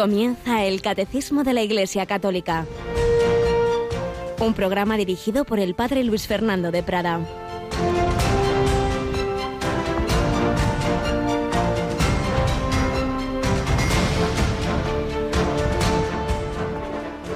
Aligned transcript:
Comienza 0.00 0.64
el 0.64 0.80
Catecismo 0.80 1.44
de 1.44 1.52
la 1.52 1.60
Iglesia 1.60 2.06
Católica. 2.06 2.64
Un 4.40 4.54
programa 4.54 4.96
dirigido 4.96 5.44
por 5.44 5.58
el 5.58 5.74
Padre 5.74 6.04
Luis 6.04 6.26
Fernando 6.26 6.70
de 6.70 6.82
Prada. 6.82 7.20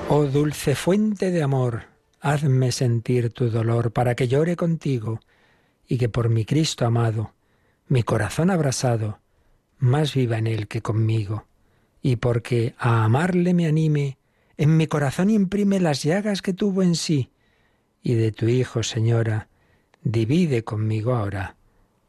Oh 0.08 0.24
dulce 0.24 0.74
fuente 0.74 1.30
de 1.30 1.42
amor, 1.42 1.82
hazme 2.22 2.72
sentir 2.72 3.28
tu 3.28 3.50
dolor 3.50 3.92
para 3.92 4.14
que 4.14 4.26
llore 4.26 4.56
contigo 4.56 5.20
y 5.86 5.98
que 5.98 6.08
por 6.08 6.30
mi 6.30 6.46
Cristo 6.46 6.86
amado, 6.86 7.34
mi 7.88 8.02
corazón 8.04 8.48
abrasado, 8.48 9.18
más 9.76 10.14
viva 10.14 10.38
en 10.38 10.46
él 10.46 10.66
que 10.66 10.80
conmigo, 10.80 11.44
y 12.04 12.16
porque 12.16 12.74
a 12.78 13.02
amarle 13.02 13.54
me 13.54 13.66
anime, 13.66 14.18
en 14.58 14.76
mi 14.76 14.86
corazón 14.86 15.30
imprime 15.30 15.80
las 15.80 16.02
llagas 16.02 16.42
que 16.42 16.52
tuvo 16.52 16.82
en 16.82 16.96
sí, 16.96 17.30
y 18.02 18.12
de 18.12 18.30
tu 18.30 18.46
Hijo, 18.46 18.82
Señora, 18.82 19.48
divide 20.02 20.64
conmigo 20.64 21.14
ahora 21.14 21.56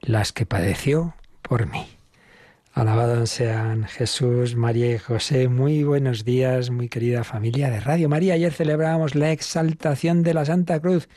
las 0.02 0.34
que 0.34 0.45
padeció 0.45 1.16
por 1.41 1.72
mí. 1.72 1.88
Alabado 2.73 3.26
sean 3.26 3.86
Jesús, 3.86 4.58
María 4.58 4.94
y 4.94 4.98
José. 4.98 5.48
Muy 5.48 5.86
buenos 5.86 6.25
días, 6.25 6.72
muy 6.72 6.89
querida 6.89 7.23
familia 7.23 7.70
de 7.70 7.80
Radio 7.80 8.09
María. 8.09 8.34
Ayer 8.34 8.52
celebrábamos 8.52 9.16
la 9.16 9.31
exaltación 9.31 10.23
de 10.23 10.34
la 10.34 10.44
Santa 10.44 10.81
Cruz, 10.81 11.08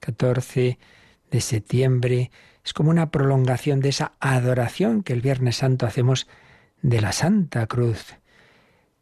14 0.00 0.80
de 1.30 1.40
septiembre. 1.40 2.32
Es 2.64 2.72
como 2.72 2.90
una 2.90 3.12
prolongación 3.12 3.78
de 3.78 3.90
esa 3.90 4.14
adoración 4.18 5.04
que 5.04 5.12
el 5.12 5.20
Viernes 5.20 5.58
Santo 5.58 5.86
hacemos 5.86 6.26
de 6.82 7.00
la 7.00 7.12
Santa 7.12 7.66
Cruz. 7.66 8.16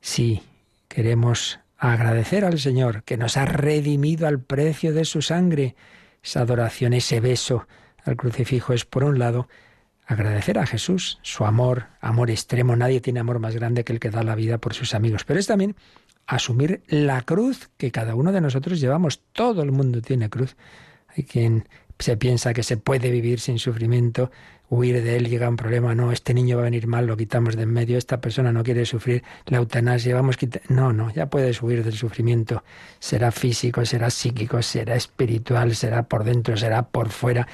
Sí, 0.05 0.43
queremos 0.87 1.61
agradecer 1.79 2.45
al 2.45 2.59
Señor 2.59 3.05
que 3.05 3.17
nos 3.17 3.39
ha 3.39 3.47
redimido 3.47 4.27
al 4.27 4.39
precio 4.39 4.93
de 4.93 5.07
su 5.07 5.23
sangre. 5.23 5.77
Esa 6.23 6.43
adoración, 6.43 6.93
ese 6.93 7.21
beso 7.21 7.67
al 8.05 8.15
crucifijo 8.19 8.75
es, 8.75 8.85
por 8.85 9.03
un 9.03 9.19
lado, 9.19 9.49
agradecer 10.07 10.59
a 10.59 10.67
Jesús 10.67 11.19
su 11.23 11.47
amor, 11.47 11.87
amor 12.03 12.31
extremo. 12.31 12.77
Nadie 12.77 13.01
tiene 13.01 13.21
amor 13.21 13.39
más 13.39 13.55
grande 13.55 13.83
que 13.83 13.95
el 13.95 13.99
que 13.99 14.11
da 14.11 14.23
la 14.23 14.35
vida 14.35 14.59
por 14.59 14.75
sus 14.75 14.95
amigos. 14.95 15.25
Pero 15.25 15.41
es 15.41 15.47
también 15.47 15.75
asumir 16.27 16.83
la 16.87 17.23
cruz 17.23 17.71
que 17.79 17.91
cada 17.91 18.15
uno 18.15 18.31
de 18.31 18.43
nosotros 18.43 18.81
llevamos. 18.81 19.23
Todo 19.33 19.63
el 19.63 19.73
mundo 19.73 20.03
tiene 20.03 20.29
cruz. 20.29 20.55
Hay 21.17 21.25
quien 21.25 21.67
se 21.99 22.19
piensa 22.19 22.53
que 22.53 22.63
se 22.63 22.77
puede 22.77 23.11
vivir 23.11 23.41
sin 23.41 23.59
sufrimiento, 23.59 24.31
huir 24.71 25.03
de 25.03 25.17
él, 25.17 25.29
llega 25.29 25.49
un 25.49 25.57
problema, 25.57 25.95
no, 25.95 26.13
este 26.13 26.35
niño 26.35 26.57
va 26.57 26.63
a 26.63 26.65
venir 26.65 26.87
mal, 26.87 27.07
lo 27.07 27.17
quitamos 27.17 27.57
de 27.57 27.63
en 27.63 27.73
medio, 27.73 27.99
esta 27.99 28.21
persona 28.21 28.53
no 28.53 28.65
quiere 28.65 28.85
sufrir 28.87 29.23
la 29.47 29.59
eutanasia, 29.59 30.15
vamos 30.15 30.37
quitar... 30.37 30.63
No, 30.69 30.93
no, 30.93 31.13
ya 31.13 31.27
puedes 31.27 31.63
huir 31.63 31.85
del 31.85 31.95
sufrimiento. 31.95 32.65
Será 32.99 33.31
físico, 33.31 33.85
será 33.85 34.11
psíquico, 34.11 34.63
será 34.63 34.95
espiritual, 34.95 35.75
será 35.75 36.05
por 36.05 36.25
dentro, 36.25 36.57
será 36.57 36.83
por 36.83 37.11
fuera. 37.11 37.47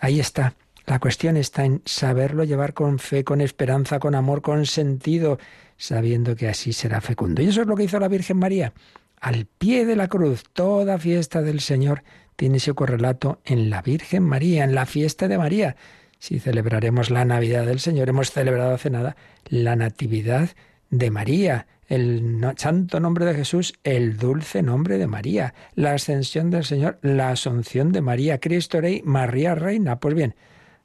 Ahí 0.00 0.20
está 0.20 0.54
la 0.90 0.98
cuestión 0.98 1.36
está 1.36 1.64
en 1.64 1.82
saberlo 1.84 2.42
llevar 2.42 2.74
con 2.74 2.98
fe, 2.98 3.22
con 3.22 3.40
esperanza, 3.40 4.00
con 4.00 4.16
amor, 4.16 4.42
con 4.42 4.66
sentido, 4.66 5.38
sabiendo 5.76 6.34
que 6.34 6.48
así 6.48 6.72
será 6.72 7.00
fecundo. 7.00 7.42
Y 7.42 7.46
eso 7.46 7.60
es 7.60 7.68
lo 7.68 7.76
que 7.76 7.84
hizo 7.84 8.00
la 8.00 8.08
Virgen 8.08 8.38
María. 8.38 8.72
Al 9.20 9.46
pie 9.46 9.86
de 9.86 9.94
la 9.94 10.08
cruz, 10.08 10.42
toda 10.52 10.98
fiesta 10.98 11.42
del 11.42 11.60
Señor 11.60 12.02
tiene 12.34 12.56
ese 12.56 12.74
correlato 12.74 13.40
en 13.44 13.70
la 13.70 13.82
Virgen 13.82 14.24
María, 14.24 14.64
en 14.64 14.74
la 14.74 14.84
fiesta 14.84 15.28
de 15.28 15.38
María. 15.38 15.76
Si 16.20 16.38
celebraremos 16.38 17.10
la 17.10 17.24
Navidad 17.24 17.64
del 17.64 17.80
Señor, 17.80 18.10
hemos 18.10 18.30
celebrado 18.30 18.74
hace 18.74 18.90
nada 18.90 19.16
la 19.46 19.74
Natividad 19.74 20.50
de 20.90 21.10
María, 21.10 21.66
el 21.88 22.46
santo 22.56 23.00
nombre 23.00 23.24
de 23.24 23.34
Jesús, 23.34 23.72
el 23.84 24.18
dulce 24.18 24.62
nombre 24.62 24.98
de 24.98 25.06
María, 25.06 25.54
la 25.74 25.94
ascensión 25.94 26.50
del 26.50 26.64
Señor, 26.64 26.98
la 27.00 27.30
asunción 27.30 27.90
de 27.90 28.02
María, 28.02 28.38
Cristo 28.38 28.82
Rey, 28.82 29.00
María 29.02 29.54
Reina. 29.54 29.98
Pues 29.98 30.14
bien, 30.14 30.34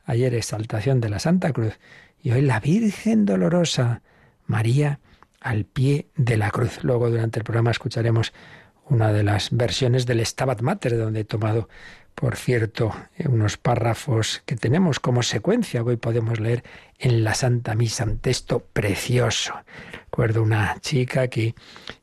ayer 0.06 0.34
exaltación 0.34 1.02
de 1.02 1.10
la 1.10 1.20
Santa 1.20 1.52
Cruz 1.52 1.80
y 2.24 2.32
hoy 2.32 2.42
la 2.42 2.62
Virgen 2.62 3.26
Dolorosa, 3.26 4.04
María 4.46 5.02
al 5.42 5.66
pie 5.66 6.08
de 6.16 6.38
la 6.38 6.50
cruz. 6.50 6.82
Luego 6.82 7.10
durante 7.10 7.40
el 7.40 7.44
programa 7.44 7.72
escucharemos 7.72 8.32
una 8.90 9.12
de 9.12 9.24
las 9.24 9.50
versiones 9.52 10.06
del 10.06 10.26
Stabat 10.26 10.62
Mater, 10.62 10.98
donde 10.98 11.20
he 11.20 11.26
tomado, 11.26 11.68
por 12.16 12.38
cierto, 12.38 12.96
unos 13.26 13.58
párrafos 13.58 14.42
que 14.46 14.56
tenemos 14.56 15.02
como 15.02 15.22
secuencia. 15.22 15.84
Hoy 15.84 15.98
podemos 15.98 16.40
leer 16.40 16.64
en 16.98 17.26
la 17.26 17.36
Santa 17.36 17.76
Misa 17.76 18.06
un 18.06 18.20
texto 18.20 18.62
precioso. 18.62 19.54
Recuerdo 20.06 20.42
una 20.42 20.78
chica 20.80 21.28
que 21.28 21.56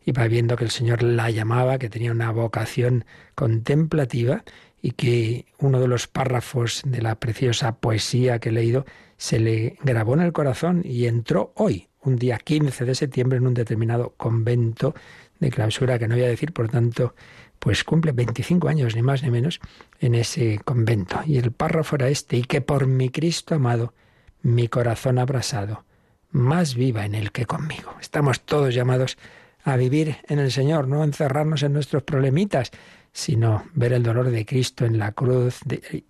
iba 0.05 0.29
viendo 0.29 0.57
que 0.57 0.65
el 0.65 0.71
Señor 0.71 1.03
la 1.03 1.31
llamaba, 1.31 1.79
que 1.79 1.89
tenía 1.89 2.13
una 2.13 2.31
vocación 2.31 3.07
contemplativa 3.35 4.45
y 4.83 4.91
que 4.91 5.47
uno 5.59 5.81
de 5.81 5.89
los 5.89 6.09
párrafos 6.09 6.83
de 6.85 7.01
la 7.01 7.15
preciosa 7.15 7.77
poesía 7.77 8.39
que 8.39 8.51
he 8.51 8.53
leído 8.53 8.85
se 9.17 9.41
le 9.41 9.79
grabó 9.83 10.13
en 10.15 10.21
el 10.21 10.33
corazón 10.33 10.83
y 10.85 11.07
entró 11.07 11.53
hoy, 11.57 11.89
un 12.03 12.17
día 12.17 12.37
15 12.37 12.85
de 12.85 12.95
septiembre, 12.95 13.39
en 13.39 13.47
un 13.47 13.55
determinado 13.55 14.13
convento 14.19 14.95
de 15.39 15.51
clausura 15.51 15.99
que 15.99 16.07
no 16.07 16.17
voy 16.17 16.25
a 16.25 16.29
decir, 16.29 16.53
por 16.53 16.69
tanto, 16.69 17.15
pues 17.63 17.85
cumple 17.85 18.11
25 18.11 18.69
años, 18.69 18.97
ni 18.97 19.03
más 19.03 19.23
ni 19.23 19.31
menos, 19.31 19.61
en 20.01 20.17
ese 20.17 20.59
convento. 20.65 21.21
Y 21.25 21.39
el 21.39 21.53
párrafo 21.53 21.95
era 21.95 22.09
este, 22.09 22.37
y 22.37 22.43
que 22.43 22.61
por 22.61 22.89
mi 22.89 23.09
Cristo 23.09 23.55
amado, 23.55 23.95
mi 24.43 24.67
corazón 24.67 25.17
abrasado, 25.21 25.85
más 26.33 26.75
viva 26.75 27.07
en 27.07 27.15
él 27.15 27.31
que 27.31 27.47
conmigo. 27.47 27.95
Estamos 28.01 28.41
todos 28.41 28.75
llamados 28.75 29.17
a 29.63 29.77
vivir 29.77 30.17
en 30.27 30.41
el 30.41 30.51
Señor, 30.51 30.89
no 30.89 31.05
encerrarnos 31.05 31.63
en 31.63 31.73
nuestros 31.73 32.03
problemitas, 32.03 32.73
sino 33.13 33.63
ver 33.75 33.93
el 33.93 34.03
dolor 34.03 34.31
de 34.31 34.45
Cristo 34.45 34.85
en 34.85 34.99
la 34.99 35.13
cruz 35.13 35.61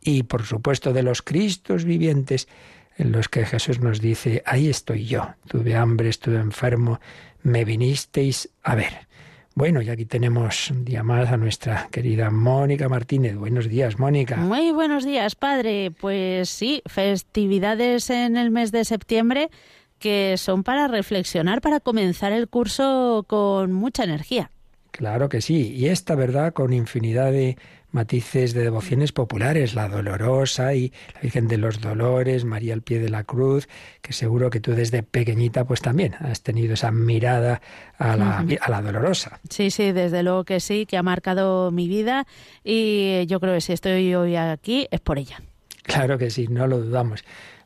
y, 0.00 0.22
por 0.22 0.44
supuesto, 0.44 0.94
de 0.94 1.02
los 1.02 1.20
Cristos 1.20 1.84
vivientes 1.84 2.48
en 2.96 3.12
los 3.12 3.28
que 3.28 3.44
Jesús 3.44 3.78
nos 3.78 4.00
dice, 4.00 4.42
ahí 4.46 4.70
estoy 4.70 5.04
yo, 5.04 5.34
tuve 5.48 5.76
hambre, 5.76 6.08
estuve 6.08 6.38
enfermo, 6.38 6.98
me 7.42 7.66
vinisteis 7.66 8.48
a 8.62 8.74
ver. 8.74 9.11
Bueno, 9.54 9.82
y 9.82 9.90
aquí 9.90 10.06
tenemos 10.06 10.70
un 10.70 10.84
día 10.84 11.02
más 11.02 11.30
a 11.30 11.36
nuestra 11.36 11.88
querida 11.90 12.30
Mónica 12.30 12.88
Martínez. 12.88 13.36
Buenos 13.36 13.68
días, 13.68 13.98
Mónica. 13.98 14.36
Muy 14.36 14.72
buenos 14.72 15.04
días, 15.04 15.34
padre. 15.34 15.90
Pues 15.90 16.48
sí, 16.48 16.82
festividades 16.86 18.08
en 18.08 18.38
el 18.38 18.50
mes 18.50 18.72
de 18.72 18.86
septiembre 18.86 19.50
que 19.98 20.36
son 20.38 20.64
para 20.64 20.88
reflexionar, 20.88 21.60
para 21.60 21.80
comenzar 21.80 22.32
el 22.32 22.48
curso 22.48 23.24
con 23.28 23.72
mucha 23.72 24.04
energía. 24.04 24.50
Claro 24.90 25.28
que 25.28 25.40
sí, 25.40 25.72
y 25.74 25.86
esta 25.86 26.14
verdad 26.14 26.52
con 26.52 26.72
infinidad 26.72 27.30
de 27.30 27.56
matices 27.92 28.54
de 28.54 28.62
devociones 28.62 29.12
populares, 29.12 29.74
la 29.74 29.88
dolorosa 29.88 30.74
y 30.74 30.92
la 31.14 31.20
Virgen 31.20 31.48
de 31.48 31.58
los 31.58 31.80
Dolores, 31.80 32.44
María 32.44 32.74
al 32.74 32.82
pie 32.82 32.98
de 32.98 33.08
la 33.08 33.24
cruz, 33.24 33.68
que 34.00 34.12
seguro 34.12 34.50
que 34.50 34.60
tú 34.60 34.72
desde 34.72 35.02
pequeñita 35.02 35.64
pues 35.64 35.80
también 35.80 36.14
has 36.20 36.42
tenido 36.42 36.74
esa 36.74 36.90
mirada 36.90 37.60
a 37.98 38.16
la, 38.16 38.44
a 38.60 38.70
la 38.70 38.82
dolorosa. 38.82 39.40
Sí, 39.48 39.70
sí, 39.70 39.92
desde 39.92 40.22
luego 40.22 40.44
que 40.44 40.60
sí, 40.60 40.86
que 40.86 40.96
ha 40.96 41.02
marcado 41.02 41.70
mi 41.70 41.88
vida 41.88 42.26
y 42.64 43.26
yo 43.26 43.40
creo 43.40 43.54
que 43.54 43.60
si 43.60 43.72
estoy 43.72 44.14
hoy 44.14 44.36
aquí 44.36 44.88
es 44.90 45.00
por 45.00 45.18
ella. 45.18 45.40
Claro 45.82 46.18
que 46.18 46.30
sí, 46.30 46.48
no 46.48 46.66
lo 46.66 46.78
dudamos. 46.78 47.24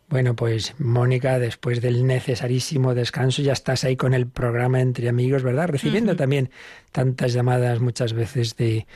Bueno, 0.08 0.36
pues 0.36 0.74
Mónica, 0.78 1.40
después 1.40 1.80
del 1.80 2.06
necesarísimo 2.06 2.94
descanso, 2.94 3.42
ya 3.42 3.52
estás 3.52 3.82
ahí 3.82 3.96
con 3.96 4.14
el 4.14 4.28
programa 4.28 4.80
Entre 4.80 5.08
Amigos, 5.08 5.42
¿verdad? 5.42 5.66
Recibiendo 5.66 6.14
también 6.14 6.50
tantas 6.92 7.32
llamadas 7.32 7.80
muchas 7.80 8.12
veces 8.12 8.56
de, 8.56 8.86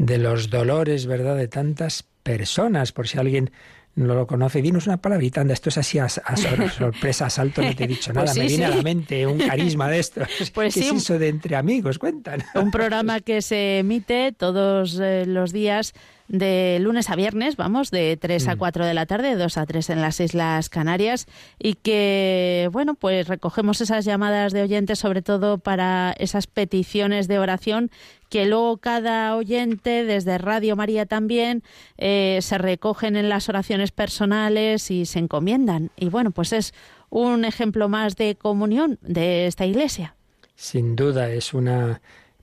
de 0.00 0.16
los 0.16 0.48
dolores, 0.48 1.04
¿verdad? 1.04 1.36
De 1.36 1.46
tantas 1.46 2.04
personas, 2.22 2.90
por 2.90 3.06
si 3.06 3.18
alguien 3.18 3.50
no 3.94 4.14
lo 4.14 4.26
conoce, 4.26 4.62
dinos 4.62 4.86
una 4.86 4.96
palabrita, 4.96 5.42
anda, 5.42 5.52
esto 5.52 5.68
es 5.68 5.76
así 5.76 5.98
a, 5.98 6.08
sorpresa, 6.78 7.26
a 7.26 7.30
salto, 7.30 7.60
no 7.60 7.74
te 7.74 7.84
he 7.84 7.86
dicho 7.86 8.12
pues 8.14 8.24
nada, 8.24 8.34
me 8.34 8.46
viene 8.46 8.64
a 8.64 8.70
la 8.70 8.82
mente 8.82 9.26
un 9.26 9.38
carisma 9.38 9.88
de 9.88 9.98
esto. 9.98 10.22
Pues 10.54 10.74
¿Qué 10.74 10.80
es 10.80 10.92
eso 10.92 11.18
de 11.18 11.28
entre 11.28 11.54
amigos? 11.54 11.98
Cuentan. 11.98 12.42
Un 12.54 12.70
programa 12.70 13.20
que 13.20 13.42
se 13.42 13.80
emite 13.80 14.32
todos 14.32 14.98
eh, 14.98 15.26
los 15.26 15.52
días 15.52 15.92
de 16.28 16.78
lunes 16.80 17.10
a 17.10 17.16
viernes, 17.16 17.56
vamos, 17.56 17.90
de 17.90 18.16
3 18.16 18.48
a 18.48 18.56
4 18.56 18.84
mm. 18.84 18.86
de 18.86 18.94
la 18.94 19.06
tarde, 19.06 19.28
de 19.30 19.36
2 19.36 19.58
a 19.58 19.66
3 19.66 19.90
en 19.90 20.00
las 20.00 20.20
Islas 20.20 20.68
Canarias, 20.68 21.26
y 21.58 21.74
que, 21.74 22.68
bueno, 22.72 22.94
pues 22.94 23.26
recogemos 23.26 23.80
esas 23.80 24.04
llamadas 24.04 24.52
de 24.52 24.62
oyentes, 24.62 25.00
sobre 25.00 25.22
todo 25.22 25.58
para 25.58 26.14
esas 26.18 26.46
peticiones 26.46 27.26
de 27.26 27.40
oración 27.40 27.90
que 28.30 28.46
luego 28.46 28.78
cada 28.78 29.36
oyente, 29.36 30.04
desde 30.04 30.38
Radio 30.38 30.76
María 30.76 31.04
también, 31.04 31.62
eh, 31.98 32.38
se 32.40 32.56
recogen 32.56 33.16
en 33.16 33.28
las 33.28 33.48
oraciones 33.48 33.90
personales 33.90 34.90
y 34.90 35.04
se 35.04 35.18
encomiendan. 35.18 35.90
Y 35.96 36.08
bueno, 36.08 36.30
pues 36.30 36.52
es 36.52 36.72
un 37.10 37.44
ejemplo 37.44 37.88
más 37.88 38.16
de 38.16 38.36
comunión 38.36 38.98
de 39.02 39.46
esta 39.46 39.66
iglesia. 39.66 40.14
Sin 40.54 40.94
duda, 40.94 41.30
es 41.30 41.52
una 41.52 42.00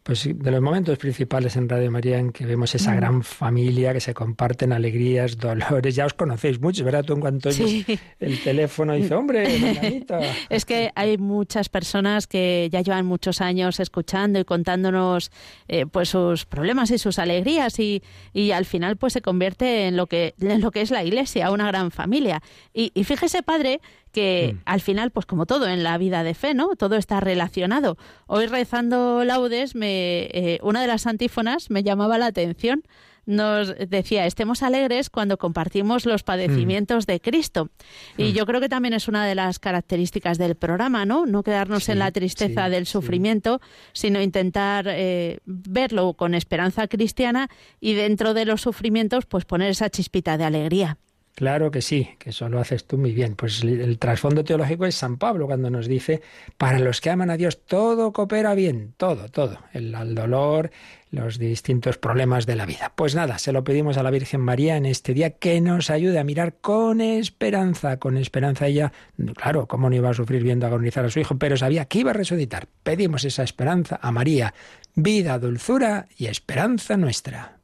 pues 0.07 0.23
de 0.33 0.51
los 0.51 0.61
momentos 0.61 0.97
principales 0.97 1.57
en 1.57 1.67
Radio 1.67 1.91
María 1.91 2.17
en 2.17 2.31
que 2.31 2.45
vemos 2.45 2.73
esa 2.73 2.93
mm. 2.93 2.95
gran 2.95 3.23
familia 3.23 3.91
que 3.91 3.99
se 3.99 4.13
comparten 4.13 4.71
alegrías, 4.71 5.37
dolores. 5.37 5.95
Ya 5.95 6.05
os 6.05 6.13
conocéis 6.13 6.61
muchos, 6.61 6.85
¿verdad? 6.85 7.03
Tú 7.03 7.11
en 7.11 7.19
cuanto 7.19 7.49
oyes 7.49 7.85
el 8.21 8.41
teléfono 8.41 8.93
dices, 8.93 9.11
hombre, 9.11 10.05
Es 10.49 10.63
que 10.63 10.91
hay 10.95 11.17
muchas 11.17 11.67
personas 11.67 12.25
que 12.25 12.69
ya 12.71 12.79
llevan 12.79 13.05
muchos 13.05 13.41
años 13.41 13.81
escuchando 13.81 14.39
y 14.39 14.45
contándonos 14.45 15.29
eh, 15.67 15.85
pues 15.85 16.07
sus 16.07 16.45
problemas 16.45 16.89
y 16.91 16.99
sus 16.99 17.19
alegrías 17.19 17.77
y, 17.77 18.01
y, 18.31 18.51
al 18.51 18.63
final 18.63 18.95
pues 18.95 19.11
se 19.11 19.21
convierte 19.21 19.87
en 19.87 19.97
lo 19.97 20.07
que 20.07 20.35
en 20.39 20.61
lo 20.61 20.71
que 20.71 20.79
es 20.79 20.89
la 20.89 21.03
Iglesia, 21.03 21.51
una 21.51 21.67
gran 21.67 21.91
familia. 21.91 22.41
Y, 22.73 22.93
y 22.93 23.03
fíjese, 23.03 23.43
padre, 23.43 23.81
que 24.17 24.55
mm. 24.55 24.61
al 24.65 24.81
final, 24.81 25.11
pues 25.11 25.27
como 25.27 25.45
todo 25.45 25.67
en 25.67 25.83
la 25.83 25.95
vida 25.99 26.23
de 26.23 26.33
fe, 26.33 26.55
¿no? 26.55 26.75
Todo 26.75 26.95
está 26.95 27.19
relacionado. 27.19 27.99
Hoy 28.25 28.47
rezando 28.47 29.23
laudes, 29.23 29.75
me, 29.75 30.23
eh, 30.33 30.57
una 30.63 30.81
de 30.81 30.87
las 30.87 31.05
antífonas 31.05 31.69
me 31.69 31.83
llamaba 31.83 32.17
la 32.17 32.25
atención. 32.25 32.81
Nos 33.27 33.75
decía, 33.77 34.25
estemos 34.25 34.63
alegres 34.63 35.11
cuando 35.11 35.37
compartimos 35.37 36.07
los 36.07 36.23
padecimientos 36.23 37.05
de 37.05 37.19
Cristo. 37.19 37.69
Y 38.17 38.31
mm. 38.31 38.33
yo 38.33 38.47
creo 38.47 38.59
que 38.59 38.69
también 38.69 38.95
es 38.95 39.07
una 39.07 39.23
de 39.23 39.35
las 39.35 39.59
características 39.59 40.39
del 40.39 40.55
programa, 40.55 41.05
¿no? 41.05 41.27
No 41.27 41.43
quedarnos 41.43 41.87
en 41.87 41.99
la 41.99 42.11
tristeza 42.11 42.69
del 42.69 42.87
sufrimiento, 42.87 43.61
sino 43.93 44.19
intentar 44.19 44.87
eh, 44.87 45.41
verlo 45.45 46.15
con 46.15 46.33
esperanza 46.33 46.87
cristiana 46.87 47.49
y 47.79 47.93
dentro 47.93 48.33
de 48.33 48.45
los 48.45 48.61
sufrimientos, 48.61 49.27
pues 49.27 49.45
poner 49.45 49.69
esa 49.69 49.91
chispita 49.91 50.39
de 50.39 50.45
alegría. 50.45 50.97
Claro 51.37 51.69
que 51.69 51.83
sí, 51.83 52.09
que 52.17 52.31
eso 52.31 52.49
lo 52.49 52.59
haces 52.59 52.85
tú 52.85 52.97
muy 52.97 53.11
bien. 53.11 53.35
Pues 53.35 53.61
el, 53.61 53.99
trasfondo 53.99 54.43
teológico 54.43 54.87
es 54.87 54.95
San 54.95 55.17
Pablo 55.17 55.45
cuando 55.45 55.69
nos 55.69 55.87
dice, 55.87 56.23
para 56.57 56.79
los 56.79 56.99
que 56.99 57.11
aman 57.11 57.29
a 57.29 57.37
Dios 57.37 57.63
todo 57.63 58.11
coopera 58.11 58.55
bien, 58.55 58.95
todo, 58.97 59.29
todo, 59.29 59.59
el, 59.71 59.93
el, 59.93 60.15
dolor, 60.15 60.71
los 61.11 61.37
distintos 61.37 61.99
problemas 61.99 62.47
de 62.47 62.55
la 62.55 62.65
vida. 62.65 62.91
Pues 62.95 63.13
nada, 63.13 63.37
se 63.37 63.51
lo 63.51 63.63
pedimos 63.63 63.97
a 63.97 64.03
la 64.03 64.09
Virgen 64.09 64.41
María 64.41 64.77
en 64.77 64.87
este 64.87 65.13
día 65.13 65.29
que 65.29 65.61
nos 65.61 65.91
ayude 65.91 66.17
a 66.17 66.23
mirar 66.23 66.55
con 66.59 67.01
esperanza, 67.01 67.97
con 67.97 68.17
esperanza 68.17 68.65
ella, 68.65 68.91
claro, 69.35 69.67
cómo 69.67 69.91
no 69.91 69.95
iba 69.95 70.09
a 70.09 70.15
sufrir 70.15 70.41
viendo 70.41 70.65
agonizar 70.65 71.05
a 71.05 71.11
su 71.11 71.19
hijo, 71.19 71.37
pero 71.37 71.55
sabía 71.55 71.85
que 71.85 71.99
iba 71.99 72.09
a 72.09 72.15
resucitar. 72.15 72.67
Pedimos 72.81 73.25
esa 73.25 73.43
esperanza 73.43 73.99
a 74.01 74.11
María, 74.11 74.55
vida, 74.95 75.37
dulzura 75.37 76.07
y 76.17 76.25
esperanza 76.25 76.97
nuestra. 76.97 77.56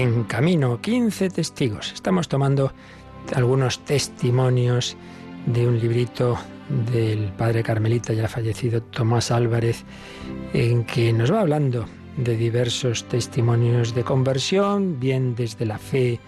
En 0.00 0.24
camino, 0.24 0.78
15 0.82 1.30
testigos. 1.30 1.92
Estamos 1.92 2.28
tomando 2.28 2.70
algunos 3.34 3.82
testimonios 3.86 4.94
de 5.46 5.66
un 5.66 5.80
librito 5.80 6.38
del 6.90 7.32
padre 7.32 7.62
carmelita 7.62 8.12
ya 8.12 8.28
fallecido 8.28 8.82
Tomás 8.82 9.30
Álvarez, 9.30 9.84
en 10.52 10.84
que 10.84 11.14
nos 11.14 11.32
va 11.32 11.40
hablando 11.40 11.86
de 12.18 12.36
diversos 12.36 13.04
testimonios 13.04 13.94
de 13.94 14.04
conversión, 14.04 15.00
bien 15.00 15.34
desde 15.34 15.64
la 15.64 15.78
fe 15.78 16.20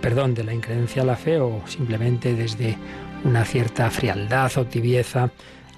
perdón, 0.00 0.32
de 0.32 0.44
la 0.44 0.54
increencia 0.54 1.02
a 1.02 1.04
la 1.04 1.16
fe 1.16 1.38
o 1.38 1.60
simplemente 1.66 2.34
desde 2.34 2.78
una 3.24 3.44
cierta 3.44 3.90
frialdad 3.90 4.50
o 4.56 4.64
tibieza 4.64 5.30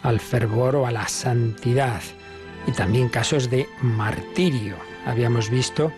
al 0.02 0.20
fervor 0.20 0.76
o 0.76 0.86
a 0.86 0.92
la 0.92 1.08
santidad. 1.08 2.00
Y 2.68 2.72
también 2.72 3.08
casos 3.08 3.50
de 3.50 3.66
martirio. 3.82 4.76
Habíamos 5.04 5.50
visto 5.50 5.90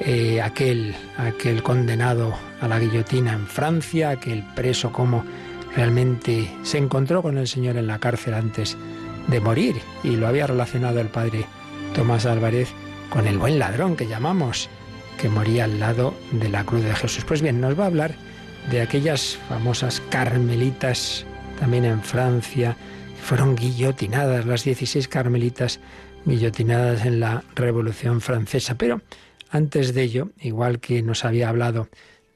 eh, 0.00 0.40
aquel, 0.42 0.94
aquel 1.16 1.62
condenado 1.62 2.34
a 2.60 2.68
la 2.68 2.78
guillotina 2.78 3.32
en 3.32 3.46
Francia, 3.46 4.10
aquel 4.10 4.44
preso 4.54 4.92
como 4.92 5.24
realmente 5.74 6.50
se 6.62 6.78
encontró 6.78 7.22
con 7.22 7.38
el 7.38 7.48
Señor 7.48 7.76
en 7.76 7.86
la 7.86 7.98
cárcel 7.98 8.34
antes 8.34 8.76
de 9.28 9.40
morir 9.40 9.76
y 10.02 10.16
lo 10.16 10.26
había 10.26 10.46
relacionado 10.46 11.00
el 11.00 11.08
padre 11.08 11.44
Tomás 11.94 12.26
Álvarez 12.26 12.68
con 13.10 13.26
el 13.26 13.38
buen 13.38 13.58
ladrón 13.58 13.96
que 13.96 14.06
llamamos, 14.06 14.68
que 15.18 15.28
moría 15.28 15.64
al 15.64 15.80
lado 15.80 16.14
de 16.32 16.48
la 16.48 16.64
cruz 16.64 16.82
de 16.82 16.94
Jesús. 16.94 17.24
Pues 17.24 17.42
bien, 17.42 17.60
nos 17.60 17.78
va 17.78 17.84
a 17.84 17.88
hablar 17.88 18.14
de 18.70 18.80
aquellas 18.80 19.38
famosas 19.48 20.02
carmelitas 20.10 21.24
también 21.58 21.84
en 21.84 22.02
Francia, 22.02 22.76
fueron 23.22 23.56
guillotinadas, 23.56 24.46
las 24.46 24.64
16 24.64 25.08
carmelitas 25.08 25.80
guillotinadas 26.24 27.04
en 27.04 27.20
la 27.20 27.42
Revolución 27.54 28.20
Francesa. 28.20 28.76
Pero 28.76 29.00
antes 29.50 29.94
de 29.94 30.02
ello, 30.02 30.30
igual 30.40 30.80
que 30.80 31.02
nos 31.02 31.24
había 31.24 31.48
hablado 31.48 31.88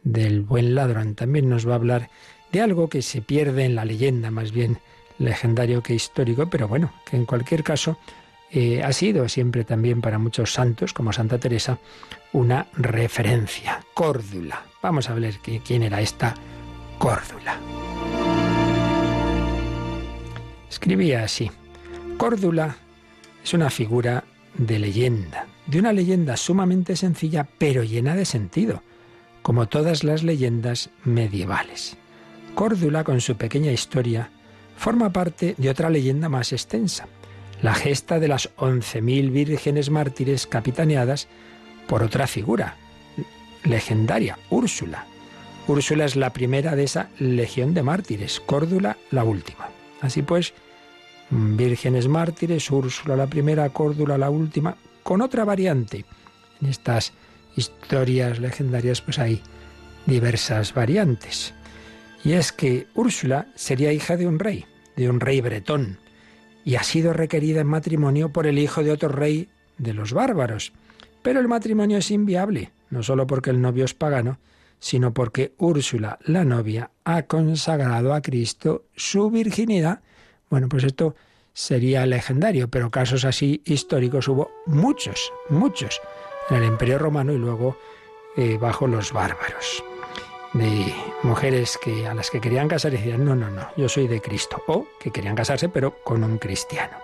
del 0.03 0.41
buen 0.41 0.75
ladrón, 0.75 1.15
también 1.15 1.49
nos 1.49 1.69
va 1.69 1.73
a 1.73 1.77
hablar 1.77 2.11
de 2.53 2.61
algo 2.61 2.89
que 2.89 3.03
se 3.03 3.23
pierde 3.23 3.65
en 3.65 3.75
la 3.75 3.85
leyenda, 3.85 4.31
más 4.31 4.53
bien 4.53 4.79
legendario 5.19 5.83
que 5.83 5.95
histórico, 5.95 6.49
pero 6.49 6.67
bueno, 6.67 6.93
que 7.05 7.17
en 7.17 7.27
cualquier 7.27 7.62
caso 7.62 7.99
eh, 8.51 8.83
ha 8.83 8.93
sido 8.93 9.29
siempre 9.29 9.65
también 9.65 10.01
para 10.01 10.19
muchos 10.19 10.53
santos, 10.53 10.93
como 10.93 11.12
Santa 11.12 11.39
Teresa, 11.39 11.79
una 12.33 12.67
referencia. 12.73 13.85
Córdula. 13.95 14.65
Vamos 14.83 15.09
a 15.09 15.15
ver 15.15 15.39
quién 15.65 15.83
era 15.83 16.01
esta 16.01 16.35
Córdula. 16.99 17.59
Escribía 20.69 21.25
así. 21.25 21.51
Córdula 22.19 22.77
es 23.43 23.55
una 23.55 23.71
figura 23.71 24.25
de 24.55 24.79
leyenda, 24.79 25.47
de 25.67 25.79
una 25.79 25.93
leyenda 25.93 26.37
sumamente 26.37 26.97
sencilla 26.97 27.49
pero 27.59 27.83
llena 27.83 28.15
de 28.15 28.25
sentido, 28.25 28.83
como 29.43 29.69
todas 29.69 30.05
las 30.05 30.23
leyendas 30.23 30.91
medievales. 31.05 31.97
Córdula, 32.55 33.05
con 33.05 33.21
su 33.21 33.37
pequeña 33.37 33.73
historia, 33.73 34.31
forma 34.77 35.12
parte 35.12 35.55
de 35.57 35.71
otra 35.71 35.91
leyenda 35.91 36.29
más 36.29 36.53
extensa, 36.53 37.07
la 37.62 37.75
gesta 37.75 38.19
de 38.19 38.29
las 38.29 38.55
11.000 38.57 39.31
vírgenes 39.31 39.91
mártires 39.91 40.47
capitaneadas 40.47 41.29
por 41.87 42.03
otra 42.03 42.27
figura 42.27 42.77
legendaria, 43.65 44.39
Úrsula. 44.51 45.07
Úrsula 45.67 46.05
es 46.05 46.17
la 46.17 46.33
primera 46.33 46.75
de 46.75 46.85
esa 46.85 47.11
legión 47.19 47.75
de 47.75 47.83
mártires, 47.83 48.41
Córdula 48.41 48.97
la 49.11 49.25
última. 49.25 49.69
Así 50.01 50.23
pues, 50.23 50.55
vírgenes 51.31 52.09
mártires, 52.09 52.71
Úrsula 52.71 53.17
la 53.17 53.27
primera, 53.27 53.69
Córdula 53.71 54.19
la 54.19 54.31
última, 54.31 54.77
con 55.11 55.23
otra 55.23 55.45
variante. 55.45 56.05
En 56.62 56.69
estas 56.69 57.12
historias 57.57 58.38
legendarias 58.38 59.00
pues 59.00 59.19
hay 59.19 59.43
diversas 60.07 60.73
variantes. 60.73 61.52
Y 62.23 62.35
es 62.35 62.52
que 62.52 62.87
Úrsula 62.95 63.49
sería 63.57 63.93
hija 63.93 64.17
de 64.17 64.29
un 64.29 64.38
rey, 64.38 64.67
de 64.95 65.11
un 65.11 65.19
rey 65.19 65.40
bretón, 65.40 65.99
y 66.64 66.76
ha 66.76 66.85
sido 66.85 67.12
requerida 67.12 67.62
en 67.62 67.67
matrimonio 67.67 68.33
por 68.33 68.47
el 68.47 68.57
hijo 68.57 68.85
de 68.85 68.93
otro 68.93 69.09
rey 69.09 69.49
de 69.79 69.95
los 69.95 70.12
bárbaros. 70.12 70.73
Pero 71.23 71.40
el 71.40 71.49
matrimonio 71.49 71.99
es 71.99 72.12
inviable, 72.12 72.71
no 72.90 73.02
solo 73.02 73.26
porque 73.26 73.50
el 73.50 73.61
novio 73.61 73.87
es 73.87 73.95
pagano, 73.95 74.38
sino 74.79 75.12
porque 75.12 75.55
Úrsula, 75.59 76.21
la 76.23 76.45
novia, 76.45 76.93
ha 77.02 77.23
consagrado 77.25 78.14
a 78.14 78.21
Cristo 78.21 78.85
su 78.95 79.29
virginidad. 79.29 80.02
Bueno, 80.50 80.69
pues 80.69 80.85
esto 80.85 81.17
sería 81.52 82.07
legendario, 82.07 82.69
pero 82.69 82.90
casos 82.90 83.25
así 83.25 83.62
históricos 83.64 84.28
hubo 84.28 84.50
muchos, 84.66 85.33
muchos, 85.49 86.00
en 86.49 86.57
el 86.57 86.64
Imperio 86.64 86.99
Romano 86.99 87.33
y 87.33 87.38
luego 87.38 87.76
eh, 88.37 88.59
bajo 88.59 88.87
los 88.87 89.12
bárbaros. 89.12 89.85
De 90.52 90.92
mujeres 91.23 91.78
que, 91.83 92.09
a 92.09 92.14
las 92.14 92.30
que 92.30 92.40
querían 92.40 92.69
casar 92.69 92.92
y 92.92 92.97
decían, 92.97 93.25
no, 93.25 93.37
no, 93.37 93.50
no, 93.50 93.69
yo 93.76 93.88
soy 93.88 94.09
de 94.09 94.21
Cristo. 94.21 94.62
O 94.66 94.87
que 94.99 95.11
querían 95.11 95.37
casarse, 95.37 95.69
pero 95.69 96.02
con 96.02 96.25
un 96.25 96.38
cristiano. 96.38 96.97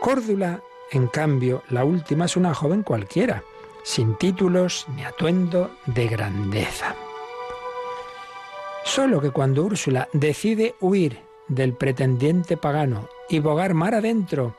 Córdula, 0.00 0.60
en 0.90 1.06
cambio, 1.06 1.62
la 1.70 1.84
última 1.84 2.26
es 2.26 2.36
una 2.36 2.52
joven 2.52 2.82
cualquiera, 2.82 3.42
sin 3.82 4.16
títulos 4.16 4.86
ni 4.94 5.04
atuendo 5.04 5.70
de 5.86 6.08
grandeza. 6.08 6.94
Solo 8.84 9.20
que 9.20 9.30
cuando 9.30 9.64
Úrsula 9.64 10.08
decide 10.12 10.74
huir 10.80 11.20
del 11.48 11.74
pretendiente 11.74 12.56
pagano 12.56 13.08
y 13.28 13.38
bogar 13.38 13.74
mar 13.74 13.94
adentro, 13.94 14.56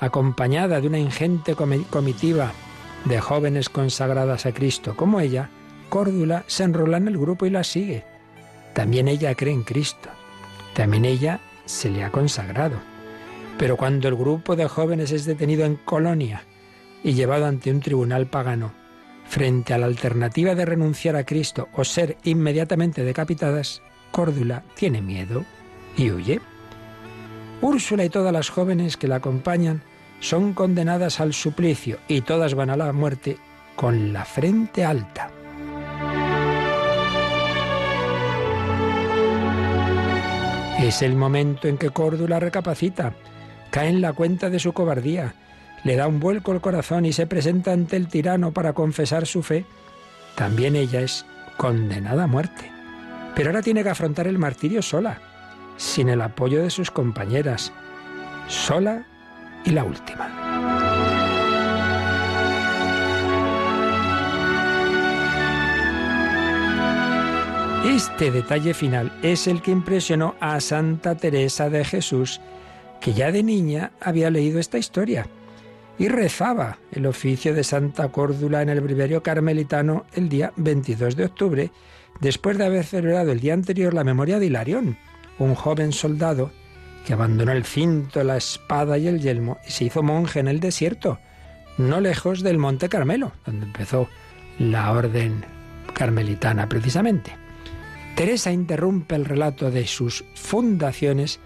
acompañada 0.00 0.80
de 0.80 0.86
una 0.88 0.98
ingente 0.98 1.54
comitiva 1.54 2.52
de 3.04 3.20
jóvenes 3.20 3.68
consagradas 3.68 4.46
a 4.46 4.52
Cristo 4.52 4.96
como 4.96 5.20
ella, 5.20 5.50
Córdula 5.88 6.44
se 6.46 6.64
enrola 6.64 6.96
en 6.96 7.08
el 7.08 7.18
grupo 7.18 7.46
y 7.46 7.50
la 7.50 7.62
sigue. 7.62 8.04
También 8.72 9.06
ella 9.06 9.34
cree 9.34 9.52
en 9.52 9.62
Cristo. 9.62 10.08
También 10.74 11.04
ella 11.04 11.40
se 11.66 11.90
le 11.90 12.02
ha 12.02 12.10
consagrado. 12.10 12.76
Pero 13.58 13.76
cuando 13.76 14.08
el 14.08 14.16
grupo 14.16 14.56
de 14.56 14.66
jóvenes 14.66 15.12
es 15.12 15.24
detenido 15.24 15.64
en 15.64 15.76
Colonia 15.76 16.42
y 17.04 17.12
llevado 17.12 17.46
ante 17.46 17.70
un 17.70 17.80
tribunal 17.80 18.26
pagano, 18.26 18.72
frente 19.26 19.72
a 19.72 19.78
la 19.78 19.86
alternativa 19.86 20.54
de 20.54 20.64
renunciar 20.64 21.16
a 21.16 21.24
Cristo 21.24 21.68
o 21.74 21.84
ser 21.84 22.16
inmediatamente 22.24 23.04
decapitadas, 23.04 23.82
Córdula 24.10 24.64
tiene 24.74 25.00
miedo 25.00 25.44
y 25.96 26.10
huye. 26.10 26.40
Úrsula 27.64 28.04
y 28.04 28.10
todas 28.10 28.30
las 28.30 28.50
jóvenes 28.50 28.98
que 28.98 29.08
la 29.08 29.16
acompañan 29.16 29.80
son 30.20 30.52
condenadas 30.52 31.18
al 31.18 31.32
suplicio 31.32 31.96
y 32.08 32.20
todas 32.20 32.52
van 32.52 32.68
a 32.68 32.76
la 32.76 32.92
muerte 32.92 33.38
con 33.74 34.12
la 34.12 34.26
frente 34.26 34.84
alta. 34.84 35.30
Es 40.78 41.00
el 41.00 41.16
momento 41.16 41.66
en 41.66 41.78
que 41.78 41.88
Córdula 41.88 42.38
recapacita, 42.38 43.14
cae 43.70 43.88
en 43.88 44.02
la 44.02 44.12
cuenta 44.12 44.50
de 44.50 44.58
su 44.58 44.74
cobardía, 44.74 45.34
le 45.84 45.96
da 45.96 46.06
un 46.06 46.20
vuelco 46.20 46.52
al 46.52 46.60
corazón 46.60 47.06
y 47.06 47.14
se 47.14 47.26
presenta 47.26 47.72
ante 47.72 47.96
el 47.96 48.08
tirano 48.08 48.52
para 48.52 48.74
confesar 48.74 49.24
su 49.24 49.42
fe. 49.42 49.64
También 50.34 50.76
ella 50.76 51.00
es 51.00 51.24
condenada 51.56 52.24
a 52.24 52.26
muerte. 52.26 52.70
Pero 53.34 53.48
ahora 53.48 53.62
tiene 53.62 53.82
que 53.82 53.88
afrontar 53.88 54.26
el 54.26 54.38
martirio 54.38 54.82
sola, 54.82 55.18
sin 55.76 56.08
el 56.08 56.20
apoyo 56.20 56.62
de 56.62 56.70
sus 56.70 56.90
compañeras, 56.90 57.72
sola 58.48 59.06
y 59.64 59.70
la 59.70 59.84
última. 59.84 60.30
Este 67.84 68.30
detalle 68.30 68.74
final 68.74 69.12
es 69.22 69.46
el 69.46 69.62
que 69.62 69.70
impresionó 69.70 70.34
a 70.40 70.58
Santa 70.60 71.16
Teresa 71.16 71.68
de 71.68 71.84
Jesús, 71.84 72.40
que 73.00 73.12
ya 73.12 73.30
de 73.30 73.42
niña 73.42 73.92
había 74.00 74.30
leído 74.30 74.58
esta 74.58 74.78
historia 74.78 75.26
y 75.98 76.08
rezaba 76.08 76.78
el 76.92 77.06
oficio 77.06 77.54
de 77.54 77.62
Santa 77.62 78.08
Córdula 78.08 78.62
en 78.62 78.68
el 78.68 78.80
breviario 78.80 79.22
carmelitano 79.22 80.06
el 80.14 80.28
día 80.28 80.52
22 80.56 81.14
de 81.14 81.24
octubre, 81.24 81.70
después 82.20 82.58
de 82.58 82.64
haber 82.64 82.84
celebrado 82.84 83.32
el 83.32 83.40
día 83.40 83.54
anterior 83.54 83.94
la 83.94 84.02
memoria 84.02 84.38
de 84.38 84.46
Hilarión, 84.46 84.98
un 85.38 85.54
joven 85.54 85.92
soldado 85.92 86.50
que 87.06 87.12
abandonó 87.12 87.52
el 87.52 87.64
cinto, 87.64 88.24
la 88.24 88.36
espada 88.36 88.98
y 88.98 89.06
el 89.06 89.20
yelmo 89.20 89.58
y 89.66 89.70
se 89.70 89.84
hizo 89.84 90.02
monje 90.02 90.40
en 90.40 90.48
el 90.48 90.60
desierto, 90.60 91.18
no 91.76 92.00
lejos 92.00 92.42
del 92.42 92.58
Monte 92.58 92.88
Carmelo, 92.88 93.32
donde 93.44 93.66
empezó 93.66 94.08
la 94.58 94.92
orden 94.92 95.44
carmelitana 95.92 96.68
precisamente. 96.68 97.36
Teresa 98.16 98.52
interrumpe 98.52 99.16
el 99.16 99.24
relato 99.24 99.70
de 99.70 99.86
sus 99.86 100.24
fundaciones 100.34 101.40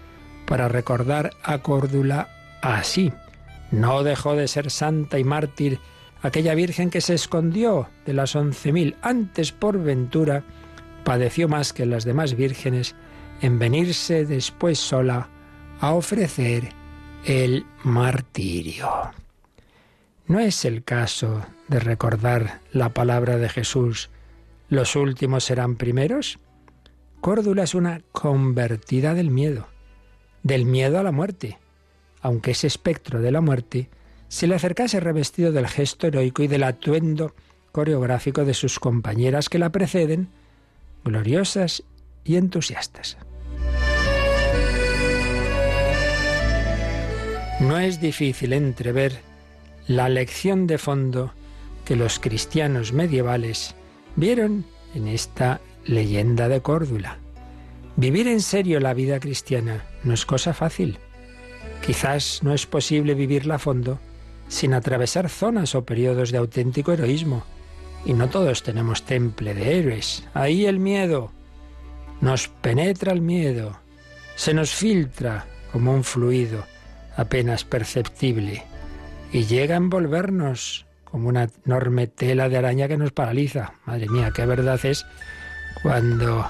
para 0.45 0.67
recordar 0.67 1.31
a 1.43 1.59
Córdula 1.59 2.29
así. 2.61 3.11
No 3.71 4.03
dejó 4.03 4.35
de 4.35 4.47
ser 4.47 4.71
santa 4.71 5.19
y 5.19 5.23
mártir 5.23 5.79
aquella 6.21 6.53
virgen 6.55 6.89
que 6.89 7.01
se 7.01 7.15
escondió 7.15 7.89
de 8.05 8.13
las 8.13 8.35
once 8.35 8.71
mil, 8.71 8.95
antes 9.01 9.51
por 9.51 9.81
ventura 9.81 10.43
padeció 11.03 11.47
más 11.47 11.73
que 11.73 11.85
las 11.85 12.03
demás 12.03 12.35
vírgenes 12.35 12.95
en 13.41 13.59
venirse 13.59 14.25
después 14.25 14.79
sola 14.79 15.29
a 15.79 15.93
ofrecer 15.93 16.73
el 17.25 17.65
martirio. 17.83 18.89
No 20.27 20.39
es 20.39 20.65
el 20.65 20.83
caso 20.83 21.45
de 21.67 21.79
recordar 21.79 22.59
la 22.71 22.89
palabra 22.89 23.37
de 23.37 23.49
Jesús, 23.49 24.09
los 24.69 24.95
últimos 24.95 25.43
serán 25.43 25.75
primeros. 25.75 26.39
Córdula 27.21 27.63
es 27.63 27.73
una 27.73 28.01
convertida 28.11 29.13
del 29.13 29.31
miedo, 29.31 29.67
del 30.43 30.65
miedo 30.65 30.99
a 30.99 31.03
la 31.03 31.11
muerte, 31.11 31.57
aunque 32.21 32.51
ese 32.51 32.67
espectro 32.67 33.21
de 33.21 33.31
la 33.31 33.41
muerte 33.41 33.89
se 34.27 34.45
le 34.47 34.55
acercase 34.55 34.99
revestido 34.99 35.51
del 35.51 35.67
gesto 35.67 36.07
heroico 36.07 36.43
y 36.43 36.47
del 36.47 36.63
atuendo 36.63 37.33
coreográfico 37.71 38.45
de 38.45 38.53
sus 38.53 38.79
compañeras 38.79 39.49
que 39.49 39.59
la 39.59 39.71
preceden, 39.71 40.29
gloriosas 41.03 41.83
y 42.23 42.35
entusiastas. 42.35 43.17
No 47.59 47.77
es 47.77 47.99
difícil 47.99 48.53
entrever 48.53 49.19
la 49.85 50.07
lección 50.07 50.65
de 50.65 50.77
fondo 50.77 51.33
que 51.83 51.97
los 51.97 52.17
cristianos 52.17 52.93
medievales 52.93 53.75
vieron 54.15 54.65
en 54.95 55.09
esta 55.09 55.59
leyenda 55.83 56.47
de 56.47 56.61
Córdula. 56.61 57.17
Vivir 57.97 58.29
en 58.29 58.39
serio 58.39 58.79
la 58.79 58.93
vida 58.93 59.19
cristiana 59.19 59.83
no 60.05 60.13
es 60.13 60.25
cosa 60.25 60.53
fácil. 60.53 60.99
Quizás 61.85 62.43
no 62.43 62.53
es 62.53 62.65
posible 62.65 63.13
vivirla 63.13 63.55
a 63.55 63.59
fondo 63.59 63.99
sin 64.47 64.73
atravesar 64.73 65.27
zonas 65.27 65.75
o 65.75 65.83
periodos 65.83 66.31
de 66.31 66.37
auténtico 66.37 66.93
heroísmo. 66.93 67.43
Y 68.05 68.13
no 68.13 68.29
todos 68.29 68.63
tenemos 68.63 69.03
temple 69.03 69.53
de 69.53 69.79
héroes. 69.79 70.23
Ahí 70.33 70.65
el 70.65 70.79
miedo. 70.79 71.33
Nos 72.21 72.47
penetra 72.47 73.11
el 73.11 73.19
miedo. 73.19 73.77
Se 74.35 74.53
nos 74.53 74.73
filtra 74.73 75.45
como 75.73 75.93
un 75.93 76.05
fluido 76.05 76.63
apenas 77.19 77.63
perceptible. 77.65 78.63
Y 79.31 79.45
llega 79.45 79.75
a 79.75 79.77
envolvernos 79.77 80.85
como 81.03 81.27
una 81.27 81.49
enorme 81.65 82.07
tela 82.07 82.49
de 82.49 82.57
araña 82.57 82.87
que 82.87 82.97
nos 82.97 83.11
paraliza. 83.11 83.73
Madre 83.85 84.07
mía, 84.09 84.31
qué 84.33 84.45
verdad 84.45 84.79
es 84.83 85.05
cuando, 85.83 86.49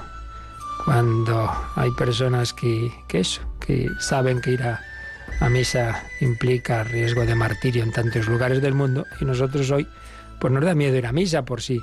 cuando 0.84 1.50
hay 1.74 1.90
personas 1.92 2.52
que, 2.52 2.90
que 3.08 3.20
eso, 3.20 3.42
que 3.58 3.90
saben 3.98 4.40
que 4.40 4.52
ir 4.52 4.62
a, 4.62 4.80
a 5.40 5.48
misa 5.48 6.04
implica 6.20 6.84
riesgo 6.84 7.26
de 7.26 7.34
martirio 7.34 7.82
en 7.82 7.92
tantos 7.92 8.28
lugares 8.28 8.62
del 8.62 8.74
mundo 8.74 9.06
y 9.20 9.24
nosotros 9.24 9.70
hoy 9.70 9.86
pues 10.40 10.52
nos 10.52 10.64
da 10.64 10.74
miedo 10.74 10.96
ir 10.96 11.06
a 11.06 11.12
misa 11.12 11.44
por 11.44 11.60
si 11.60 11.80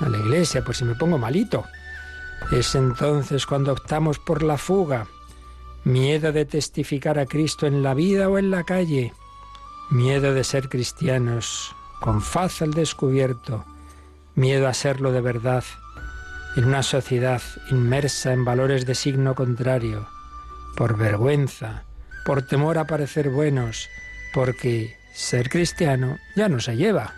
a 0.00 0.08
la 0.08 0.18
iglesia, 0.18 0.62
por 0.62 0.76
si 0.76 0.84
me 0.84 0.94
pongo 0.94 1.18
malito. 1.18 1.64
Es 2.52 2.74
entonces 2.74 3.46
cuando 3.46 3.72
optamos 3.72 4.18
por 4.18 4.42
la 4.42 4.56
fuga, 4.56 5.06
miedo 5.84 6.32
de 6.32 6.44
testificar 6.44 7.18
a 7.18 7.26
Cristo 7.26 7.66
en 7.66 7.82
la 7.82 7.94
vida 7.94 8.28
o 8.28 8.38
en 8.38 8.50
la 8.50 8.64
calle, 8.64 9.12
miedo 9.90 10.34
de 10.34 10.44
ser 10.44 10.68
cristianos 10.68 11.74
con 12.00 12.22
faz 12.22 12.62
al 12.62 12.72
descubierto, 12.72 13.64
miedo 14.34 14.68
a 14.68 14.74
serlo 14.74 15.12
de 15.12 15.20
verdad 15.20 15.64
en 16.56 16.64
una 16.64 16.82
sociedad 16.82 17.42
inmersa 17.70 18.32
en 18.32 18.44
valores 18.44 18.86
de 18.86 18.94
signo 18.94 19.34
contrario, 19.34 20.08
por 20.76 20.96
vergüenza, 20.96 21.84
por 22.24 22.42
temor 22.42 22.78
a 22.78 22.86
parecer 22.86 23.30
buenos, 23.30 23.88
porque 24.34 24.96
ser 25.14 25.48
cristiano 25.48 26.18
ya 26.36 26.48
no 26.48 26.60
se 26.60 26.76
lleva. 26.76 27.14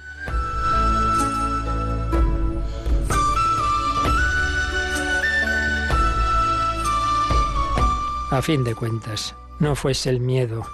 A 8.31 8.43
fin 8.43 8.63
de 8.63 8.77
cuentas, 8.77 9.35
no 9.59 9.75
fuese 9.75 10.09
el 10.09 10.21
miedo 10.21 10.65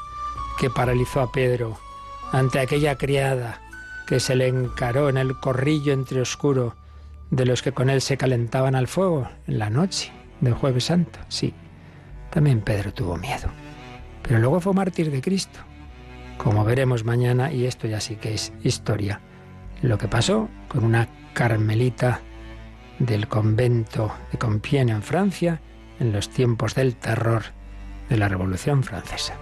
que 0.59 0.69
paralizó 0.69 1.23
a 1.23 1.33
Pedro 1.33 1.79
ante 2.31 2.59
aquella 2.59 2.97
criada 2.97 3.63
que 4.07 4.21
se 4.21 4.37
le 4.37 4.49
encaró 4.49 5.09
en 5.09 5.17
el 5.17 5.41
corrillo 5.41 5.95
entre 5.95 6.21
oscuro 6.21 6.77
de 7.31 7.47
los 7.47 7.63
que 7.63 7.73
con 7.73 7.89
él 7.89 8.03
se 8.03 8.19
calentaban 8.19 8.75
al 8.75 8.89
fuego 8.89 9.27
en 9.47 9.59
la 9.59 9.71
noche 9.71 10.13
del 10.43 10.53
jueves 10.53 10.85
santo. 10.85 11.19
Sí, 11.29 11.55
también 12.31 12.61
Pedro 12.61 12.93
tuvo 12.93 13.17
miedo. 13.17 13.49
Pero 14.23 14.39
luego 14.39 14.61
fue 14.61 14.75
mártir 14.75 15.11
de 15.11 15.23
Cristo. 15.23 15.59
Como 16.37 16.63
veremos 16.63 17.05
mañana, 17.05 17.51
y 17.53 17.65
esto 17.65 17.89
ya 17.89 18.01
sí 18.01 18.17
que 18.17 18.35
es 18.35 18.53
historia, 18.65 19.23
lo 19.81 19.97
que 19.97 20.09
pasó 20.09 20.51
con 20.69 20.85
una 20.85 21.09
carmelita 21.33 22.21
del 22.99 23.29
convento 23.29 24.13
de 24.31 24.39
Compiègne 24.39 24.93
en 24.93 25.03
Francia 25.03 25.63
en 26.01 26.13
los 26.13 26.29
tiempos 26.29 26.75
del 26.75 26.97
terror 26.97 27.43
de 28.09 28.17
la 28.17 28.29
Revolución 28.29 28.83
Francesa. 28.83 29.35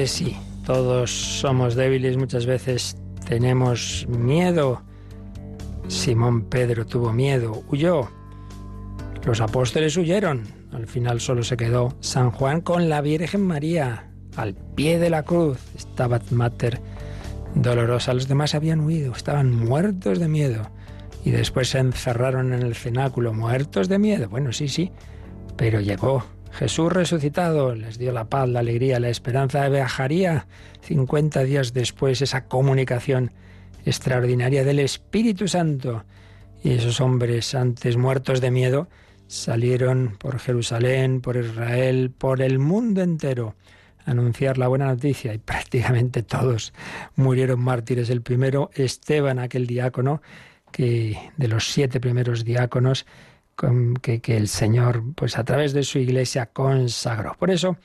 Pues 0.00 0.12
sí, 0.12 0.34
todos 0.64 1.10
somos 1.10 1.74
débiles, 1.74 2.16
muchas 2.16 2.46
veces 2.46 2.96
tenemos 3.28 4.06
miedo. 4.08 4.80
Simón 5.88 6.44
Pedro 6.44 6.86
tuvo 6.86 7.12
miedo, 7.12 7.62
huyó. 7.68 8.08
Los 9.26 9.42
apóstoles 9.42 9.98
huyeron. 9.98 10.44
Al 10.72 10.86
final 10.86 11.20
solo 11.20 11.42
se 11.42 11.58
quedó 11.58 11.94
San 12.00 12.30
Juan 12.30 12.62
con 12.62 12.88
la 12.88 13.02
Virgen 13.02 13.42
María 13.42 14.10
al 14.36 14.54
pie 14.54 14.98
de 14.98 15.10
la 15.10 15.22
cruz. 15.22 15.58
Estaba 15.76 16.18
Mater 16.30 16.80
dolorosa. 17.54 18.14
Los 18.14 18.26
demás 18.26 18.54
habían 18.54 18.80
huido, 18.80 19.12
estaban 19.12 19.54
muertos 19.54 20.18
de 20.18 20.28
miedo. 20.28 20.70
Y 21.26 21.30
después 21.30 21.68
se 21.68 21.78
encerraron 21.78 22.54
en 22.54 22.62
el 22.62 22.74
cenáculo, 22.74 23.34
muertos 23.34 23.90
de 23.90 23.98
miedo. 23.98 24.30
Bueno, 24.30 24.50
sí, 24.54 24.68
sí, 24.68 24.92
pero 25.58 25.78
llegó 25.78 26.24
Jesús 26.52 26.92
resucitado, 26.92 27.74
les 27.74 27.98
dio 27.98 28.12
la 28.12 28.28
paz, 28.28 28.48
la 28.48 28.60
alegría, 28.60 29.00
la 29.00 29.08
esperanza. 29.08 29.68
Viajaría 29.68 30.46
50 30.82 31.44
días 31.44 31.72
después 31.72 32.22
esa 32.22 32.44
comunicación 32.46 33.32
extraordinaria 33.84 34.64
del 34.64 34.80
Espíritu 34.80 35.48
Santo. 35.48 36.04
Y 36.62 36.72
esos 36.72 37.00
hombres 37.00 37.54
antes 37.54 37.96
muertos 37.96 38.40
de 38.40 38.50
miedo 38.50 38.88
salieron 39.26 40.16
por 40.18 40.38
Jerusalén, 40.38 41.20
por 41.20 41.36
Israel, 41.36 42.10
por 42.10 42.42
el 42.42 42.58
mundo 42.58 43.00
entero 43.02 43.54
anunciar 44.04 44.58
la 44.58 44.68
buena 44.68 44.86
noticia 44.86 45.32
y 45.32 45.38
prácticamente 45.38 46.22
todos 46.22 46.72
murieron 47.16 47.60
mártires. 47.60 48.10
El 48.10 48.22
primero, 48.22 48.70
Esteban, 48.74 49.38
aquel 49.38 49.66
diácono, 49.66 50.20
que 50.72 51.16
de 51.36 51.48
los 51.48 51.70
siete 51.70 52.00
primeros 52.00 52.44
diáconos 52.44 53.06
que, 54.02 54.36
el 54.36 54.48
Señor, 54.48 55.02
pues 55.14 55.38
a 55.38 55.44
través 55.44 55.72
de 55.72 55.82
su 55.82 55.98
iglesia, 55.98 56.46
consagró. 56.46 57.34
Por 57.38 57.50
eso, 57.50 57.76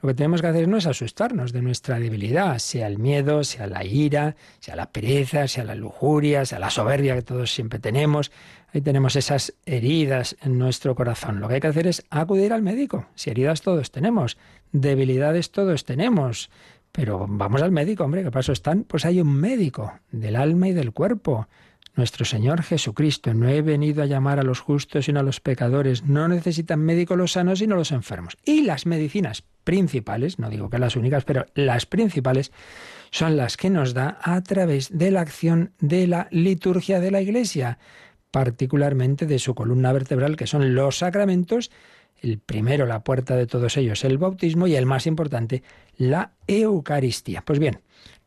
lo 0.00 0.08
que 0.08 0.14
tenemos 0.14 0.40
que 0.40 0.48
hacer 0.48 0.68
no 0.68 0.76
es 0.76 0.86
asustarnos 0.86 1.52
de 1.52 1.62
nuestra 1.62 1.98
debilidad, 1.98 2.58
sea 2.58 2.86
el 2.86 2.98
miedo, 2.98 3.42
sea 3.44 3.66
la 3.66 3.84
ira, 3.84 4.36
sea 4.60 4.76
la 4.76 4.90
pereza, 4.90 5.48
sea 5.48 5.64
la 5.64 5.74
lujuria, 5.74 6.44
sea 6.44 6.58
la 6.58 6.70
soberbia 6.70 7.14
que 7.14 7.22
todos 7.22 7.52
siempre 7.52 7.78
tenemos. 7.78 8.30
Ahí 8.72 8.80
tenemos 8.80 9.16
esas 9.16 9.54
heridas 9.66 10.36
en 10.42 10.58
nuestro 10.58 10.94
corazón. 10.94 11.40
Lo 11.40 11.48
que 11.48 11.54
hay 11.54 11.60
que 11.60 11.68
hacer 11.68 11.86
es 11.86 12.04
acudir 12.10 12.52
al 12.52 12.62
médico. 12.62 13.06
Si 13.14 13.30
heridas 13.30 13.62
todos 13.62 13.90
tenemos, 13.90 14.36
debilidades 14.72 15.50
todos 15.50 15.84
tenemos. 15.84 16.50
Pero 16.92 17.26
vamos 17.28 17.60
al 17.60 17.72
médico, 17.72 18.04
hombre, 18.04 18.22
¿qué 18.22 18.30
paso 18.30 18.52
están? 18.52 18.84
Pues 18.84 19.04
hay 19.04 19.20
un 19.20 19.34
médico 19.34 19.94
del 20.12 20.36
alma 20.36 20.68
y 20.68 20.72
del 20.72 20.92
cuerpo. 20.92 21.48
Nuestro 21.96 22.24
Señor 22.24 22.62
Jesucristo. 22.62 23.34
No 23.34 23.48
he 23.48 23.62
venido 23.62 24.02
a 24.02 24.06
llamar 24.06 24.40
a 24.40 24.42
los 24.42 24.60
justos 24.60 25.04
sino 25.04 25.20
a 25.20 25.22
los 25.22 25.40
pecadores. 25.40 26.04
No 26.04 26.26
necesitan 26.28 26.80
médico 26.80 27.16
los 27.16 27.32
sanos 27.32 27.60
sino 27.60 27.76
los 27.76 27.92
enfermos. 27.92 28.36
Y 28.44 28.62
las 28.62 28.86
medicinas 28.86 29.44
principales, 29.62 30.38
no 30.38 30.50
digo 30.50 30.70
que 30.70 30.78
las 30.78 30.96
únicas, 30.96 31.24
pero 31.24 31.46
las 31.54 31.86
principales 31.86 32.52
son 33.10 33.36
las 33.36 33.56
que 33.56 33.70
nos 33.70 33.94
da 33.94 34.18
a 34.22 34.42
través 34.42 34.96
de 34.96 35.10
la 35.10 35.20
acción 35.20 35.72
de 35.78 36.06
la 36.06 36.26
liturgia 36.30 37.00
de 37.00 37.10
la 37.10 37.20
Iglesia, 37.20 37.78
particularmente 38.30 39.26
de 39.26 39.38
su 39.38 39.54
columna 39.54 39.92
vertebral, 39.92 40.36
que 40.36 40.48
son 40.48 40.74
los 40.74 40.98
sacramentos 40.98 41.70
el 42.24 42.38
primero, 42.38 42.86
la 42.86 43.04
puerta 43.04 43.36
de 43.36 43.46
todos 43.46 43.76
ellos, 43.76 44.04
el 44.04 44.18
bautismo 44.18 44.66
y 44.66 44.76
el 44.76 44.86
más 44.86 45.06
importante, 45.06 45.62
la 45.96 46.32
Eucaristía. 46.46 47.42
Pues 47.42 47.58
bien, 47.58 47.80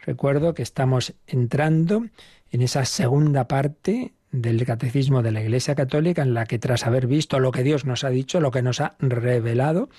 recuerdo 0.06 0.54
que 0.54 0.62
estamos 0.62 1.14
entrando 1.26 2.06
en 2.52 2.62
esa 2.62 2.86
segunda 2.86 3.48
parte 3.48 4.14
del 4.32 4.66
catecismo 4.66 5.24
de 5.24 5.32
la 5.32 5.42
Iglesia 5.42 5.76
Católica 5.76 6.22
en 6.22 6.34
la 6.34 6.46
que 6.46 6.60
tras 6.60 6.86
haber 6.86 7.08
visto 7.08 7.40
lo 7.40 7.52
que 7.52 7.64
Dios 7.64 7.86
nos 7.86 8.04
ha 8.04 8.10
dicho, 8.10 8.40
lo 8.40 8.52
que 8.52 8.62
nos 8.62 8.82
ha 8.82 8.96
revelado, 9.00 9.90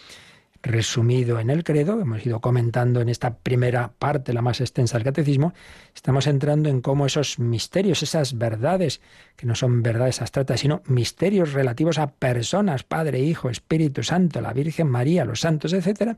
resumido 0.62 1.38
en 1.38 1.50
el 1.50 1.62
credo, 1.62 2.00
hemos 2.00 2.24
ido 2.26 2.40
comentando 2.40 3.00
en 3.00 3.08
esta 3.08 3.36
primera 3.36 3.92
parte, 3.98 4.32
la 4.32 4.42
más 4.42 4.60
extensa 4.60 4.96
del 4.96 5.04
catecismo, 5.04 5.54
estamos 5.94 6.26
entrando 6.26 6.68
en 6.68 6.80
cómo 6.80 7.06
esos 7.06 7.38
misterios, 7.38 8.02
esas 8.02 8.36
verdades, 8.36 9.00
que 9.36 9.46
no 9.46 9.54
son 9.54 9.82
verdades 9.82 10.20
abstractas, 10.20 10.60
sino 10.60 10.82
misterios 10.86 11.52
relativos 11.52 11.98
a 11.98 12.08
personas, 12.08 12.82
Padre, 12.82 13.20
Hijo, 13.20 13.50
Espíritu 13.50 14.02
Santo, 14.02 14.40
la 14.40 14.52
Virgen 14.52 14.88
María, 14.88 15.24
los 15.24 15.40
santos, 15.40 15.72
etcétera, 15.72 16.16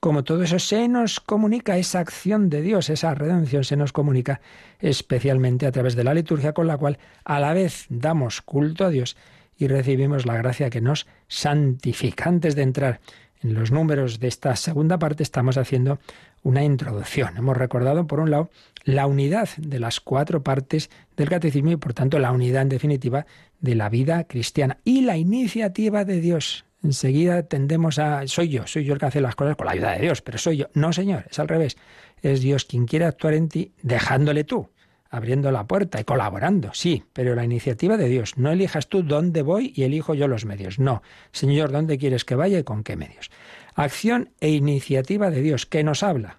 como 0.00 0.24
todo 0.24 0.42
eso 0.42 0.58
se 0.58 0.88
nos 0.88 1.20
comunica, 1.20 1.76
esa 1.76 2.00
acción 2.00 2.50
de 2.50 2.62
Dios, 2.62 2.88
esa 2.90 3.14
redención 3.14 3.64
se 3.64 3.76
nos 3.76 3.92
comunica 3.92 4.40
especialmente 4.78 5.66
a 5.66 5.72
través 5.72 5.96
de 5.96 6.04
la 6.04 6.14
liturgia 6.14 6.52
con 6.52 6.66
la 6.66 6.78
cual 6.78 6.98
a 7.24 7.40
la 7.40 7.52
vez 7.52 7.86
damos 7.88 8.40
culto 8.40 8.84
a 8.84 8.90
Dios 8.90 9.16
y 9.56 9.66
recibimos 9.66 10.24
la 10.24 10.36
gracia 10.36 10.70
que 10.70 10.80
nos 10.80 11.06
santifica. 11.26 12.28
Antes 12.28 12.54
de 12.54 12.62
entrar 12.62 13.00
en 13.42 13.54
los 13.54 13.70
números 13.70 14.20
de 14.20 14.28
esta 14.28 14.54
segunda 14.56 14.98
parte 14.98 15.22
estamos 15.22 15.58
haciendo 15.58 15.98
una 16.42 16.62
introducción. 16.62 17.36
Hemos 17.36 17.56
recordado, 17.56 18.06
por 18.06 18.20
un 18.20 18.30
lado, 18.30 18.50
la 18.84 19.06
unidad 19.06 19.48
de 19.56 19.80
las 19.80 20.00
cuatro 20.00 20.42
partes 20.42 20.90
del 21.16 21.28
catecismo 21.28 21.72
y, 21.72 21.76
por 21.76 21.92
tanto, 21.92 22.18
la 22.18 22.30
unidad 22.30 22.62
en 22.62 22.68
definitiva 22.68 23.26
de 23.60 23.74
la 23.74 23.88
vida 23.88 24.24
cristiana 24.24 24.78
y 24.84 25.02
la 25.02 25.16
iniciativa 25.16 26.04
de 26.04 26.20
Dios 26.20 26.64
enseguida 26.82 27.42
tendemos 27.44 27.98
a 27.98 28.26
soy 28.26 28.48
yo, 28.48 28.66
soy 28.66 28.84
yo 28.84 28.94
el 28.94 29.00
que 29.00 29.06
hace 29.06 29.20
las 29.20 29.34
cosas 29.34 29.56
con 29.56 29.66
la 29.66 29.72
ayuda 29.72 29.92
de 29.92 30.00
Dios, 30.00 30.22
pero 30.22 30.38
soy 30.38 30.58
yo. 30.58 30.66
No, 30.74 30.92
Señor, 30.92 31.26
es 31.30 31.38
al 31.38 31.48
revés. 31.48 31.76
Es 32.22 32.40
Dios 32.40 32.64
quien 32.64 32.86
quiere 32.86 33.04
actuar 33.04 33.34
en 33.34 33.48
ti 33.48 33.72
dejándole 33.82 34.44
tú, 34.44 34.70
abriendo 35.10 35.50
la 35.50 35.66
puerta 35.66 36.00
y 36.00 36.04
colaborando. 36.04 36.70
Sí, 36.74 37.04
pero 37.12 37.34
la 37.34 37.44
iniciativa 37.44 37.96
de 37.96 38.08
Dios. 38.08 38.36
No 38.36 38.50
elijas 38.50 38.88
tú 38.88 39.02
dónde 39.02 39.42
voy 39.42 39.72
y 39.74 39.84
elijo 39.84 40.14
yo 40.14 40.28
los 40.28 40.44
medios. 40.44 40.78
No, 40.78 41.02
Señor, 41.32 41.70
¿dónde 41.72 41.98
quieres 41.98 42.24
que 42.24 42.34
vaya 42.34 42.58
y 42.58 42.64
con 42.64 42.82
qué 42.82 42.96
medios? 42.96 43.30
Acción 43.74 44.30
e 44.40 44.50
iniciativa 44.50 45.30
de 45.30 45.42
Dios 45.42 45.66
que 45.66 45.84
nos 45.84 46.02
habla. 46.02 46.38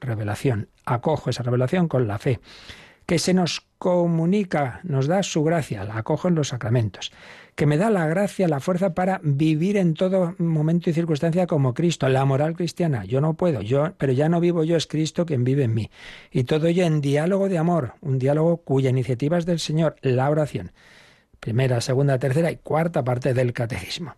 Revelación. 0.00 0.68
Acojo 0.84 1.30
esa 1.30 1.44
revelación 1.44 1.86
con 1.86 2.08
la 2.08 2.18
fe 2.18 2.40
que 3.06 3.18
se 3.18 3.34
nos 3.34 3.66
comunica, 3.78 4.80
nos 4.84 5.06
da 5.06 5.22
su 5.22 5.42
gracia, 5.42 5.84
la 5.84 5.98
acojo 5.98 6.28
en 6.28 6.34
los 6.34 6.48
sacramentos, 6.48 7.12
que 7.54 7.66
me 7.66 7.76
da 7.76 7.90
la 7.90 8.06
gracia, 8.06 8.48
la 8.48 8.60
fuerza 8.60 8.94
para 8.94 9.20
vivir 9.22 9.76
en 9.76 9.94
todo 9.94 10.34
momento 10.38 10.88
y 10.88 10.92
circunstancia 10.92 11.46
como 11.46 11.74
Cristo, 11.74 12.08
la 12.08 12.24
moral 12.24 12.54
cristiana. 12.54 13.04
Yo 13.04 13.20
no 13.20 13.34
puedo, 13.34 13.60
yo, 13.60 13.92
pero 13.98 14.12
ya 14.12 14.28
no 14.28 14.40
vivo 14.40 14.64
yo, 14.64 14.76
es 14.76 14.86
Cristo 14.86 15.26
quien 15.26 15.44
vive 15.44 15.64
en 15.64 15.74
mí. 15.74 15.90
Y 16.30 16.44
todo 16.44 16.66
ello 16.68 16.84
en 16.84 17.00
diálogo 17.00 17.48
de 17.48 17.58
amor, 17.58 17.94
un 18.00 18.18
diálogo 18.18 18.58
cuya 18.58 18.90
iniciativa 18.90 19.36
es 19.36 19.46
del 19.46 19.58
Señor, 19.58 19.96
la 20.00 20.30
oración. 20.30 20.72
Primera, 21.40 21.80
segunda, 21.80 22.20
tercera 22.20 22.52
y 22.52 22.56
cuarta 22.56 23.02
parte 23.02 23.34
del 23.34 23.52
catecismo. 23.52 24.14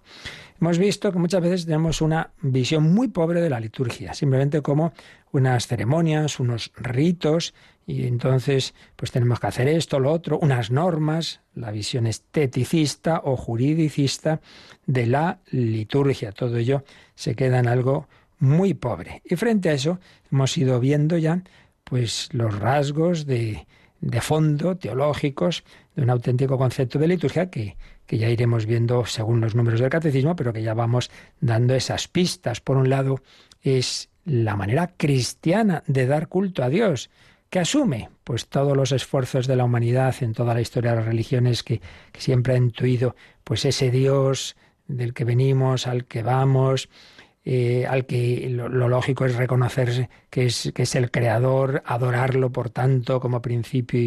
Hemos 0.61 0.79
visto 0.79 1.13
que 1.13 1.19
muchas 1.19 1.43
veces 1.43 1.65
tenemos 1.67 2.01
una 2.01 2.31
visión 2.41 2.95
muy 2.95 3.09
pobre 3.09 3.41
de 3.41 3.51
la 3.51 3.61
liturgia, 3.61 4.15
simplemente 4.15 4.63
como 4.63 4.93
unas 5.33 5.67
ceremonias, 5.67 6.39
unos 6.39 6.73
ritos, 6.77 7.55
y 7.87 8.07
entonces 8.07 8.75
pues 8.97 9.11
tenemos 9.11 9.41
que 9.41 9.49
hacer 9.49 9.69
esto, 9.69 9.99
lo 9.99 10.13
otro, 10.13 10.39
unas 10.39 10.71
normas, 10.71 11.41
la 11.55 11.71
visión 11.71 12.07
esteticista 12.07 13.21
o 13.25 13.37
juridicista 13.37 14.41
de 14.87 15.07
la 15.07 15.41
liturgia. 15.51 16.33
Todo 16.33 16.57
ello 16.57 16.85
se 17.15 17.35
queda 17.35 17.59
en 17.59 17.69
algo 17.69 18.09
muy 18.39 18.75
pobre. 18.75 19.23
Y 19.25 19.37
frente 19.37 19.69
a 19.69 19.73
eso 19.73 19.99
hemos 20.31 20.57
ido 20.57 20.81
viendo 20.81 21.19
ya 21.19 21.43
pues 21.83 22.29
los 22.33 22.59
rasgos 22.59 23.27
de, 23.27 23.67
de 24.01 24.21
fondo 24.21 24.77
teológicos 24.77 25.65
de 25.95 26.03
un 26.03 26.11
auténtico 26.11 26.57
concepto 26.57 26.99
de 26.99 27.09
liturgia 27.09 27.51
que, 27.51 27.77
que 28.07 28.19
ya 28.19 28.29
iremos 28.29 28.67
viendo 28.67 29.07
según 29.07 29.41
los 29.41 29.55
números 29.55 29.81
del 29.81 29.91
catecismo, 29.91 30.37
pero 30.37 30.53
que 30.53 30.63
ya 30.63 30.75
vamos 30.75 31.11
dando 31.41 31.75
esas 31.75 32.09
pistas. 32.09 32.61
Por 32.61 32.77
un 32.77 32.91
lado, 32.91 33.21
es 33.63 34.11
la 34.25 34.57
manera 34.57 34.93
cristiana 34.97 35.83
de 35.87 36.07
dar 36.07 36.29
culto 36.29 36.63
a 36.63 36.69
Dios 36.69 37.11
que 37.55 37.61
asume 37.61 38.11
pues 38.25 38.49
todos 38.49 38.77
los 38.77 38.91
esfuerzos 38.91 39.47
de 39.47 39.55
la 39.55 39.65
humanidad 39.65 40.15
en 40.23 40.33
toda 40.33 40.55
la 40.55 40.61
historia 40.61 40.91
de 40.91 40.97
las 40.97 41.07
religiones 41.07 41.63
que, 41.63 41.81
siempre 42.19 42.55
ha 42.55 42.57
intuido 42.57 43.15
pues 43.45 43.65
ese 43.65 43.93
Dios 43.93 44.57
del 44.89 45.15
que 45.15 45.25
venimos, 45.25 45.87
al 45.87 46.07
que 46.07 46.25
vamos, 46.25 46.89
eh, 47.45 47.87
al 47.89 48.07
que 48.07 48.49
lo, 48.51 48.69
lógico 48.69 49.25
es 49.25 49.37
reconocer 49.37 50.09
que 50.31 50.47
es, 50.47 50.73
que 50.75 50.83
es 50.83 50.95
el 50.97 51.13
creador, 51.13 51.83
adorarlo 51.87 52.51
por 52.51 52.71
tanto 52.71 53.21
como 53.21 53.41
principio 53.41 54.01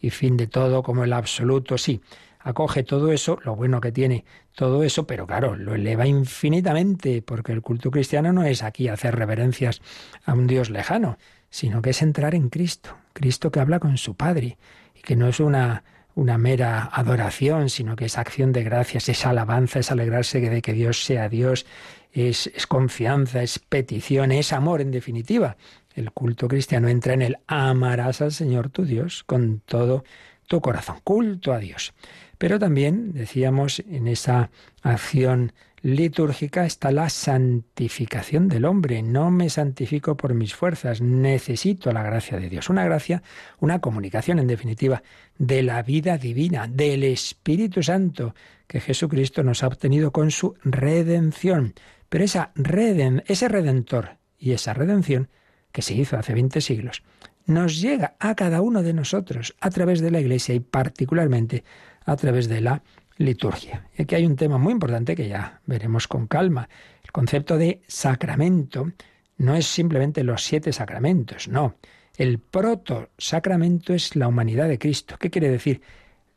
y 0.00 0.10
fin 0.10 0.36
de 0.36 0.48
todo, 0.48 0.82
como 0.82 1.04
el 1.04 1.12
absoluto, 1.12 1.78
sí, 1.78 2.00
acoge 2.48 2.82
todo 2.82 3.12
eso, 3.12 3.38
lo 3.44 3.56
bueno 3.56 3.80
que 3.80 3.92
tiene 3.92 4.24
todo 4.54 4.82
eso, 4.82 5.06
pero 5.06 5.26
claro, 5.26 5.56
lo 5.56 5.74
eleva 5.74 6.06
infinitamente, 6.06 7.22
porque 7.22 7.52
el 7.52 7.62
culto 7.62 7.90
cristiano 7.90 8.32
no 8.32 8.44
es 8.44 8.62
aquí 8.62 8.88
hacer 8.88 9.16
reverencias 9.16 9.82
a 10.24 10.34
un 10.34 10.46
Dios 10.46 10.70
lejano, 10.70 11.18
sino 11.50 11.82
que 11.82 11.90
es 11.90 12.02
entrar 12.02 12.34
en 12.34 12.48
Cristo, 12.48 12.96
Cristo 13.12 13.50
que 13.50 13.60
habla 13.60 13.78
con 13.78 13.98
su 13.98 14.14
Padre, 14.14 14.58
y 14.94 15.02
que 15.02 15.16
no 15.16 15.28
es 15.28 15.40
una, 15.40 15.84
una 16.14 16.38
mera 16.38 16.88
adoración, 16.92 17.68
sino 17.68 17.96
que 17.96 18.06
es 18.06 18.18
acción 18.18 18.52
de 18.52 18.64
gracias, 18.64 19.08
es 19.08 19.26
alabanza, 19.26 19.78
es 19.78 19.92
alegrarse 19.92 20.40
de 20.40 20.62
que 20.62 20.72
Dios 20.72 21.04
sea 21.04 21.28
Dios, 21.28 21.66
es, 22.12 22.50
confianza, 22.66 23.42
es 23.42 23.58
petición, 23.58 24.32
es 24.32 24.52
amor 24.52 24.80
en 24.80 24.90
definitiva. 24.90 25.56
El 25.94 26.12
culto 26.12 26.48
cristiano 26.48 26.88
entra 26.88 27.14
en 27.14 27.22
el 27.22 27.38
amarás 27.46 28.20
al 28.20 28.32
Señor 28.32 28.70
tu 28.70 28.84
Dios 28.84 29.24
con 29.24 29.60
todo 29.60 30.04
tu 30.46 30.60
corazón, 30.60 30.98
culto 31.04 31.52
a 31.52 31.58
Dios. 31.58 31.92
Pero 32.38 32.58
también, 32.58 33.12
decíamos, 33.12 33.80
en 33.80 34.06
esa 34.06 34.50
acción 34.82 35.52
litúrgica 35.82 36.66
está 36.66 36.90
la 36.90 37.08
santificación 37.08 38.48
del 38.48 38.64
hombre. 38.64 39.02
No 39.02 39.30
me 39.30 39.50
santifico 39.50 40.16
por 40.16 40.34
mis 40.34 40.54
fuerzas, 40.54 41.00
necesito 41.00 41.92
la 41.92 42.02
gracia 42.02 42.38
de 42.38 42.48
Dios. 42.48 42.68
Una 42.68 42.84
gracia, 42.84 43.22
una 43.60 43.80
comunicación 43.80 44.38
en 44.38 44.46
definitiva 44.46 45.02
de 45.36 45.62
la 45.62 45.82
vida 45.82 46.18
divina, 46.18 46.66
del 46.68 47.04
Espíritu 47.04 47.82
Santo 47.82 48.34
que 48.66 48.80
Jesucristo 48.80 49.42
nos 49.42 49.62
ha 49.62 49.68
obtenido 49.68 50.12
con 50.12 50.30
su 50.30 50.54
redención. 50.62 51.74
Pero 52.08 52.24
esa 52.24 52.52
reden, 52.54 53.22
ese 53.26 53.48
redentor 53.48 54.18
y 54.38 54.52
esa 54.52 54.74
redención 54.74 55.28
que 55.72 55.82
se 55.82 55.94
hizo 55.94 56.16
hace 56.16 56.34
20 56.34 56.60
siglos, 56.60 57.02
nos 57.46 57.80
llega 57.80 58.14
a 58.18 58.34
cada 58.34 58.60
uno 58.60 58.82
de 58.82 58.92
nosotros 58.92 59.56
a 59.60 59.70
través 59.70 60.00
de 60.00 60.10
la 60.10 60.20
Iglesia 60.20 60.54
y 60.54 60.60
particularmente 60.60 61.64
a 62.08 62.16
través 62.16 62.48
de 62.48 62.62
la 62.62 62.82
liturgia. 63.18 63.86
Y 63.96 64.02
aquí 64.02 64.14
hay 64.14 64.24
un 64.24 64.36
tema 64.36 64.56
muy 64.56 64.72
importante 64.72 65.14
que 65.14 65.28
ya 65.28 65.60
veremos 65.66 66.08
con 66.08 66.26
calma. 66.26 66.68
El 67.04 67.12
concepto 67.12 67.58
de 67.58 67.82
sacramento 67.86 68.90
no 69.36 69.54
es 69.54 69.66
simplemente 69.66 70.24
los 70.24 70.42
siete 70.42 70.72
sacramentos, 70.72 71.48
no. 71.48 71.74
El 72.16 72.38
proto 72.38 73.10
sacramento 73.18 73.92
es 73.92 74.16
la 74.16 74.26
humanidad 74.26 74.68
de 74.68 74.78
Cristo. 74.78 75.16
¿Qué 75.20 75.30
quiere 75.30 75.50
decir? 75.50 75.82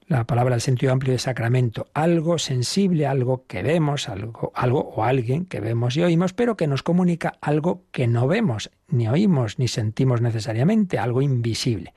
La 0.08 0.26
palabra 0.26 0.56
el 0.56 0.62
sentido 0.62 0.92
amplio 0.92 1.14
de 1.14 1.20
sacramento, 1.20 1.88
algo 1.94 2.38
sensible, 2.38 3.08
algo 3.08 3.46
que 3.48 3.64
vemos, 3.64 4.10
algo, 4.10 4.52
algo 4.54 4.82
o 4.82 5.06
alguien 5.06 5.46
que 5.46 5.62
vemos 5.62 5.96
y 5.96 6.04
oímos, 6.04 6.34
pero 6.34 6.58
que 6.58 6.68
nos 6.68 6.84
comunica 6.84 7.38
algo 7.40 7.86
que 7.92 8.08
no 8.08 8.28
vemos, 8.28 8.72
ni 8.90 9.08
oímos, 9.08 9.58
ni 9.58 9.70
sentimos 9.70 10.20
necesariamente, 10.20 11.00
algo 11.00 11.22
invisible. 11.22 11.94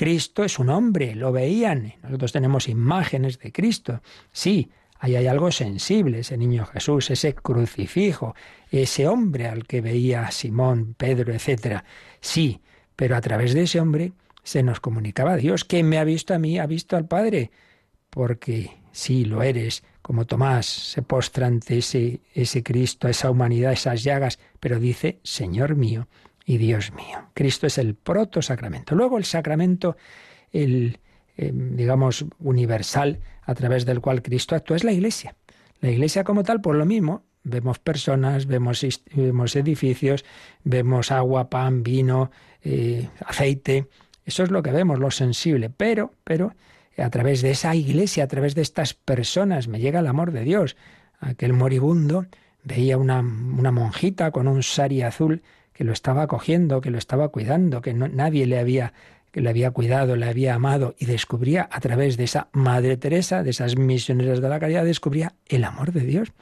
Cristo 0.00 0.44
es 0.44 0.58
un 0.58 0.70
hombre, 0.70 1.14
lo 1.14 1.30
veían. 1.30 1.92
Nosotros 2.02 2.32
tenemos 2.32 2.70
imágenes 2.70 3.38
de 3.38 3.52
Cristo. 3.52 4.00
Sí, 4.32 4.70
ahí 4.98 5.14
hay 5.14 5.26
algo 5.26 5.52
sensible, 5.52 6.20
ese 6.20 6.38
niño 6.38 6.64
Jesús, 6.64 7.10
ese 7.10 7.34
crucifijo, 7.34 8.34
ese 8.70 9.06
hombre 9.06 9.46
al 9.46 9.66
que 9.66 9.82
veía 9.82 10.30
Simón, 10.30 10.94
Pedro, 10.96 11.34
etc. 11.34 11.82
Sí, 12.18 12.62
pero 12.96 13.14
a 13.14 13.20
través 13.20 13.52
de 13.52 13.64
ese 13.64 13.78
hombre 13.78 14.12
se 14.42 14.62
nos 14.62 14.80
comunicaba 14.80 15.36
Dios. 15.36 15.66
¿Quién 15.66 15.86
me 15.86 15.98
ha 15.98 16.04
visto 16.04 16.32
a 16.32 16.38
mí 16.38 16.58
ha 16.58 16.64
visto 16.64 16.96
al 16.96 17.06
Padre. 17.06 17.50
Porque 18.08 18.78
sí, 18.92 19.26
lo 19.26 19.42
eres, 19.42 19.84
como 20.00 20.24
Tomás 20.24 20.64
se 20.64 21.02
postra 21.02 21.46
ante 21.46 21.76
ese, 21.76 22.20
ese 22.32 22.62
Cristo, 22.62 23.06
esa 23.06 23.30
humanidad, 23.30 23.74
esas 23.74 24.02
llagas, 24.02 24.38
pero 24.60 24.80
dice, 24.80 25.18
Señor 25.24 25.76
mío 25.76 26.08
y 26.50 26.58
Dios 26.58 26.92
mío. 26.92 27.30
Cristo 27.32 27.68
es 27.68 27.78
el 27.78 27.94
proto 27.94 28.42
sacramento. 28.42 28.96
Luego 28.96 29.18
el 29.18 29.24
sacramento, 29.24 29.96
el 30.50 30.98
eh, 31.36 31.52
digamos 31.54 32.24
universal 32.40 33.20
a 33.42 33.54
través 33.54 33.86
del 33.86 34.00
cual 34.00 34.20
Cristo 34.20 34.56
actúa 34.56 34.76
es 34.76 34.82
la 34.82 34.90
Iglesia. 34.90 35.36
La 35.80 35.90
Iglesia 35.90 36.24
como 36.24 36.42
tal, 36.42 36.60
por 36.60 36.74
lo 36.74 36.84
mismo, 36.86 37.22
vemos 37.44 37.78
personas, 37.78 38.46
vemos, 38.46 38.84
vemos 39.14 39.54
edificios, 39.54 40.24
vemos 40.64 41.12
agua, 41.12 41.48
pan, 41.50 41.84
vino, 41.84 42.32
eh, 42.64 43.08
aceite. 43.24 43.86
Eso 44.24 44.42
es 44.42 44.50
lo 44.50 44.60
que 44.64 44.72
vemos, 44.72 44.98
lo 44.98 45.12
sensible. 45.12 45.70
Pero, 45.70 46.14
pero 46.24 46.52
a 46.98 47.10
través 47.10 47.42
de 47.42 47.52
esa 47.52 47.76
Iglesia, 47.76 48.24
a 48.24 48.26
través 48.26 48.56
de 48.56 48.62
estas 48.62 48.94
personas, 48.94 49.68
me 49.68 49.78
llega 49.78 50.00
el 50.00 50.08
amor 50.08 50.32
de 50.32 50.42
Dios. 50.42 50.76
Aquel 51.20 51.52
moribundo 51.52 52.26
veía 52.64 52.98
una, 52.98 53.20
una 53.20 53.70
monjita 53.70 54.32
con 54.32 54.48
un 54.48 54.64
sari 54.64 55.02
azul 55.02 55.44
que 55.80 55.84
lo 55.84 55.94
estaba 55.94 56.24
acogiendo, 56.24 56.82
que 56.82 56.90
lo 56.90 56.98
estaba 56.98 57.30
cuidando, 57.30 57.80
que 57.80 57.94
nadie 57.94 58.44
le 58.44 58.58
había 58.58 58.92
que 59.32 59.40
le 59.40 59.48
había 59.48 59.70
cuidado, 59.70 60.14
le 60.14 60.28
había 60.28 60.54
amado 60.54 60.94
y 60.98 61.06
descubría 61.06 61.70
a 61.72 61.80
través 61.80 62.18
de 62.18 62.24
esa 62.24 62.48
Madre 62.52 62.98
Teresa, 62.98 63.42
de 63.42 63.48
esas 63.48 63.78
misioneras 63.78 64.42
de 64.42 64.50
la 64.50 64.60
caridad, 64.60 64.84
descubría 64.84 65.32
el 65.46 65.64
amor 65.64 65.92
de 65.92 66.00
Dios. 66.02 66.32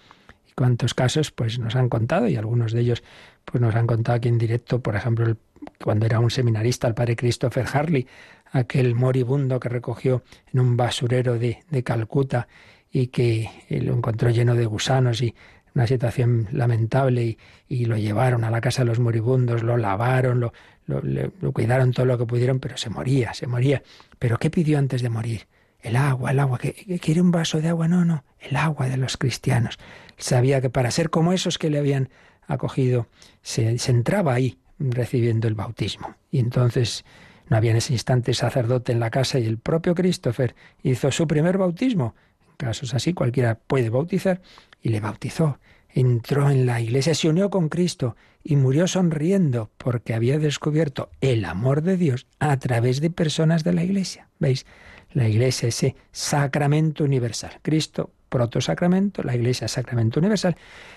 Y 0.48 0.54
cuántos 0.56 0.92
casos 0.92 1.30
pues 1.30 1.60
nos 1.60 1.76
han 1.76 1.88
contado 1.88 2.26
y 2.26 2.34
algunos 2.34 2.72
de 2.72 2.80
ellos 2.80 3.04
pues 3.44 3.62
nos 3.62 3.76
han 3.76 3.86
contado 3.86 4.16
aquí 4.16 4.26
en 4.26 4.38
directo, 4.38 4.80
por 4.80 4.96
ejemplo, 4.96 5.36
cuando 5.80 6.06
era 6.06 6.18
un 6.18 6.32
seminarista 6.32 6.88
el 6.88 6.94
padre 6.94 7.14
Christopher 7.14 7.66
Harley, 7.72 8.08
aquel 8.50 8.96
moribundo 8.96 9.60
que 9.60 9.68
recogió 9.68 10.24
en 10.52 10.58
un 10.58 10.76
basurero 10.76 11.38
de, 11.38 11.62
de 11.70 11.84
Calcuta 11.84 12.48
y 12.90 13.06
que 13.06 13.48
lo 13.68 13.94
encontró 13.94 14.30
lleno 14.30 14.56
de 14.56 14.66
gusanos 14.66 15.22
y 15.22 15.36
una 15.78 15.86
situación 15.86 16.48
lamentable 16.50 17.38
y, 17.68 17.84
lo 17.84 17.96
llevaron 17.96 18.42
a 18.42 18.50
la 18.50 18.60
casa 18.60 18.82
de 18.82 18.86
los 18.86 18.98
moribundos, 18.98 19.62
lo 19.62 19.76
lavaron, 19.76 20.40
lo, 20.40 20.52
lo, 20.88 21.52
cuidaron 21.52 21.92
todo 21.92 22.04
lo 22.04 22.18
que 22.18 22.26
pudieron, 22.26 22.58
pero 22.58 22.76
se 22.76 22.90
moría, 22.90 23.32
se 23.32 23.46
moría. 23.46 23.84
¿Pero 24.18 24.38
qué 24.38 24.50
pidió 24.50 24.78
antes 24.78 25.02
de 25.02 25.08
morir? 25.08 25.46
El 25.80 25.94
agua, 25.94 26.32
el 26.32 26.40
agua. 26.40 26.58
¿Que, 26.58 26.72
quiere 27.00 27.20
un 27.20 27.30
vaso 27.30 27.60
de 27.60 27.68
agua? 27.68 27.86
No, 27.86 28.04
no, 28.04 28.24
el 28.40 28.56
agua 28.56 28.88
de 28.88 28.96
los 28.96 29.16
cristianos. 29.16 29.78
Sabía 30.16 30.60
que 30.60 30.68
para 30.68 30.90
ser 30.90 31.10
como 31.10 31.32
esos 31.32 31.58
que 31.58 31.70
le 31.70 31.78
habían 31.78 32.08
acogido, 32.48 33.06
se, 33.42 33.78
se 33.78 33.92
entraba 33.92 34.34
ahí 34.34 34.58
recibiendo 34.80 35.46
el 35.46 35.54
bautismo. 35.54 36.16
Y 36.32 36.40
entonces 36.40 37.04
no 37.48 37.56
había 37.56 37.70
en 37.70 37.76
ese 37.76 37.92
instante 37.92 38.34
sacerdote 38.34 38.90
en 38.90 38.98
la 38.98 39.10
casa 39.10 39.38
y 39.38 39.46
el 39.46 39.58
propio 39.58 39.94
Christopher 39.94 40.56
hizo 40.82 41.12
su 41.12 41.28
primer 41.28 41.56
bautismo. 41.56 42.16
En 42.48 42.56
casos 42.56 42.94
así 42.94 43.14
cualquiera 43.14 43.54
puede 43.54 43.90
bautizar 43.90 44.40
y 44.82 44.90
le 44.90 45.00
bautizó. 45.00 45.58
Entró 45.88 46.50
en 46.50 46.66
la 46.66 46.80
iglesia, 46.80 47.14
se 47.14 47.28
unió 47.28 47.50
con 47.50 47.68
Cristo 47.68 48.16
y 48.44 48.56
murió 48.56 48.86
sonriendo 48.86 49.70
porque 49.78 50.14
había 50.14 50.38
descubierto 50.38 51.10
el 51.20 51.44
amor 51.44 51.82
de 51.82 51.96
Dios 51.96 52.26
a 52.38 52.56
través 52.58 53.00
de 53.00 53.10
personas 53.10 53.64
de 53.64 53.72
la 53.72 53.84
iglesia. 53.84 54.28
¿Veis? 54.38 54.66
La 55.12 55.28
iglesia, 55.28 55.68
ese 55.68 55.96
sacramento 56.12 57.04
universal. 57.04 57.58
Cristo, 57.62 58.12
protosacramento, 58.28 59.22
la 59.22 59.34
iglesia, 59.34 59.68
sacramento 59.68 60.20
universal. 60.20 60.56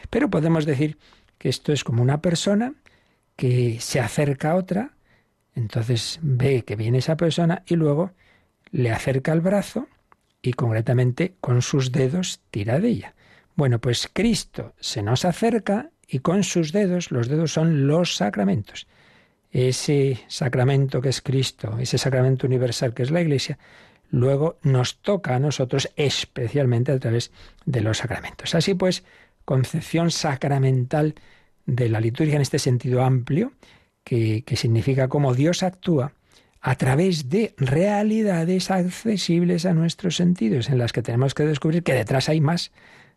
Pero 0.10 0.30
podemos 0.30 0.65
decir 0.65 0.98
que 1.38 1.50
esto 1.50 1.72
es 1.72 1.84
como 1.84 2.04
una 2.04 2.22
persona 2.22 2.74
que 3.36 3.80
se 3.80 4.00
acerca 4.00 4.52
a 4.52 4.56
otra, 4.56 4.91
entonces 5.56 6.20
ve 6.22 6.63
que 6.63 6.76
viene 6.76 7.00
esa 7.00 7.17
persona 7.17 7.63
y 7.65 7.76
luego 7.76 8.12
le 8.72 8.91
acerca 8.91 9.34
el 9.34 9.41
brazo 9.41 9.88
y 10.41 10.54
concretamente 10.54 11.36
con 11.41 11.62
sus 11.62 11.91
dedos 11.91 12.41
tira 12.52 12.80
de 12.80 12.89
ella. 12.89 13.15
Bueno, 13.56 13.80
pues 13.80 14.10
Cristo 14.12 14.74
se 14.80 15.02
nos 15.04 15.26
acerca 15.26 15.92
y 16.08 16.20
con 16.20 16.44
sus 16.44 16.72
dedos, 16.72 17.12
los 17.12 17.28
dedos 17.28 17.54
son 17.54 17.88
los 17.88 18.16
sacramentos. 18.16 18.88
Ese 19.52 20.20
sacramento 20.28 21.02
que 21.02 21.10
es 21.10 21.22
Cristo, 21.22 21.78
ese 21.80 21.98
sacramento 21.98 22.48
universal 22.48 22.94
que 22.94 23.04
es 23.04 23.12
la 23.12 23.22
Iglesia, 23.22 23.58
luego 24.10 24.58
nos 24.64 25.02
toca 25.02 25.36
a 25.36 25.40
nosotros 25.40 25.90
especialmente 25.96 26.92
a 26.92 27.00
través 27.00 27.32
de 27.66 27.82
los 27.82 28.00
sacramentos. 28.00 28.56
Así 28.56 28.74
pues, 28.74 29.04
concepción 29.46 30.12
sacramental 30.12 31.16
de 31.66 31.90
la 31.90 32.00
liturgia 32.00 32.36
en 32.36 32.42
este 32.42 32.60
sentido 32.60 33.04
amplio, 33.04 33.54
que, 34.04 34.44
que 34.44 34.56
significa 34.56 35.08
cómo 35.08 35.34
Dios 35.34 35.64
actúa 35.64 36.14
a 36.60 36.76
través 36.76 37.30
de 37.30 37.54
realidades 37.58 38.70
accesibles 38.70 39.66
a 39.66 39.74
nuestros 39.74 40.16
sentidos, 40.16 40.70
en 40.70 40.78
las 40.78 40.92
que 40.94 41.02
tenemos 41.02 41.34
que 41.34 41.46
descubrir 41.46 41.84
que 41.84 41.94
detrás 41.94 42.30
hay 42.30 42.40
más, 42.40 42.72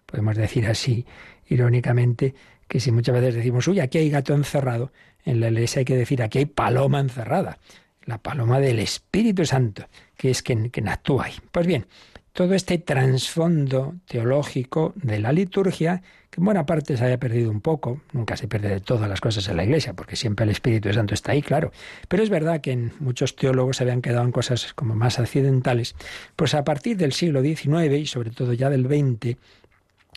Podemos 0.06 0.36
decir 0.36 0.66
así, 0.66 1.06
irónicamente, 1.48 2.34
que 2.68 2.80
si 2.80 2.92
muchas 2.92 3.14
veces 3.14 3.34
decimos, 3.34 3.68
uy, 3.68 3.80
aquí 3.80 3.98
hay 3.98 4.10
gato 4.10 4.34
encerrado, 4.34 4.92
en 5.24 5.40
la 5.40 5.48
iglesia 5.48 5.80
hay 5.80 5.84
que 5.84 5.96
decir, 5.96 6.22
aquí 6.22 6.38
hay 6.38 6.46
paloma 6.46 7.00
encerrada, 7.00 7.58
la 8.04 8.18
paloma 8.18 8.60
del 8.60 8.78
Espíritu 8.78 9.44
Santo, 9.44 9.86
que 10.16 10.30
es 10.30 10.42
quien, 10.42 10.70
actúa 10.88 11.26
ahí. 11.26 11.34
Pues 11.50 11.66
bien, 11.66 11.86
todo 12.32 12.54
este 12.54 12.78
trasfondo 12.78 13.94
teológico 14.06 14.92
de 14.96 15.18
la 15.20 15.32
liturgia, 15.32 16.02
que 16.30 16.40
en 16.40 16.44
buena 16.44 16.66
parte 16.66 16.96
se 16.96 17.04
haya 17.04 17.18
perdido 17.18 17.50
un 17.50 17.60
poco, 17.60 18.00
nunca 18.12 18.36
se 18.36 18.48
pierde 18.48 18.68
de 18.68 18.80
todas 18.80 19.08
las 19.08 19.20
cosas 19.20 19.48
en 19.48 19.56
la 19.56 19.64
Iglesia, 19.64 19.94
porque 19.94 20.16
siempre 20.16 20.44
el 20.44 20.50
Espíritu 20.50 20.92
Santo 20.92 21.14
está 21.14 21.32
ahí, 21.32 21.42
claro, 21.42 21.72
pero 22.08 22.22
es 22.22 22.30
verdad 22.30 22.60
que 22.60 22.72
en 22.72 22.92
muchos 22.98 23.36
teólogos 23.36 23.76
se 23.76 23.84
habían 23.84 24.02
quedado 24.02 24.24
en 24.24 24.32
cosas 24.32 24.74
como 24.74 24.94
más 24.94 25.18
accidentales, 25.18 25.94
pues 26.36 26.54
a 26.54 26.64
partir 26.64 26.96
del 26.96 27.12
siglo 27.12 27.40
XIX 27.40 27.98
y 27.98 28.06
sobre 28.06 28.30
todo 28.30 28.52
ya 28.52 28.68
del 28.68 28.86
XX, 28.86 29.36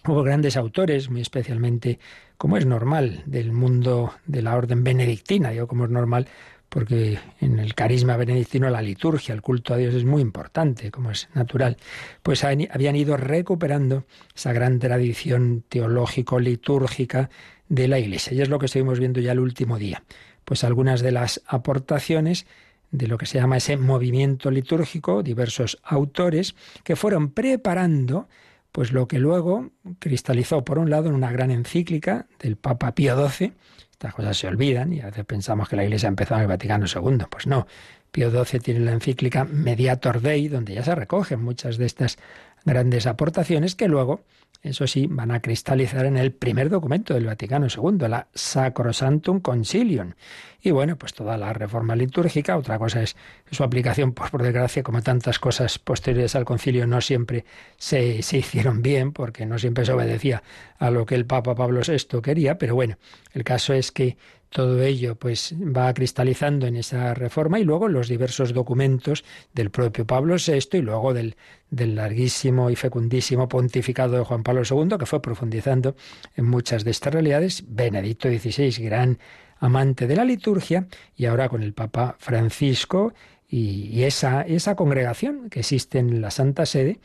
Hubo 0.08 0.24
grandes 0.24 0.56
autores, 0.56 1.10
muy 1.10 1.20
especialmente, 1.20 2.00
como 2.38 2.56
es 2.56 2.66
normal, 2.66 3.24
del 3.26 3.52
mundo 3.52 4.14
de 4.26 4.42
la 4.42 4.56
orden 4.56 4.82
benedictina, 4.82 5.50
digo 5.50 5.68
como 5.68 5.84
es 5.84 5.92
normal, 5.92 6.30
porque 6.70 7.20
en 7.42 7.60
el 7.60 7.76
carisma 7.76 8.16
benedictino 8.16 8.70
la 8.70 8.82
liturgia, 8.82 9.36
el 9.36 9.42
culto 9.42 9.74
a 9.74 9.78
Dios 9.78 9.94
es 9.94 10.06
muy 10.06 10.22
importante, 10.22 10.92
como 10.92 11.12
es 11.12 11.28
natural, 11.34 11.76
pues 12.24 12.46
habían 12.46 12.96
ido 12.96 13.18
recuperando 13.18 14.06
esa 14.34 14.54
gran 14.54 14.80
tradición 14.80 15.66
teológico-litúrgica 15.68 17.30
de 17.68 17.90
la 17.90 18.00
Iglesia. 18.00 18.34
Y 18.34 18.42
es 18.42 18.48
lo 18.48 18.60
que 18.60 18.68
estuvimos 18.68 19.00
viendo 19.00 19.20
ya 19.20 19.34
el 19.34 19.40
último 19.40 19.78
día. 19.78 20.04
Pues 20.46 20.64
algunas 20.64 21.02
de 21.02 21.12
las 21.12 21.42
aportaciones 21.48 22.48
de 22.92 23.08
lo 23.08 23.18
que 23.18 23.26
se 23.26 23.40
llama 23.40 23.58
ese 23.58 23.76
movimiento 23.76 24.52
litúrgico, 24.52 25.22
diversos 25.22 25.80
autores 25.84 26.56
que 26.86 26.96
fueron 26.96 27.32
preparando 27.32 28.30
pues 28.78 28.92
lo 28.92 29.08
que 29.08 29.18
luego 29.18 29.72
cristalizó, 29.98 30.64
por 30.64 30.78
un 30.78 30.92
lado, 30.92 31.10
en 31.10 31.16
una 31.16 31.32
gran 31.32 31.50
encíclica 31.50 32.28
del 32.38 32.58
Papa 32.58 32.94
Pío 32.94 33.28
XII, 33.28 33.54
estas 33.90 34.14
cosas 34.14 34.38
se 34.38 34.48
olvidan 34.48 34.94
y 34.94 35.02
a 35.02 35.08
veces 35.08 35.26
pensamos 35.26 35.68
que 35.68 35.76
la 35.76 35.84
Iglesia 35.84 36.08
empezó 36.08 36.36
en 36.36 36.42
el 36.42 36.48
Vaticano 36.48 36.86
II. 36.86 37.26
Pues 37.28 37.48
no, 37.48 37.66
Pío 38.12 38.30
XII 38.30 38.60
tiene 38.60 38.82
la 38.82 38.92
encíclica 38.92 39.46
Mediator 39.46 40.22
Dei, 40.22 40.48
donde 40.48 40.76
ya 40.76 40.84
se 40.84 40.94
recogen 40.94 41.42
muchas 41.42 41.78
de 41.78 41.88
estas 41.88 42.20
grandes 42.66 43.08
aportaciones 43.08 43.74
que 43.74 43.88
luego 43.88 44.26
eso 44.62 44.88
sí, 44.88 45.08
van 45.10 45.32
a 45.32 45.42
cristalizar 45.42 46.06
en 46.06 46.18
el 46.18 46.32
primer 46.32 46.70
documento 46.70 47.14
del 47.14 47.26
Vaticano 47.26 47.68
II, 47.68 48.08
la 48.08 48.28
Sacrosantum 48.34 49.40
Concilium. 49.40 50.14
Y 50.62 50.72
bueno, 50.72 50.98
pues 50.98 51.14
toda 51.14 51.38
la 51.38 51.54
reforma 51.54 51.96
litúrgica, 51.96 52.58
otra 52.58 52.78
cosa 52.78 53.02
es 53.02 53.16
su 53.52 53.64
aplicación, 53.64 54.14
pues 54.14 54.32
por 54.32 54.44
desgracia, 54.44 54.84
como 54.84 55.02
tantas 55.02 55.40
cosas 55.40 55.80
posteriores 55.80 56.36
al 56.36 56.46
concilio, 56.46 56.88
no 56.88 57.00
siempre 57.00 57.46
se, 57.78 58.22
se 58.22 58.40
hicieron 58.40 58.82
bien, 58.82 59.14
porque 59.14 59.46
no 59.46 59.60
siempre 59.60 59.86
se 59.86 59.94
obedecía 59.94 60.44
a 60.80 60.90
lo 60.90 61.06
que 61.06 61.16
el 61.16 61.26
Papa 61.26 61.56
Pablo 61.56 61.82
VI 61.88 62.22
quería, 62.22 62.58
pero 62.58 62.76
bueno, 62.76 62.98
el 63.34 63.44
caso 63.44 63.74
es 63.74 63.92
que 63.92 64.18
todo 64.50 64.82
ello 64.82 65.16
pues 65.16 65.56
va 65.58 65.94
cristalizando 65.94 66.68
en 66.68 66.78
esa 66.78 67.14
reforma 67.14 67.60
y 67.60 67.64
luego 67.64 67.88
los 67.88 68.08
diversos 68.08 68.54
documentos 68.54 69.24
del 69.54 69.72
propio 69.72 70.06
Pablo 70.06 70.36
VI 70.36 70.78
y 70.78 70.82
luego 70.82 71.14
del, 71.14 71.36
del 71.70 71.96
larguísimo 71.96 72.70
y 72.70 72.76
fecundísimo 72.76 73.48
pontificado 73.48 74.18
de 74.18 74.24
Juan 74.24 74.44
Pablo 74.44 74.64
II 74.70 74.98
que 74.98 75.06
fue 75.06 75.22
profundizando 75.22 75.96
en 76.36 76.46
muchas 76.46 76.84
de 76.84 76.92
estas 76.92 77.14
realidades, 77.14 77.64
Benedicto 77.68 78.30
XVI, 78.30 78.72
gran 78.84 79.20
amante 79.60 80.08
de 80.08 80.16
la 80.16 80.26
liturgia 80.26 80.88
y 81.16 81.26
ahora 81.26 81.50
con 81.50 81.64
el 81.64 81.74
Papa 81.74 82.16
Francisco. 82.20 83.14
Y, 83.50 84.04
esa, 84.04 84.42
esa 84.42 84.76
congregación 84.76 85.50
que 85.50 85.62
existe 85.62 86.00
en 86.00 86.20
la 86.20 86.32
Santa 86.32 86.66
Sede 86.66 87.00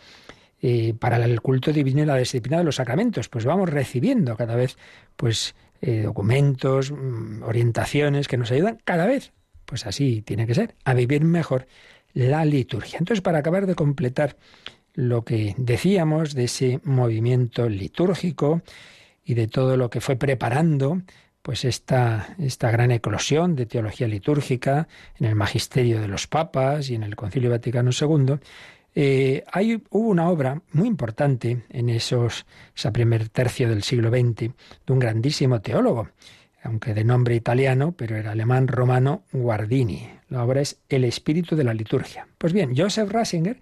eh, 0.60 0.92
para 0.98 1.24
el 1.24 1.40
culto 1.40 1.72
divino 1.72 2.02
y 2.02 2.06
la 2.06 2.16
disciplina 2.16 2.58
de 2.58 2.64
los 2.64 2.76
sacramentos, 2.76 3.28
pues 3.28 3.44
vamos 3.44 3.68
recibiendo 3.68 4.36
cada 4.36 4.56
vez 4.56 4.76
pues 5.16 5.54
eh, 5.82 6.02
documentos, 6.02 6.92
mm, 6.92 7.42
orientaciones 7.42 8.28
que 8.28 8.36
nos 8.36 8.52
ayudan 8.52 8.78
cada 8.84 9.04
vez, 9.04 9.32
pues 9.66 9.84
así 9.84 10.22
tiene 10.22 10.46
que 10.46 10.54
ser, 10.54 10.76
a 10.84 10.94
vivir 10.94 11.24
mejor 11.24 11.66
la 12.14 12.44
liturgia. 12.44 12.98
Entonces, 12.98 13.20
para 13.20 13.38
acabar 13.38 13.66
de 13.66 13.74
completar 13.74 14.36
lo 14.94 15.24
que 15.24 15.54
decíamos 15.58 16.34
de 16.34 16.44
ese 16.44 16.80
movimiento 16.84 17.68
litúrgico 17.68 18.62
y 19.24 19.34
de 19.34 19.48
todo 19.48 19.76
lo 19.76 19.90
que 19.90 20.00
fue 20.00 20.14
preparando, 20.14 21.02
pues 21.42 21.64
esta, 21.64 22.36
esta 22.38 22.70
gran 22.70 22.92
eclosión 22.92 23.56
de 23.56 23.66
teología 23.66 24.06
litúrgica 24.06 24.86
en 25.18 25.26
el 25.26 25.34
magisterio 25.34 26.00
de 26.00 26.08
los 26.08 26.28
papas 26.28 26.90
y 26.90 26.94
en 26.94 27.02
el 27.02 27.16
Concilio 27.16 27.50
Vaticano 27.50 27.90
II, 27.90 28.36
eh, 28.94 29.44
hay, 29.50 29.82
hubo 29.90 30.08
una 30.08 30.28
obra 30.28 30.60
muy 30.72 30.86
importante 30.86 31.64
en 31.70 31.88
esos, 31.88 32.46
primer 32.92 33.28
tercio 33.28 33.68
del 33.68 33.82
siglo 33.82 34.10
XX 34.10 34.52
de 34.86 34.92
un 34.92 34.98
grandísimo 34.98 35.60
teólogo, 35.60 36.08
aunque 36.62 36.94
de 36.94 37.04
nombre 37.04 37.34
italiano, 37.34 37.92
pero 37.92 38.16
era 38.16 38.32
alemán 38.32 38.68
romano, 38.68 39.24
Guardini. 39.32 40.10
La 40.28 40.44
obra 40.44 40.60
es 40.60 40.78
El 40.88 41.04
espíritu 41.04 41.56
de 41.56 41.64
la 41.64 41.74
liturgia. 41.74 42.26
Pues 42.38 42.52
bien, 42.52 42.74
Joseph 42.76 43.10
Ratzinger, 43.10 43.60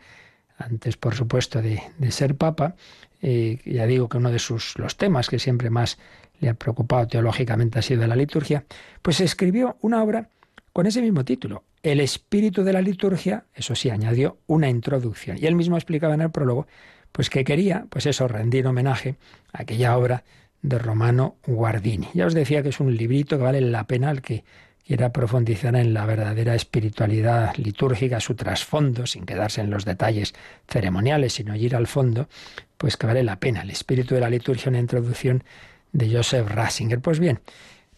antes 0.58 0.96
por 0.96 1.14
supuesto 1.14 1.62
de, 1.62 1.80
ser 2.10 2.36
papa, 2.36 2.74
eh, 3.22 3.58
ya 3.64 3.86
digo 3.86 4.08
que 4.08 4.18
uno 4.18 4.30
de 4.30 4.38
sus 4.38 4.78
los 4.78 4.96
temas 4.96 5.28
que 5.28 5.38
siempre 5.38 5.70
más 5.70 5.98
le 6.40 6.48
ha 6.48 6.54
preocupado 6.54 7.06
teológicamente 7.06 7.78
ha 7.78 7.82
sido 7.82 8.06
la 8.06 8.16
liturgia, 8.16 8.64
pues 9.02 9.20
escribió 9.20 9.76
una 9.80 10.02
obra 10.02 10.28
con 10.72 10.86
ese 10.86 11.02
mismo 11.02 11.24
título, 11.24 11.64
El 11.82 12.00
espíritu 12.00 12.62
de 12.62 12.74
la 12.74 12.82
liturgia, 12.82 13.44
eso 13.54 13.74
sí, 13.74 13.88
añadió 13.88 14.38
una 14.46 14.68
introducción. 14.68 15.38
Y 15.40 15.46
él 15.46 15.54
mismo 15.54 15.76
explicaba 15.76 16.14
en 16.14 16.20
el 16.20 16.30
prólogo, 16.30 16.66
pues 17.10 17.30
que 17.30 17.42
quería, 17.42 17.86
pues 17.88 18.04
eso, 18.06 18.28
rendir 18.28 18.66
homenaje 18.66 19.16
a 19.52 19.62
aquella 19.62 19.96
obra 19.96 20.24
de 20.60 20.78
Romano 20.78 21.36
Guardini. 21.46 22.08
Ya 22.12 22.26
os 22.26 22.34
decía 22.34 22.62
que 22.62 22.68
es 22.68 22.80
un 22.80 22.94
librito 22.94 23.38
que 23.38 23.44
vale 23.44 23.60
la 23.62 23.84
pena 23.84 24.10
al 24.10 24.20
que 24.20 24.44
quiera 24.86 25.10
profundizar 25.12 25.74
en 25.76 25.94
la 25.94 26.04
verdadera 26.04 26.54
espiritualidad 26.54 27.54
litúrgica, 27.56 28.20
su 28.20 28.34
trasfondo, 28.34 29.06
sin 29.06 29.24
quedarse 29.24 29.62
en 29.62 29.70
los 29.70 29.84
detalles 29.84 30.34
ceremoniales, 30.68 31.34
sino 31.34 31.56
ir 31.56 31.76
al 31.76 31.86
fondo, 31.86 32.28
pues 32.76 32.96
que 32.96 33.06
vale 33.06 33.22
la 33.22 33.38
pena. 33.38 33.62
El 33.62 33.70
espíritu 33.70 34.14
de 34.14 34.20
la 34.20 34.28
liturgia, 34.28 34.68
una 34.68 34.80
introducción 34.80 35.44
de 35.92 36.14
Joseph 36.14 36.46
Ratzinger. 36.48 37.00
Pues 37.00 37.20
bien, 37.20 37.40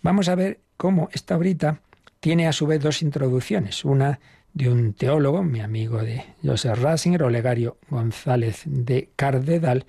vamos 0.03 0.29
a 0.29 0.35
ver 0.37 0.61
cómo 0.77 1.09
esta 1.13 1.37
obrita 1.37 1.81
tiene 2.23 2.47
a 2.47 2.53
su 2.53 2.69
vez 2.69 2.81
dos 2.81 3.03
introducciones, 3.03 3.85
una 3.85 4.21
de 4.55 4.69
un 4.71 4.93
teólogo, 4.93 5.43
mi 5.43 5.59
amigo 5.61 5.99
de 5.99 6.23
Joseph 6.45 6.79
Ratzinger, 6.79 7.25
Olegario 7.25 7.79
González 7.91 8.63
de 8.65 9.11
Cardedal, 9.17 9.87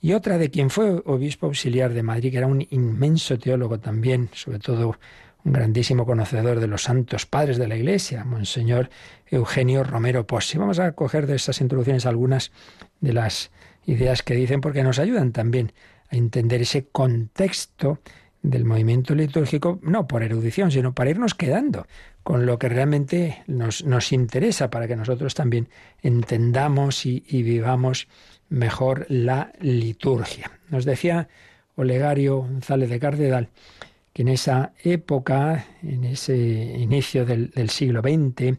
y 0.00 0.14
otra 0.14 0.38
de 0.38 0.50
quien 0.50 0.70
fue 0.70 1.02
obispo 1.04 1.44
auxiliar 1.44 1.92
de 1.92 2.02
Madrid, 2.02 2.30
que 2.30 2.38
era 2.38 2.46
un 2.46 2.66
inmenso 2.70 3.38
teólogo 3.38 3.78
también, 3.78 4.30
sobre 4.32 4.58
todo 4.58 4.96
un 5.44 5.52
grandísimo 5.52 6.06
conocedor 6.06 6.60
de 6.60 6.66
los 6.66 6.84
santos 6.84 7.26
padres 7.26 7.58
de 7.58 7.68
la 7.68 7.76
Iglesia, 7.76 8.24
Monseñor 8.24 8.88
Eugenio 9.26 9.84
Romero 9.84 10.26
Possi. 10.26 10.56
Vamos 10.56 10.78
a 10.78 10.92
coger 10.92 11.26
de 11.26 11.36
esas 11.36 11.60
introducciones 11.60 12.06
algunas 12.06 12.52
de 13.02 13.12
las 13.12 13.50
ideas 13.84 14.22
que 14.22 14.34
dicen 14.34 14.62
porque 14.62 14.82
nos 14.82 14.98
ayudan 14.98 15.30
también 15.30 15.74
a 16.08 16.16
entender 16.16 16.62
ese 16.62 16.86
contexto 16.86 18.00
del 18.46 18.64
movimiento 18.64 19.14
litúrgico, 19.14 19.80
no 19.82 20.06
por 20.06 20.22
erudición, 20.22 20.70
sino 20.70 20.94
para 20.94 21.10
irnos 21.10 21.34
quedando 21.34 21.86
con 22.22 22.46
lo 22.46 22.58
que 22.58 22.68
realmente 22.68 23.42
nos, 23.48 23.84
nos 23.84 24.12
interesa, 24.12 24.70
para 24.70 24.86
que 24.86 24.94
nosotros 24.94 25.34
también 25.34 25.68
entendamos 26.00 27.06
y, 27.06 27.20
vivamos 27.28 28.06
mejor 28.48 29.06
la 29.08 29.52
liturgia. 29.60 30.52
Nos 30.70 30.84
decía 30.84 31.28
Olegario 31.74 32.38
González 32.38 32.88
de 32.88 33.00
Cardedal 33.00 33.48
que 34.12 34.22
en 34.22 34.28
esa 34.28 34.72
época, 34.82 35.66
en 35.82 36.04
ese 36.04 36.36
inicio 36.36 37.26
del, 37.26 37.50
del 37.50 37.68
siglo 37.68 38.00
XX, 38.00 38.58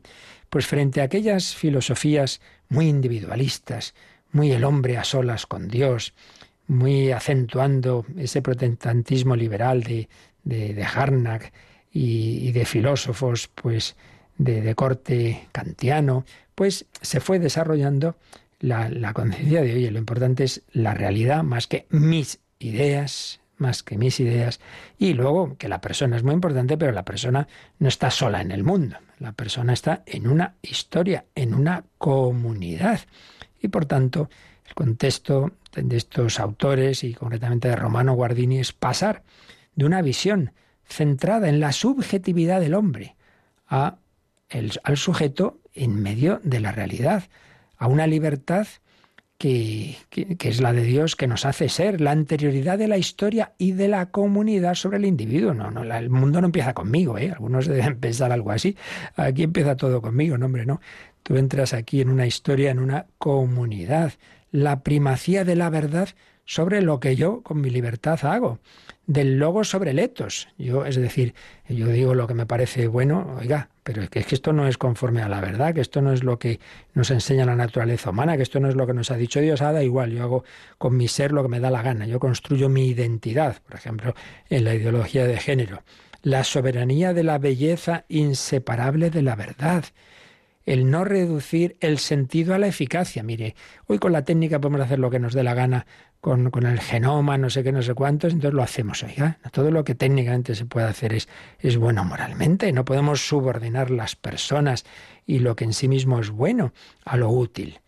pues 0.49 0.67
frente 0.67 0.99
a 0.99 1.05
aquellas 1.05 1.55
filosofías 1.55 2.41
muy 2.69 2.87
individualistas, 2.87 3.95
muy 4.31 4.51
el 4.51 4.65
hombre 4.65 4.97
a 4.97 5.03
solas 5.03 5.45
con 5.45 5.69
Dios, 5.69 6.13
muy 6.67 7.11
acentuando 7.11 8.05
ese 8.17 8.41
protestantismo 8.41 9.35
liberal 9.35 9.83
de, 9.83 10.09
de, 10.43 10.83
Harnack 10.83 11.53
y, 11.91 12.51
de 12.51 12.65
filósofos 12.65 13.49
pues 13.53 13.95
de, 14.37 14.75
corte 14.75 15.47
kantiano, 15.51 16.25
pues 16.55 16.85
se 17.01 17.19
fue 17.19 17.39
desarrollando 17.39 18.17
la, 18.59 18.89
la 18.89 19.13
conciencia 19.13 19.61
de, 19.61 19.73
oye, 19.73 19.91
lo 19.91 19.99
importante 19.99 20.43
es 20.43 20.63
la 20.71 20.93
realidad 20.93 21.43
más 21.43 21.67
que 21.67 21.85
mis 21.89 22.39
ideas, 22.59 23.39
más 23.57 23.83
que 23.83 23.97
mis 23.97 24.19
ideas, 24.19 24.59
y 24.97 25.13
luego 25.13 25.57
que 25.57 25.67
la 25.67 25.81
persona 25.81 26.17
es 26.17 26.23
muy 26.23 26.33
importante, 26.33 26.77
pero 26.77 26.91
la 26.91 27.05
persona 27.05 27.47
no 27.79 27.87
está 27.87 28.11
sola 28.11 28.41
en 28.41 28.51
el 28.51 28.63
mundo, 28.63 28.97
la 29.19 29.31
persona 29.31 29.73
está 29.73 30.03
en 30.05 30.27
una 30.27 30.55
historia, 30.61 31.25
en 31.35 31.53
una 31.53 31.83
comunidad, 31.97 33.01
y 33.61 33.67
por 33.69 33.85
tanto 33.85 34.29
el 34.65 34.73
contexto 34.73 35.51
de 35.81 35.97
estos 35.97 36.39
autores 36.39 37.03
y 37.03 37.13
concretamente 37.13 37.67
de 37.67 37.75
Romano 37.75 38.13
Guardini 38.13 38.59
es 38.59 38.73
pasar 38.73 39.23
de 39.75 39.85
una 39.85 40.01
visión 40.01 40.51
centrada 40.85 41.49
en 41.49 41.59
la 41.59 41.71
subjetividad 41.71 42.59
del 42.59 42.73
hombre 42.73 43.15
a 43.67 43.97
al 44.83 44.97
sujeto 44.97 45.59
en 45.73 46.01
medio 46.01 46.39
de 46.43 46.59
la 46.59 46.71
realidad, 46.71 47.23
a 47.77 47.87
una 47.87 48.07
libertad 48.07 48.67
que, 49.37 49.97
es 50.09 50.61
la 50.61 50.73
de 50.73 50.81
Dios, 50.81 51.15
que 51.15 51.27
nos 51.27 51.45
hace 51.45 51.69
ser, 51.69 52.01
la 52.01 52.11
anterioridad 52.11 52.77
de 52.79 52.87
la 52.87 52.97
historia 52.97 53.53
y 53.59 53.73
de 53.73 53.87
la 53.87 54.07
comunidad 54.07 54.73
sobre 54.73 54.97
el 54.97 55.05
individuo. 55.05 55.53
No, 55.53 55.69
no, 55.69 55.83
el 55.83 56.09
mundo 56.09 56.41
no 56.41 56.47
empieza 56.47 56.73
conmigo, 56.73 57.17
¿eh? 57.19 57.31
Algunos 57.31 57.67
deben 57.67 57.99
pensar 57.99 58.31
algo 58.31 58.51
así. 58.51 58.75
Aquí 59.15 59.43
empieza 59.43 59.75
todo 59.75 60.01
conmigo, 60.01 60.37
no, 60.37 60.47
hombre, 60.47 60.65
no. 60.65 60.81
Tú 61.21 61.35
entras 61.35 61.73
aquí 61.73 62.01
en 62.01 62.09
una 62.09 62.25
historia, 62.25 62.71
en 62.71 62.79
una 62.79 63.05
comunidad 63.17 64.13
la 64.51 64.81
primacía 64.81 65.43
de 65.43 65.55
la 65.55 65.69
verdad 65.69 66.09
sobre 66.47 66.81
lo 66.81 67.01
que 67.01 67.17
yo 67.17 67.41
con 67.43 67.59
mi 67.59 67.69
libertad 67.69 68.19
hago, 68.23 68.59
del 69.05 69.37
logo 69.37 69.65
sobre 69.65 69.91
el 69.91 69.99
etos. 69.99 70.47
Yo, 70.57 70.85
es 70.85 70.95
decir, 70.95 71.35
yo 71.67 71.87
digo 71.87 72.13
lo 72.13 72.25
que 72.25 72.33
me 72.33 72.45
parece 72.45 72.87
bueno, 72.87 73.35
oiga, 73.37 73.69
pero 73.83 74.01
es 74.01 74.09
que, 74.09 74.19
esto 74.19 74.53
no 74.53 74.65
es 74.65 74.77
conforme 74.77 75.21
a 75.21 75.27
la 75.27 75.41
verdad, 75.41 75.73
que 75.73 75.81
esto 75.81 76.01
no 76.01 76.13
es 76.13 76.23
lo 76.23 76.39
que 76.39 76.61
nos 76.93 77.11
enseña 77.11 77.45
la 77.45 77.55
naturaleza 77.55 78.11
humana, 78.11 78.37
que 78.37 78.43
esto 78.43 78.61
no 78.61 78.69
es 78.69 78.75
lo 78.75 78.87
que 78.87 78.93
nos 78.93 79.11
ha 79.11 79.17
dicho 79.17 79.41
Dios, 79.41 79.61
ah, 79.61 79.73
da 79.73 79.83
igual, 79.83 80.11
yo 80.11 80.23
hago 80.23 80.43
con 80.77 80.95
mi 80.95 81.09
ser 81.09 81.33
lo 81.33 81.43
que 81.43 81.49
me 81.49 81.59
da 81.59 81.69
la 81.69 81.81
gana, 81.81 82.05
yo 82.05 82.19
construyo 82.19 82.69
mi 82.69 82.87
identidad, 82.87 83.57
por 83.63 83.75
ejemplo, 83.75 84.15
en 84.49 84.63
la 84.63 84.73
ideología 84.73 85.27
de 85.27 85.37
género. 85.37 85.83
La 86.23 86.45
soberanía 86.45 87.13
de 87.13 87.23
la 87.23 87.37
belleza 87.39 88.05
inseparable 88.07 89.09
de 89.09 89.21
la 89.21 89.35
verdad 89.35 89.83
el 90.67 90.91
no 90.91 91.05
reducir 91.05 91.77
el 91.79 91.97
sentido 91.97 92.53
a 92.53 92.59
la 92.59 92.67
eficacia. 92.67 93.23
Mire, 93.23 93.55
hoy 93.87 93.99
con 93.99 94.11
la 94.11 94.25
técnica 94.25 94.59
podemos 94.59 94.81
hacer 94.81 94.99
lo 94.99 95.09
que 95.09 95.17
nos 95.17 95.33
dé 95.33 95.41
la 95.41 95.53
gana 95.53 95.87
con, 96.19 96.51
el 96.65 96.79
genoma, 96.81 97.37
no 97.37 97.49
sé 97.49 97.63
qué, 97.63 97.71
no 97.71 97.81
sé 97.81 97.93
cuántos, 97.93 98.33
entonces 98.33 98.53
lo 98.53 98.63
hacemos. 98.63 99.01
Oiga, 99.01 99.39
todo 99.53 99.71
lo 99.71 99.85
que 99.85 99.95
técnicamente 99.95 100.55
se 100.55 100.65
puede 100.65 100.87
hacer 100.87 101.13
es, 101.13 101.29
es 101.59 101.77
bueno 101.77 102.03
moralmente. 102.03 102.73
No 102.73 102.83
podemos 102.83 103.25
subordinar 103.25 103.91
las 103.91 104.17
personas 104.17 104.83
y 105.25 105.39
lo 105.39 105.55
que 105.55 105.63
en 105.63 105.73
sí 105.73 105.87
mismo 105.87 106.19
es 106.19 106.31
bueno 106.31 106.73
a 107.05 107.15
lo 107.15 107.29
útil. 107.29 107.79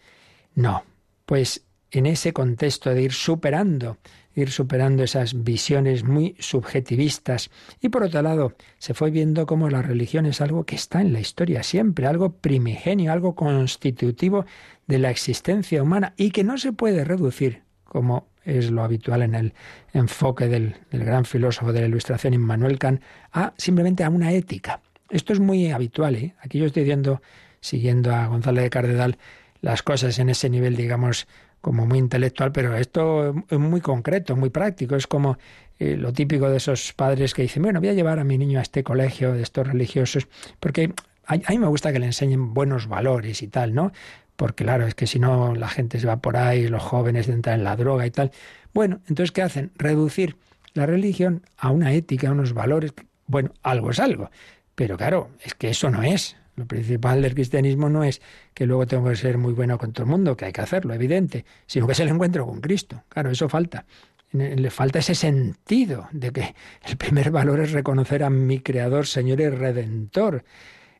No, 0.56 0.86
pues 1.26 1.66
en 1.92 2.06
ese 2.06 2.32
contexto 2.32 2.92
de 2.92 3.02
ir 3.02 3.12
superando, 3.12 3.98
ir 4.36 4.52
superando 4.52 5.04
esas 5.04 5.44
visiones 5.44 6.04
muy 6.04 6.36
subjetivistas. 6.40 7.50
Y 7.82 7.90
por 7.90 8.04
otro 8.04 8.22
lado, 8.22 8.54
se 8.78 8.94
fue 8.94 9.12
viendo 9.12 9.46
cómo 9.46 9.70
la 9.70 9.82
religión 9.82 10.26
es 10.26 10.42
algo 10.42 10.66
que 10.66 10.76
está 10.76 11.02
en 11.02 11.14
la 11.14 11.20
historia 11.20 11.64
siempre, 11.64 12.08
algo 12.08 12.34
primigenio, 12.34 13.12
algo 13.12 13.36
constitutivo 13.36 14.46
de 14.88 15.00
la 15.00 15.10
existencia 15.10 15.84
humana 15.84 16.14
y 16.18 16.32
que 16.32 16.44
no 16.44 16.58
se 16.58 16.74
puede 16.74 17.04
reducir, 17.04 17.64
como 17.84 18.28
es 18.44 18.72
lo 18.72 18.84
habitual 18.84 19.22
en 19.22 19.36
el 19.36 19.54
enfoque 19.94 20.48
del, 20.48 20.76
gran 20.92 21.26
filósofo 21.26 21.74
de 21.74 21.82
la 21.82 21.88
Ilustración, 21.88 22.34
Immanuel 22.34 22.80
Kant, 22.80 23.02
a 23.32 23.54
simplemente 23.58 24.04
a 24.04 24.10
una 24.10 24.32
ética. 24.32 24.82
Esto 25.10 25.34
es 25.34 25.40
muy 25.40 25.72
habitual. 25.72 26.16
¿eh? 26.16 26.36
Aquí 26.42 26.60
yo 26.60 26.66
estoy 26.66 26.84
diciendo, 26.84 27.22
siguiendo 27.62 28.14
a 28.14 28.28
González 28.28 28.64
de 28.64 28.70
Cardedal, 28.70 29.18
las 29.62 29.84
cosas 29.84 30.20
en 30.20 30.30
ese 30.30 30.50
nivel, 30.50 30.76
digamos, 30.76 31.28
como 31.62 31.86
muy 31.86 32.00
intelectual, 32.00 32.52
pero 32.52 32.76
esto 32.76 33.36
es 33.50 33.60
muy 33.60 33.82
concreto, 33.82 34.36
muy 34.36 34.50
práctico. 34.50 34.96
Es 34.96 35.08
como 35.08 35.38
eh, 35.80 35.96
lo 35.98 36.14
típico 36.14 36.50
de 36.50 36.58
esos 36.58 36.94
padres 36.94 37.34
que 37.34 37.42
dicen, 37.42 37.64
bueno, 37.64 37.80
voy 37.80 37.90
a 37.90 37.94
llevar 37.94 38.20
a 38.20 38.24
mi 38.24 38.38
niño 38.38 38.60
a 38.60 38.62
este 38.62 38.84
colegio 38.84 39.34
de 39.34 39.42
estos 39.42 39.68
religiosos, 39.68 40.28
porque 40.60 40.94
a, 41.26 41.38
mí 41.38 41.60
me 41.60 41.68
gusta 41.68 41.94
que 41.94 42.00
le 42.00 42.08
enseñen 42.08 42.54
buenos 42.54 42.88
valores 42.88 43.42
y 43.44 43.48
tal, 43.48 43.74
¿no? 43.74 43.92
Porque 44.36 44.64
claro, 44.64 44.88
es 44.88 44.96
que 44.96 45.06
si 45.06 45.20
no 45.20 45.54
la 45.54 45.68
gente 45.68 46.00
se 46.00 46.08
va 46.08 46.18
por 46.18 46.38
ahí, 46.38 46.68
los 46.68 46.82
jóvenes 46.82 47.28
entran 47.28 47.60
en 47.60 47.64
la 47.64 47.76
droga 47.76 48.06
y 48.06 48.12
tal. 48.12 48.32
Bueno, 48.74 49.02
entonces, 49.08 49.32
¿qué 49.32 49.42
hacen? 49.42 49.72
Reducir 49.76 50.38
la 50.74 50.86
religión 50.86 51.44
a 51.58 51.72
una 51.72 51.94
ética, 51.94 52.30
a 52.30 52.32
unos 52.32 52.54
valores. 52.54 52.94
Bueno, 53.28 53.52
algo 53.64 53.92
es 53.92 54.00
algo. 54.00 54.32
Pero 54.76 54.98
claro, 54.98 55.30
es 55.44 55.54
que 55.54 55.70
eso 55.70 55.90
no 55.90 56.04
es. 56.04 56.38
Lo 56.60 56.66
principal 56.66 57.22
del 57.22 57.34
cristianismo 57.34 57.88
no 57.88 58.04
es 58.04 58.22
que 58.54 58.66
luego 58.66 58.86
tengo 58.86 59.08
que 59.08 59.16
ser 59.16 59.38
muy 59.38 59.54
bueno 59.54 59.78
con 59.78 59.94
todo 59.94 60.04
el 60.04 60.10
mundo, 60.10 60.36
que 60.36 60.44
hay 60.44 60.52
que 60.52 60.60
hacerlo, 60.60 60.94
evidente, 60.94 61.46
sino 61.66 61.86
que 61.86 61.94
es 61.94 62.00
el 62.02 62.10
encuentro 62.10 62.46
con 62.46 62.60
Cristo. 62.60 63.06
Claro, 63.08 63.32
eso 63.32 63.48
falta. 63.48 63.86
Le 64.34 64.70
falta 64.70 65.00
ese 65.00 65.16
sentido 65.16 66.10
de 66.12 66.32
que 66.32 66.54
el 66.86 66.98
primer 66.98 67.32
valor 67.32 67.62
es 67.62 67.72
reconocer 67.72 68.26
a 68.26 68.30
mi 68.30 68.60
Creador, 68.60 69.08
Señor 69.08 69.40
y 69.40 69.48
Redentor. 69.48 70.44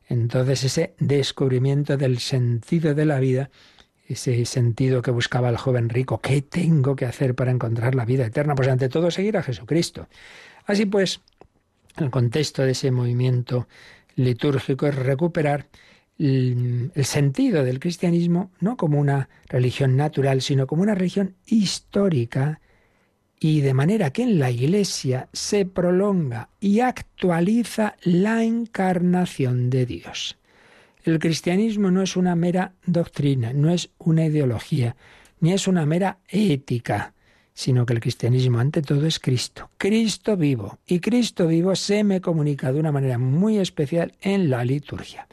Entonces 0.08 0.64
ese 0.64 0.94
descubrimiento 0.98 1.98
del 1.98 2.20
sentido 2.20 2.94
de 2.94 3.04
la 3.04 3.20
vida, 3.20 3.50
ese 4.08 4.46
sentido 4.46 5.02
que 5.02 5.10
buscaba 5.10 5.50
el 5.50 5.58
joven 5.58 5.90
rico, 5.90 6.22
¿qué 6.22 6.40
tengo 6.40 6.96
que 6.96 7.04
hacer 7.04 7.34
para 7.34 7.50
encontrar 7.50 7.94
la 7.94 8.06
vida 8.06 8.24
eterna? 8.24 8.54
Pues 8.54 8.68
ante 8.68 8.88
todo 8.88 9.10
seguir 9.10 9.36
a 9.36 9.42
Jesucristo. 9.42 10.08
Así 10.64 10.86
pues, 10.86 11.20
el 11.98 12.10
contexto 12.10 12.62
de 12.62 12.70
ese 12.70 12.90
movimiento 12.90 13.68
litúrgico 14.16 14.86
es 14.86 14.94
recuperar 14.94 15.66
el, 16.18 16.92
sentido 17.04 17.64
del 17.64 17.80
cristianismo 17.80 18.50
no 18.60 18.76
como 18.76 18.98
una 18.98 19.28
religión 19.48 19.96
natural, 19.96 20.42
sino 20.42 20.66
como 20.66 20.82
una 20.82 20.94
religión 20.94 21.34
histórica 21.46 22.60
y 23.38 23.62
de 23.62 23.72
manera 23.72 24.10
que 24.10 24.22
en 24.22 24.38
la 24.38 24.50
Iglesia 24.50 25.28
se 25.32 25.64
prolonga 25.64 26.50
y 26.60 26.80
actualiza 26.80 27.96
la 28.02 28.44
encarnación 28.44 29.70
de 29.70 29.86
Dios. 29.86 30.36
El 31.04 31.18
cristianismo 31.18 31.90
no 31.90 32.02
es 32.02 32.16
una 32.16 32.36
mera 32.36 32.74
doctrina, 32.84 33.54
no 33.54 33.70
es 33.70 33.90
una 33.96 34.26
ideología, 34.26 34.96
ni 35.40 35.54
es 35.54 35.66
una 35.66 35.86
mera 35.86 36.18
ética, 36.28 37.14
sino 37.60 37.84
que 37.84 37.92
el 37.92 38.00
cristianismo 38.00 38.58
ante 38.58 38.80
todo 38.80 39.06
es 39.06 39.18
Cristo, 39.18 39.68
Cristo 39.76 40.34
vivo. 40.34 40.78
Y 40.86 40.98
Cristo 40.98 41.46
vivo 41.46 41.76
se 41.76 42.04
me 42.04 42.22
comunica 42.22 42.72
de 42.72 42.80
una 42.80 42.90
manera 42.90 43.18
muy 43.18 43.58
especial 43.58 44.14
en 44.22 44.48
la 44.48 44.64
liturgia. 44.64 45.28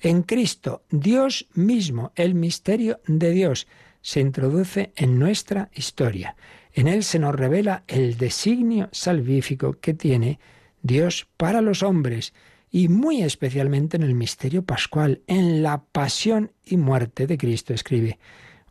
En 0.00 0.22
Cristo, 0.22 0.84
Dios 0.90 1.48
mismo, 1.52 2.12
el 2.14 2.34
misterio 2.34 3.00
de 3.06 3.30
Dios, 3.30 3.66
se 4.00 4.20
introduce 4.20 4.94
en 4.96 5.18
nuestra 5.18 5.68
historia. 5.74 6.34
En 6.72 6.88
él 6.88 7.04
se 7.04 7.18
nos 7.18 7.34
revela 7.34 7.84
el 7.88 8.16
designio 8.16 8.88
salvífico 8.90 9.74
que 9.78 9.92
tiene 9.92 10.38
Dios 10.80 11.28
para 11.36 11.60
los 11.60 11.82
hombres 11.82 12.32
y 12.70 12.88
muy 12.88 13.22
especialmente 13.22 13.98
en 13.98 14.02
el 14.02 14.14
misterio 14.14 14.62
pascual, 14.62 15.20
en 15.26 15.62
la 15.62 15.84
pasión 15.84 16.52
y 16.64 16.78
muerte 16.78 17.26
de 17.26 17.36
Cristo, 17.36 17.74
escribe 17.74 18.18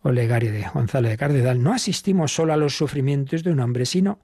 Olegario 0.06 0.52
de 0.52 0.68
Gonzalo 0.72 1.10
de 1.10 1.18
Cardedal, 1.18 1.64
no 1.64 1.74
asistimos 1.74 2.32
solo 2.32 2.54
a 2.54 2.58
los 2.58 2.78
sufrimientos 2.78 3.44
de 3.44 3.52
un 3.52 3.60
hombre, 3.60 3.88
sino 3.88 4.20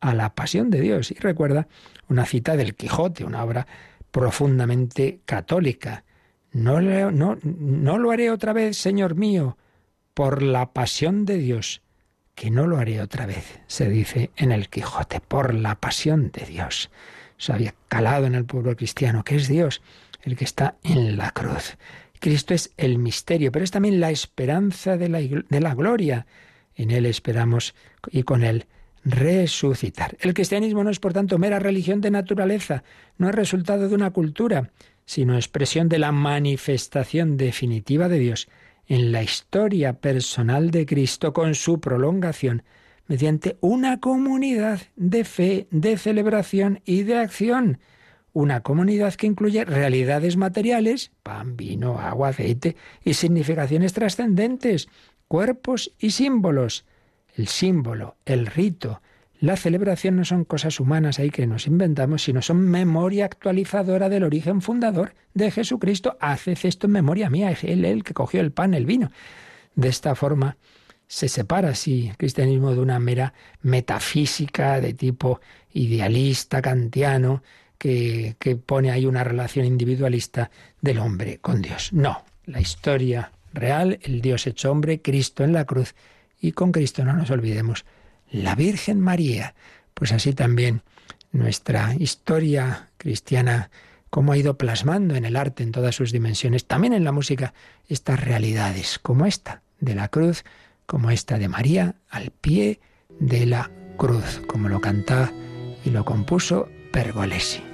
a 0.00 0.14
la 0.14 0.34
pasión 0.34 0.70
de 0.70 0.80
Dios. 0.80 1.10
Y 1.10 1.16
recuerda 1.16 1.68
una 2.08 2.24
cita 2.24 2.56
del 2.56 2.74
Quijote, 2.74 3.24
una 3.24 3.44
obra 3.44 3.66
profundamente 4.10 5.20
católica. 5.26 6.04
No, 6.52 6.80
lo 6.80 8.10
haré 8.10 8.30
otra 8.30 8.54
vez, 8.54 8.78
Señor 8.78 9.16
mío, 9.16 9.58
por 10.14 10.42
la 10.42 10.72
pasión 10.72 11.26
de 11.26 11.36
Dios, 11.36 11.82
que 12.34 12.50
no 12.50 12.66
lo 12.66 12.78
haré 12.78 13.02
otra 13.02 13.26
vez, 13.26 13.60
se 13.66 13.90
dice 13.90 14.30
en 14.34 14.50
el 14.50 14.70
Quijote, 14.70 15.20
por 15.20 15.52
la 15.52 15.74
pasión 15.74 16.30
de 16.30 16.46
Dios. 16.46 16.90
Se 17.36 17.52
había 17.52 17.74
calado 17.88 18.24
en 18.24 18.34
el 18.34 18.46
pueblo 18.46 18.74
cristiano, 18.76 19.24
que 19.24 19.36
es 19.36 19.46
Dios 19.46 19.82
el 20.22 20.36
que 20.38 20.44
está 20.44 20.76
en 20.82 21.18
la 21.18 21.32
cruz. 21.32 21.76
Cristo 22.20 22.54
es 22.54 22.72
el 22.76 22.98
misterio, 22.98 23.52
pero 23.52 23.64
es 23.64 23.70
también 23.70 24.00
la 24.00 24.10
esperanza 24.10 24.96
de 24.96 25.08
la, 25.08 25.20
de 25.20 25.60
la 25.60 25.74
gloria. 25.74 26.26
En 26.74 26.90
Él 26.90 27.06
esperamos 27.06 27.74
y 28.10 28.22
con 28.22 28.44
Él 28.44 28.66
resucitar. 29.04 30.16
El 30.20 30.34
cristianismo 30.34 30.84
no 30.84 30.90
es, 30.90 31.00
por 31.00 31.12
tanto, 31.12 31.38
mera 31.38 31.58
religión 31.58 32.00
de 32.00 32.10
naturaleza, 32.10 32.84
no 33.16 33.28
es 33.28 33.34
resultado 33.34 33.88
de 33.88 33.94
una 33.94 34.10
cultura, 34.10 34.70
sino 35.04 35.36
expresión 35.36 35.88
de 35.88 35.98
la 35.98 36.12
manifestación 36.12 37.36
definitiva 37.36 38.08
de 38.08 38.18
Dios 38.18 38.48
en 38.86 39.12
la 39.12 39.22
historia 39.22 39.94
personal 39.94 40.70
de 40.70 40.86
Cristo 40.86 41.32
con 41.32 41.54
su 41.54 41.80
prolongación 41.80 42.62
mediante 43.06 43.56
una 43.60 44.00
comunidad 44.00 44.80
de 44.96 45.24
fe, 45.24 45.66
de 45.70 45.96
celebración 45.96 46.80
y 46.84 47.04
de 47.04 47.16
acción 47.16 47.78
una 48.38 48.60
comunidad 48.60 49.14
que 49.14 49.26
incluye 49.26 49.64
realidades 49.64 50.36
materiales, 50.36 51.10
pan, 51.24 51.56
vino, 51.56 51.98
agua, 51.98 52.28
aceite, 52.28 52.76
y 53.02 53.14
significaciones 53.14 53.92
trascendentes, 53.92 54.88
cuerpos 55.26 55.92
y 55.98 56.12
símbolos. 56.12 56.84
El 57.34 57.48
símbolo, 57.48 58.14
el 58.24 58.46
rito, 58.46 59.02
la 59.40 59.56
celebración 59.56 60.14
no 60.14 60.24
son 60.24 60.44
cosas 60.44 60.78
humanas 60.78 61.18
ahí 61.18 61.30
que 61.30 61.48
nos 61.48 61.66
inventamos, 61.66 62.22
sino 62.22 62.40
son 62.40 62.60
memoria 62.60 63.24
actualizadora 63.24 64.08
del 64.08 64.22
origen 64.22 64.62
fundador 64.62 65.14
de 65.34 65.50
Jesucristo. 65.50 66.16
Haced 66.20 66.58
esto 66.62 66.86
en 66.86 66.92
memoria 66.92 67.30
mía, 67.30 67.50
es 67.50 67.64
él 67.64 67.84
el 67.84 68.04
que 68.04 68.14
cogió 68.14 68.40
el 68.40 68.52
pan, 68.52 68.72
el 68.72 68.86
vino. 68.86 69.10
De 69.74 69.88
esta 69.88 70.14
forma 70.14 70.58
se 71.08 71.28
separa 71.28 71.70
así 71.70 72.10
el 72.10 72.16
cristianismo 72.16 72.72
de 72.72 72.82
una 72.82 73.00
mera 73.00 73.34
metafísica 73.62 74.80
de 74.80 74.94
tipo 74.94 75.40
idealista, 75.72 76.62
kantiano, 76.62 77.42
que, 77.78 78.36
pone 78.66 78.90
ahí 78.90 79.06
una 79.06 79.24
relación 79.24 79.64
individualista 79.64 80.50
del 80.80 80.98
hombre 80.98 81.38
con 81.38 81.62
Dios. 81.62 81.92
No, 81.92 82.24
la 82.44 82.60
historia 82.60 83.32
real, 83.52 83.98
el 84.02 84.20
Dios 84.20 84.46
hecho 84.46 84.70
hombre, 84.70 85.00
Cristo 85.00 85.44
en 85.44 85.52
la 85.52 85.64
cruz, 85.64 85.94
y 86.40 86.52
con 86.52 86.72
Cristo 86.72 87.04
no 87.04 87.12
nos 87.14 87.30
olvidemos, 87.30 87.84
la 88.30 88.54
Virgen 88.54 89.00
María. 89.00 89.54
Pues 89.94 90.12
así 90.12 90.32
también 90.32 90.82
nuestra 91.32 91.94
historia 91.98 92.88
cristiana, 92.98 93.70
cómo 94.10 94.32
ha 94.32 94.38
ido 94.38 94.58
plasmando 94.58 95.14
en 95.14 95.24
el 95.24 95.36
arte, 95.36 95.62
en 95.62 95.72
todas 95.72 95.94
sus 95.94 96.12
dimensiones, 96.12 96.66
también 96.66 96.92
en 96.92 97.04
la 97.04 97.12
música, 97.12 97.54
estas 97.88 98.20
realidades, 98.20 98.98
como 98.98 99.26
esta 99.26 99.62
de 99.80 99.94
la 99.94 100.08
cruz, 100.08 100.44
como 100.86 101.10
esta 101.10 101.38
de 101.38 101.48
María, 101.48 101.96
al 102.08 102.30
pie 102.30 102.80
de 103.20 103.46
la 103.46 103.70
cruz, 103.96 104.40
como 104.46 104.68
lo 104.68 104.80
canta 104.80 105.32
y 105.84 105.90
lo 105.90 106.04
compuso 106.04 106.68
Pergolesi. 106.92 107.67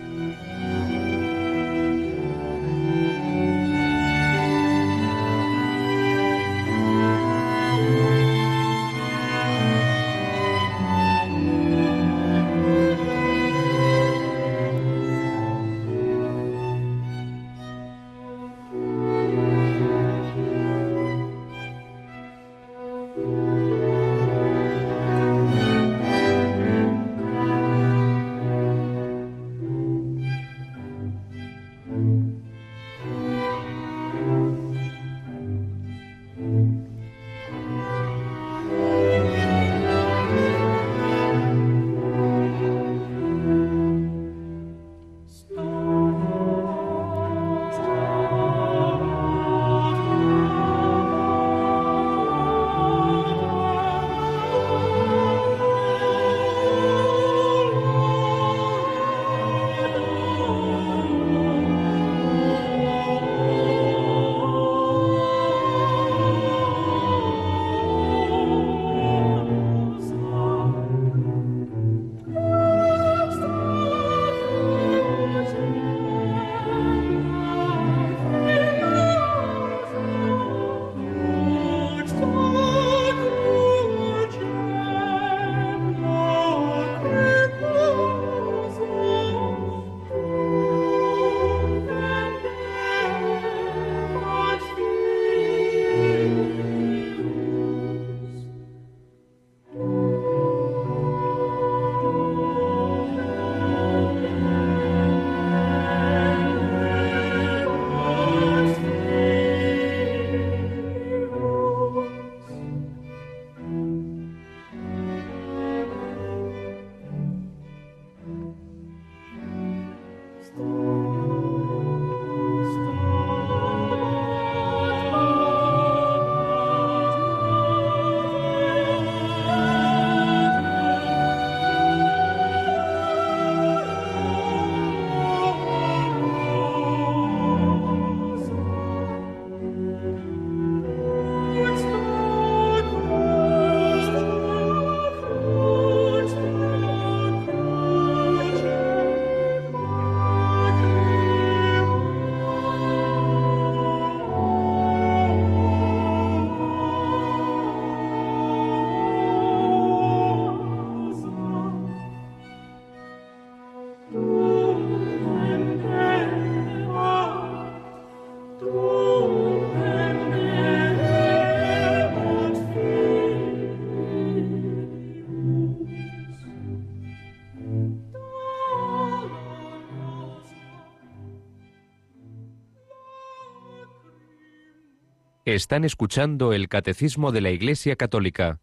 Están 185.54 185.84
escuchando 185.84 186.52
el 186.52 186.68
Catecismo 186.68 187.30
de 187.30 187.40
la 187.40 187.50
Iglesia 187.50 187.94
Católica 187.94 188.58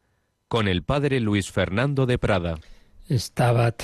con 0.49 0.67
el 0.67 0.83
Padre 0.83 1.21
Luis 1.21 1.49
Fernando 1.49 2.05
de 2.05 2.17
Prada. 2.17 2.59
Stabat 3.09 3.81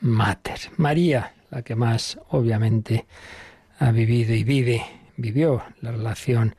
Mater. 0.00 0.58
María, 0.76 1.32
la 1.50 1.62
que 1.62 1.74
más 1.74 2.18
obviamente 2.28 3.06
ha 3.78 3.90
vivido 3.92 4.34
y 4.34 4.44
vive, 4.44 4.84
vivió 5.16 5.62
la 5.80 5.92
relación 5.92 6.54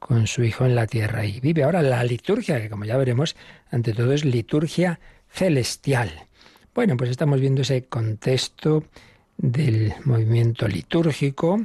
con 0.00 0.26
su 0.26 0.42
Hijo 0.42 0.66
en 0.66 0.74
la 0.74 0.88
tierra 0.88 1.24
y 1.24 1.38
vive 1.38 1.62
ahora 1.62 1.80
la 1.80 2.02
liturgia, 2.02 2.60
que 2.60 2.68
como 2.68 2.84
ya 2.84 2.96
veremos, 2.96 3.36
ante 3.70 3.92
todo 3.92 4.12
es 4.14 4.24
liturgia 4.24 4.98
celestial. 5.30 6.10
Bueno, 6.74 6.96
pues 6.96 7.08
estamos 7.08 7.40
viendo 7.40 7.62
ese 7.62 7.84
contexto 7.84 8.82
del 9.36 9.94
movimiento 10.04 10.66
litúrgico 10.66 11.64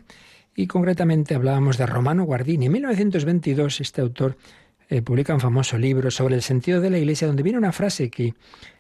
y 0.56 0.68
concretamente 0.68 1.36
hablábamos 1.36 1.78
de 1.78 1.86
Romano 1.86 2.24
Guardini. 2.24 2.66
En 2.66 2.72
1922 2.74 3.82
este 3.82 4.02
autor 4.02 4.38
eh, 4.90 5.02
publica 5.02 5.34
un 5.34 5.40
famoso 5.40 5.78
libro 5.78 6.12
sobre 6.12 6.36
el 6.36 6.42
sentido 6.42 6.82
de 6.82 6.90
la 6.90 6.98
Iglesia 6.98 7.28
donde 7.28 7.44
viene 7.44 7.58
una 7.58 7.72
frase 7.72 8.10
que, 8.10 8.34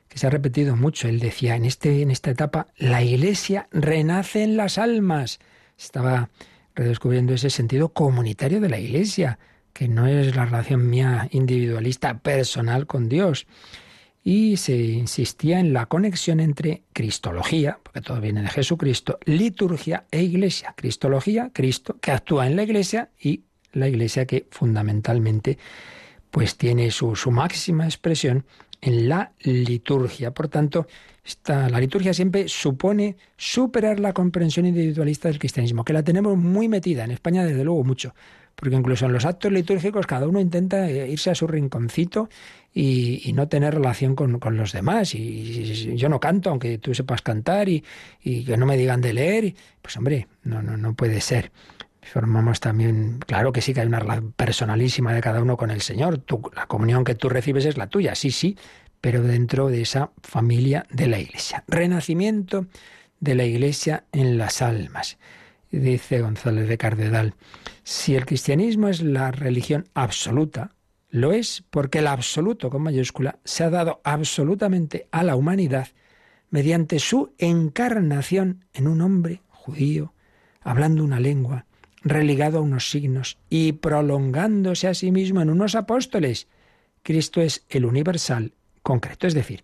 que 0.08 0.18
se 0.18 0.28
ha 0.28 0.30
repetido 0.30 0.76
mucho. 0.76 1.08
Él 1.08 1.20
decía, 1.20 1.56
en, 1.56 1.66
este, 1.66 2.02
en 2.02 2.12
esta 2.12 2.32
etapa, 2.32 2.68
la 2.78 3.02
Iglesia 3.02 3.68
renace 3.72 4.44
en 4.44 4.58
las 4.58 4.78
almas. 4.78 5.40
Estaba 5.78 6.30
redescubriendo 6.76 7.34
ese 7.34 7.50
sentido 7.50 7.90
comunitario 7.90 8.60
de 8.60 8.70
la 8.70 8.80
Iglesia, 8.80 9.40
que 9.74 9.88
no 9.88 10.08
es 10.08 10.36
la 10.36 10.46
relación 10.46 10.90
mía 10.90 11.30
individualista, 11.32 12.20
personal 12.20 12.88
con 12.88 13.08
Dios 13.08 13.48
y 14.24 14.58
se 14.58 14.76
insistía 14.76 15.60
en 15.60 15.74
la 15.74 15.88
conexión 15.88 16.40
entre 16.40 16.84
cristología, 16.94 17.80
porque 17.82 18.02
todo 18.02 18.22
viene 18.22 18.42
de 18.42 18.50
Jesucristo, 18.50 19.20
liturgia 19.26 20.06
e 20.12 20.22
iglesia. 20.22 20.74
Cristología, 20.78 21.50
Cristo, 21.54 21.98
que 22.00 22.12
actúa 22.12 22.48
en 22.48 22.56
la 22.56 22.64
iglesia 22.64 23.10
y 23.20 23.42
la 23.74 23.88
iglesia 23.88 24.26
que 24.26 24.48
fundamentalmente 24.52 25.58
pues 26.30 26.56
tiene 26.56 26.92
su, 26.92 27.16
su 27.16 27.32
máxima 27.32 27.86
expresión 27.86 28.46
en 28.80 29.10
la 29.10 29.34
liturgia. 29.42 30.32
Por 30.32 30.48
tanto, 30.48 30.88
la 31.48 31.80
liturgia 31.80 32.14
siempre 32.14 32.48
supone 32.48 33.16
superar 33.38 34.00
la 34.00 34.14
comprensión 34.14 34.66
individualista 34.66 35.30
del 35.30 35.40
cristianismo, 35.40 35.86
que 35.86 35.94
la 35.94 36.04
tenemos 36.04 36.38
muy 36.38 36.68
metida, 36.68 37.04
en 37.04 37.12
España 37.12 37.44
desde 37.44 37.64
luego 37.64 37.84
mucho, 37.84 38.14
porque 38.62 38.76
incluso 38.76 39.08
en 39.08 39.14
los 39.14 39.26
actos 39.26 39.52
litúrgicos 39.52 40.06
cada 40.06 40.28
uno 40.28 40.40
intenta 40.40 40.88
eh, 40.88 41.10
irse 41.10 41.32
a 41.32 41.36
su 41.36 41.48
rinconcito 41.48 42.30
y, 42.72 43.32
no 43.34 43.48
tener 43.48 43.74
relación 43.74 44.16
con, 44.16 44.40
los 44.56 44.72
demás. 44.72 45.16
Y, 45.16 45.96
yo 45.96 46.10
no 46.10 46.20
canto, 46.20 46.52
aunque 46.52 46.78
tú 46.78 46.94
sepas 46.94 47.24
cantar 47.24 47.70
y, 47.70 47.84
que 48.22 48.58
no 48.58 48.68
me 48.68 48.78
digan 48.78 49.02
de 49.02 49.14
leer. 49.14 49.56
Pues 49.82 49.98
hombre, 49.98 50.28
no, 50.44 50.62
no, 50.62 50.78
no 50.78 50.94
puede 50.94 51.22
ser. 51.22 51.52
Formamos 52.04 52.60
también, 52.60 53.18
claro 53.26 53.52
que 53.52 53.62
sí 53.62 53.74
que 53.74 53.82
hay 53.82 53.88
una 53.88 54.00
relación 54.00 54.32
personalísima 54.34 55.12
de 55.12 55.22
cada 55.22 55.42
uno 55.42 55.58
con 55.58 55.72
el 55.72 55.82
Señor. 55.82 56.22
la 56.56 56.68
comunión 56.68 57.04
que 57.04 57.16
tú 57.16 57.30
recibes 57.30 57.66
es 57.66 57.78
la 57.78 57.88
tuya, 57.88 58.14
sí, 58.14 58.30
sí, 58.30 58.58
pero 59.02 59.24
dentro 59.24 59.70
de 59.70 59.82
esa 59.82 60.12
familia 60.22 60.86
de 60.92 61.08
la 61.08 61.18
Iglesia. 61.18 61.64
Renacimiento 61.68 62.68
de 63.20 63.34
la 63.34 63.44
Iglesia 63.44 64.04
en 64.12 64.38
las 64.38 64.62
almas. 64.62 65.18
Dice 65.72 66.22
González 66.22 66.68
de 66.68 66.78
Cardedal, 66.78 67.34
si 67.84 68.16
el 68.16 68.26
cristianismo 68.26 68.90
es 68.90 69.02
la 69.02 69.32
religión 69.32 69.88
absoluta, 69.94 70.76
lo 71.10 71.32
es 71.32 71.64
porque 71.70 72.00
el 72.00 72.08
absoluto 72.08 72.70
con 72.70 72.82
mayúscula 72.84 73.40
se 73.46 73.64
ha 73.64 73.70
dado 73.70 74.02
absolutamente 74.04 75.08
a 75.12 75.24
la 75.24 75.36
humanidad 75.36 75.88
mediante 76.50 77.00
su 77.00 77.34
encarnación 77.38 78.66
en 78.74 78.88
un 78.88 79.02
hombre 79.02 79.42
judío, 79.48 80.14
hablando 80.62 81.04
una 81.04 81.22
lengua, 81.22 81.66
religado 82.04 82.58
a 82.58 82.62
unos 82.62 82.90
signos 82.90 83.38
y 83.50 83.74
prolongándose 83.74 84.88
a 84.88 84.94
sí 84.94 85.12
mismo 85.12 85.42
en 85.42 85.50
unos 85.50 85.76
apóstoles. 85.76 86.48
Cristo 87.04 87.42
es 87.42 87.66
el 87.70 87.86
universal 87.86 88.54
concreto, 88.84 89.26
es 89.26 89.34
decir, 89.34 89.64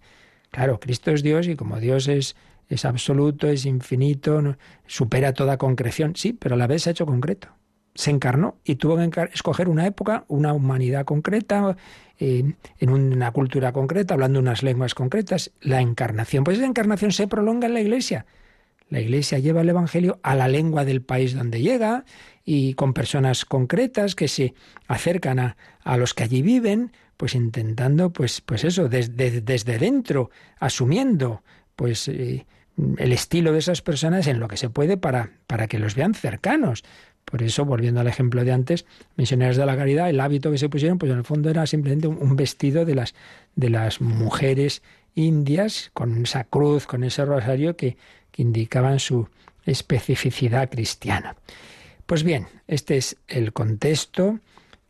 claro, 0.51 0.79
Cristo 0.79 1.11
es 1.11 1.21
Dios 1.21 1.47
y 1.47 1.55
como 1.55 1.79
Dios 1.79 2.07
es, 2.07 2.35
es 2.69 2.85
absoluto, 2.85 3.47
es 3.47 3.65
infinito, 3.65 4.57
supera 4.85 5.33
toda 5.33 5.57
concreción, 5.57 6.15
sí, 6.15 6.33
pero 6.33 6.55
a 6.55 6.57
la 6.57 6.67
vez 6.67 6.83
se 6.83 6.89
ha 6.89 6.91
hecho 6.91 7.05
concreto 7.05 7.49
se 7.97 8.11
encarnó 8.11 8.59
y 8.63 8.75
tuvo 8.75 8.97
que 9.09 9.29
escoger 9.33 9.67
una 9.67 9.87
época, 9.87 10.23
una 10.27 10.53
humanidad 10.53 11.03
concreta, 11.03 11.75
eh, 12.19 12.53
en 12.79 12.89
una 12.89 13.31
cultura 13.31 13.73
concreta, 13.73 14.13
hablando 14.13 14.39
unas 14.39 14.61
lenguas 14.61 14.93
concretas, 14.93 15.51
la 15.61 15.81
encarnación. 15.81 16.43
Pues 16.43 16.57
esa 16.57 16.67
encarnación 16.67 17.11
se 17.11 17.27
prolonga 17.27 17.67
en 17.67 17.73
la 17.73 17.81
iglesia. 17.81 18.27
La 18.89 19.01
iglesia 19.01 19.39
lleva 19.39 19.61
el 19.61 19.69
Evangelio 19.69 20.19
a 20.21 20.35
la 20.35 20.47
lengua 20.47 20.85
del 20.85 21.01
país 21.01 21.35
donde 21.35 21.61
llega 21.61 22.05
y 22.45 22.75
con 22.75 22.93
personas 22.93 23.45
concretas 23.45 24.13
que 24.13 24.27
se 24.27 24.53
acercan 24.87 25.39
a, 25.39 25.57
a 25.83 25.97
los 25.97 26.13
que 26.13 26.23
allí 26.23 26.43
viven, 26.43 26.91
pues 27.17 27.33
intentando, 27.33 28.11
pues, 28.13 28.41
pues 28.41 28.63
eso, 28.63 28.87
desde, 28.89 29.79
dentro, 29.79 30.29
asumiendo, 30.59 31.41
pues 31.75 32.07
eh, 32.07 32.45
el 32.97 33.11
estilo 33.11 33.51
de 33.51 33.59
esas 33.59 33.81
personas 33.81 34.27
en 34.27 34.39
lo 34.39 34.47
que 34.47 34.57
se 34.57 34.69
puede 34.69 34.97
para, 34.97 35.31
para 35.47 35.67
que 35.67 35.79
los 35.79 35.95
vean 35.95 36.13
cercanos. 36.13 36.83
Por 37.25 37.43
eso, 37.43 37.65
volviendo 37.65 37.99
al 37.99 38.07
ejemplo 38.07 38.45
de 38.45 38.53
antes, 38.53 38.85
misioneras 39.17 39.57
de 39.57 39.65
la 39.65 39.75
caridad, 39.75 40.09
el 40.09 40.19
hábito 40.19 40.51
que 40.51 40.57
se 40.57 40.69
pusieron, 40.69 40.97
pues 40.97 41.11
en 41.11 41.17
el 41.17 41.23
fondo 41.23 41.49
era 41.49 41.65
simplemente 41.67 42.07
un 42.07 42.35
vestido 42.35 42.85
de 42.85 42.95
las, 42.95 43.15
de 43.55 43.69
las 43.69 43.99
mujeres 43.99 44.81
indias, 45.13 45.89
con 45.93 46.23
esa 46.23 46.45
cruz, 46.45 46.85
con 46.85 47.03
ese 47.03 47.25
rosario 47.25 47.75
que, 47.75 47.97
que 48.31 48.43
indicaban 48.43 48.99
su 48.99 49.27
especificidad 49.65 50.69
cristiana. 50.69 51.35
Pues 52.05 52.23
bien, 52.23 52.47
este 52.67 52.97
es 52.97 53.17
el 53.27 53.51
contexto 53.51 54.39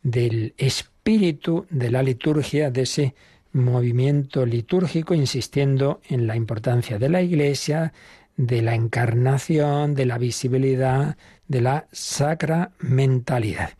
del 0.02 0.54
espíritu 0.58 1.66
de 1.70 1.90
la 1.90 2.02
liturgia, 2.02 2.70
de 2.70 2.82
ese 2.82 3.14
movimiento 3.52 4.46
litúrgico, 4.46 5.14
insistiendo 5.14 6.00
en 6.08 6.26
la 6.26 6.36
importancia 6.36 6.98
de 6.98 7.08
la 7.08 7.22
Iglesia, 7.22 7.92
de 8.36 8.62
la 8.62 8.74
encarnación, 8.74 9.94
de 9.94 10.06
la 10.06 10.18
visibilidad, 10.18 11.16
de 11.48 11.60
la 11.60 11.86
sacramentalidad. 11.92 13.70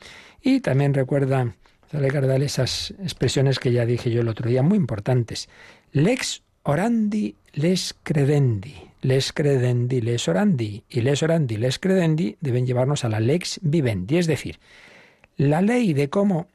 Y 0.43 0.61
también 0.61 0.95
recuerda 0.95 1.55
Sale 1.91 2.09
Cardal 2.09 2.43
esas 2.43 2.93
expresiones 3.03 3.59
que 3.59 3.73
ya 3.73 3.87
dije 3.87 4.11
yo 4.11 4.21
el 4.21 4.29
otro 4.29 4.49
día, 4.49 4.63
muy 4.63 4.77
importantes. 4.77 5.49
Lex 5.93 6.43
orandi, 6.63 7.35
les 7.55 7.95
credendi. 8.03 8.75
Les 9.01 9.33
credendi, 9.33 10.03
les 10.03 10.29
orandi. 10.29 10.83
Y 10.91 11.01
les 11.01 11.23
orandi, 11.23 11.57
les 11.57 11.79
credendi 11.79 12.37
deben 12.41 12.67
llevarnos 12.67 13.05
a 13.05 13.09
la 13.09 13.21
lex 13.21 13.59
vivendi. 13.63 14.19
Es 14.19 14.27
decir, 14.27 14.59
la 15.39 15.63
ley 15.63 15.95
de 15.95 16.11
cómo, 16.11 16.49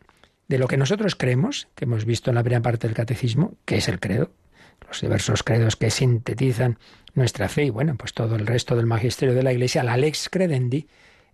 de 0.54 0.60
lo 0.60 0.68
que 0.68 0.78
nosotros 0.78 1.16
creemos, 1.16 1.68
que 1.74 1.86
hemos 1.86 2.06
visto 2.06 2.30
en 2.30 2.36
la 2.36 2.44
primera 2.44 2.62
parte 2.62 2.86
del 2.86 2.96
catecismo, 2.96 3.56
que 3.66 3.78
es 3.78 3.88
el 3.88 4.00
credo, 4.00 4.30
los 4.88 5.02
diversos 5.02 5.42
credos 5.42 5.76
que 5.76 5.90
sintetizan 5.90 6.78
nuestra 7.16 7.50
fe 7.50 7.66
y 7.66 7.70
bueno, 7.72 7.96
pues 7.98 8.14
todo 8.14 8.36
el 8.36 8.46
resto 8.46 8.76
del 8.76 8.86
magisterio 8.86 9.34
de 9.34 9.42
la 9.42 9.52
Iglesia, 9.52 9.82
la 9.82 9.98
lex 9.98 10.30
credendi, 10.30 10.86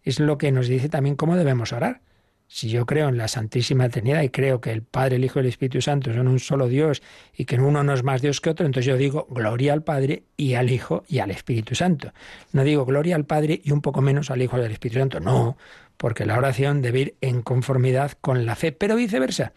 es 0.03 0.21
lo 0.21 0.37
que 0.37 0.53
nos 0.53 0.69
dice 0.69 0.87
también 0.87 1.17
cómo 1.17 1.35
debemos 1.35 1.73
orar. 1.73 1.99
Si 2.47 2.69
yo 2.69 2.85
creo 2.85 3.09
en 3.09 3.17
la 3.17 3.27
Santísima 3.27 3.89
Trinidad 3.89 4.21
y 4.21 4.29
creo 4.29 4.61
que 4.61 4.71
el 4.71 4.83
Padre, 4.83 5.17
el 5.17 5.25
Hijo 5.25 5.39
y 5.39 5.41
el 5.41 5.47
Espíritu 5.49 5.81
Santo 5.81 6.13
son 6.13 6.29
un 6.29 6.39
solo 6.39 6.69
Dios 6.69 7.03
y 7.35 7.43
que 7.43 7.57
uno 7.57 7.83
no 7.83 7.93
es 7.93 8.03
más 8.03 8.21
Dios 8.21 8.39
que 8.39 8.51
otro, 8.51 8.65
entonces 8.65 8.87
yo 8.87 8.95
digo 8.95 9.27
gloria 9.29 9.73
al 9.73 9.83
Padre 9.83 10.23
y 10.37 10.53
al 10.53 10.71
Hijo 10.71 11.03
y 11.09 11.19
al 11.19 11.29
Espíritu 11.29 11.75
Santo. 11.75 12.13
No 12.53 12.63
digo 12.63 12.85
gloria 12.85 13.17
al 13.17 13.25
Padre 13.25 13.59
y 13.61 13.73
un 13.73 13.81
poco 13.81 14.01
menos 14.01 14.31
al 14.31 14.41
Hijo 14.41 14.57
y 14.57 14.61
al 14.61 14.71
Espíritu 14.71 14.99
Santo. 14.99 15.19
No, 15.19 15.57
porque 15.99 16.25
la 16.25 16.37
oración 16.37 16.81
debe 16.81 16.99
ir 16.99 17.15
en 17.19 17.41
conformidad 17.41 18.13
con 18.21 18.45
la 18.45 18.55
fe, 18.55 18.71
pero 18.71 18.95
viceversa. 18.95 19.51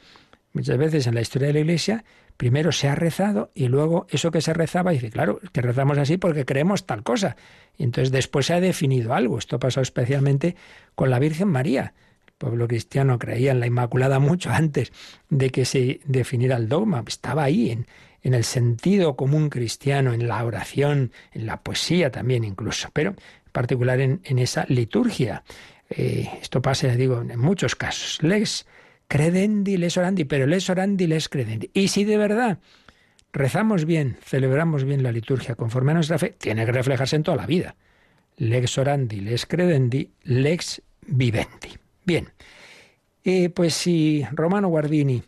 Muchas 0.52 0.76
veces 0.76 1.06
en 1.06 1.14
la 1.14 1.20
historia 1.20 1.46
de 1.46 1.54
la 1.54 1.60
Iglesia 1.60 2.04
primero 2.36 2.72
se 2.72 2.88
ha 2.88 2.96
rezado 2.96 3.52
y 3.54 3.68
luego 3.68 4.08
eso 4.10 4.32
que 4.32 4.40
se 4.40 4.52
rezaba 4.52 4.90
dice, 4.90 5.10
claro, 5.10 5.38
que 5.52 5.62
rezamos 5.62 5.98
así 5.98 6.16
porque 6.16 6.44
creemos 6.44 6.84
tal 6.84 7.04
cosa. 7.04 7.36
Y 7.78 7.84
entonces 7.84 8.10
después 8.10 8.46
se 8.46 8.54
ha 8.54 8.60
definido 8.60 9.14
algo. 9.14 9.38
Esto 9.38 9.60
pasó 9.60 9.80
especialmente 9.80 10.56
con 10.96 11.10
la 11.10 11.20
Virgen 11.20 11.46
María. 11.46 11.94
El 12.26 12.32
pueblo 12.38 12.66
cristiano 12.66 13.20
creía 13.20 13.52
en 13.52 13.60
la 13.60 13.68
Inmaculada 13.68 14.18
mucho 14.18 14.50
antes 14.52 14.92
de 15.30 15.50
que 15.50 15.64
se 15.64 16.00
definiera 16.06 16.56
el 16.56 16.68
dogma. 16.68 17.04
Estaba 17.06 17.44
ahí 17.44 17.70
en, 17.70 17.86
en 18.22 18.34
el 18.34 18.42
sentido 18.42 19.14
común 19.14 19.48
cristiano, 19.48 20.12
en 20.12 20.26
la 20.26 20.44
oración, 20.44 21.12
en 21.32 21.46
la 21.46 21.62
poesía 21.62 22.10
también 22.10 22.42
incluso, 22.42 22.88
pero 22.92 23.10
en 23.10 23.52
particular 23.52 24.00
en, 24.00 24.20
esa 24.38 24.64
liturgia. 24.68 25.44
Eh, 25.96 26.28
esto 26.40 26.62
pasa, 26.62 26.88
digo, 26.88 27.20
en 27.20 27.38
muchos 27.38 27.76
casos. 27.76 28.18
Les 28.22 28.66
credendi, 29.08 29.76
les 29.76 29.96
orandi, 29.96 30.24
pero 30.24 30.46
les 30.46 30.68
orandi, 30.70 31.06
les 31.06 31.28
credendi. 31.28 31.70
Y 31.74 31.88
si 31.88 32.04
de 32.04 32.16
verdad 32.16 32.58
rezamos 33.32 33.84
bien, 33.84 34.16
celebramos 34.22 34.84
bien 34.84 35.02
la 35.02 35.12
liturgia 35.12 35.54
conforme 35.54 35.92
a 35.92 35.94
nuestra 35.96 36.18
fe, 36.18 36.34
tiene 36.38 36.64
que 36.64 36.72
reflejarse 36.72 37.16
en 37.16 37.22
toda 37.22 37.36
la 37.36 37.46
vida. 37.46 37.76
Lex 38.36 38.78
orandi, 38.78 39.20
les 39.20 39.46
credendi, 39.46 40.10
lex 40.22 40.82
vivendi. 41.06 41.76
Bien, 42.04 42.28
eh, 43.24 43.50
pues 43.50 43.74
si 43.74 44.24
Romano 44.32 44.68
Guardini 44.68 45.22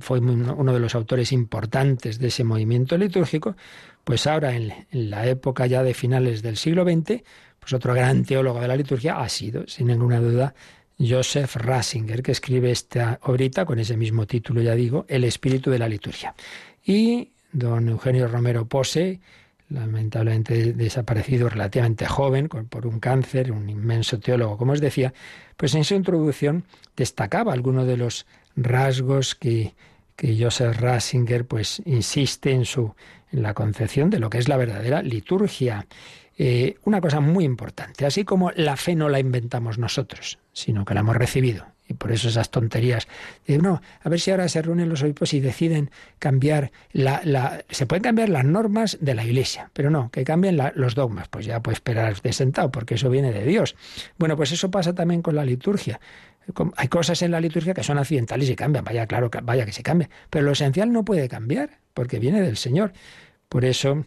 fue 0.00 0.20
uno 0.20 0.72
de 0.72 0.80
los 0.80 0.94
autores 0.94 1.32
importantes 1.32 2.18
de 2.18 2.28
ese 2.28 2.44
movimiento 2.44 2.96
litúrgico, 2.96 3.56
pues 4.04 4.26
ahora 4.26 4.54
en, 4.54 4.72
la 4.92 5.26
época 5.26 5.66
ya 5.66 5.82
de 5.82 5.94
finales 5.94 6.42
del 6.42 6.56
siglo 6.56 6.84
XX, 6.84 7.22
pues 7.60 7.72
otro 7.72 7.94
gran 7.94 8.24
teólogo 8.24 8.60
de 8.60 8.68
la 8.68 8.76
liturgia 8.76 9.20
ha 9.20 9.28
sido, 9.28 9.66
sin 9.68 9.88
ninguna 9.88 10.18
duda, 10.18 10.54
Joseph 10.98 11.56
Rasinger, 11.56 12.22
que 12.22 12.32
escribe 12.32 12.70
esta 12.70 13.18
obrita 13.22 13.64
con 13.64 13.78
ese 13.78 13.96
mismo 13.96 14.26
título, 14.26 14.60
ya 14.60 14.74
digo, 14.74 15.06
El 15.08 15.24
espíritu 15.24 15.70
de 15.70 15.78
la 15.78 15.88
liturgia. 15.88 16.34
Y 16.84 17.28
don 17.52 17.88
Eugenio 17.88 18.28
Romero 18.28 18.66
Pose, 18.66 19.20
lamentablemente 19.70 20.72
desaparecido 20.72 21.48
relativamente 21.48 22.06
joven 22.06 22.48
por 22.48 22.86
un 22.86 23.00
cáncer, 23.00 23.52
un 23.52 23.68
inmenso 23.70 24.18
teólogo, 24.18 24.58
como 24.58 24.72
os 24.72 24.80
decía, 24.80 25.14
pues 25.56 25.74
en 25.74 25.84
su 25.84 25.94
introducción 25.94 26.64
destacaba 26.96 27.52
algunos 27.52 27.86
de 27.86 27.96
los 27.96 28.26
rasgos 28.56 29.34
que, 29.34 29.74
que 30.16 30.36
Joseph 30.38 30.76
Rasinger 30.80 31.46
pues 31.46 31.80
insiste 31.86 32.50
en 32.50 32.64
su 32.64 32.94
en 33.32 33.42
la 33.42 33.54
concepción 33.54 34.10
de 34.10 34.18
lo 34.18 34.30
que 34.30 34.38
es 34.38 34.48
la 34.48 34.56
verdadera 34.56 35.02
liturgia. 35.02 35.86
Eh, 36.42 36.78
una 36.84 37.02
cosa 37.02 37.20
muy 37.20 37.44
importante, 37.44 38.06
así 38.06 38.24
como 38.24 38.50
la 38.52 38.78
fe 38.78 38.94
no 38.94 39.10
la 39.10 39.20
inventamos 39.20 39.76
nosotros, 39.76 40.38
sino 40.54 40.86
que 40.86 40.94
la 40.94 41.00
hemos 41.00 41.14
recibido. 41.14 41.66
Y 41.86 41.92
por 41.92 42.12
eso 42.12 42.30
esas 42.30 42.50
tonterías. 42.50 43.08
De, 43.46 43.58
no, 43.58 43.82
a 44.02 44.08
ver 44.08 44.20
si 44.20 44.30
ahora 44.30 44.48
se 44.48 44.62
reúnen 44.62 44.88
los 44.88 45.02
obispos 45.02 45.34
y 45.34 45.40
deciden 45.40 45.90
cambiar 46.18 46.72
la, 46.92 47.62
se 47.68 47.84
pueden 47.84 48.02
cambiar 48.02 48.30
las 48.30 48.46
normas 48.46 48.96
de 49.02 49.14
la 49.14 49.22
Iglesia, 49.22 49.70
pero 49.74 49.90
no, 49.90 50.10
que 50.10 50.24
cambien 50.24 50.58
los 50.76 50.94
dogmas. 50.94 51.28
Pues 51.28 51.44
ya 51.44 51.60
puede 51.60 51.74
esperar 51.74 52.22
de 52.22 52.32
sentado, 52.32 52.72
porque 52.72 52.94
eso 52.94 53.10
viene 53.10 53.32
de 53.32 53.44
Dios. 53.44 53.76
Bueno, 54.16 54.34
pues 54.34 54.50
eso 54.50 54.70
pasa 54.70 54.94
también 54.94 55.20
con 55.20 55.36
la 55.36 55.44
liturgia. 55.44 56.00
Hay 56.76 56.88
cosas 56.88 57.20
en 57.20 57.32
la 57.32 57.40
liturgia 57.40 57.74
que 57.74 57.82
son 57.82 57.98
accidentales 57.98 58.48
y 58.48 58.56
cambian, 58.56 58.82
vaya, 58.82 59.06
claro, 59.06 59.30
vaya 59.42 59.66
que 59.66 59.72
se 59.72 59.82
cambie. 59.82 60.08
Pero 60.30 60.46
lo 60.46 60.52
esencial 60.52 60.90
no 60.90 61.04
puede 61.04 61.28
cambiar, 61.28 61.80
porque 61.92 62.18
viene 62.18 62.40
del 62.40 62.56
Señor. 62.56 62.94
Por 63.50 63.66
eso, 63.66 64.06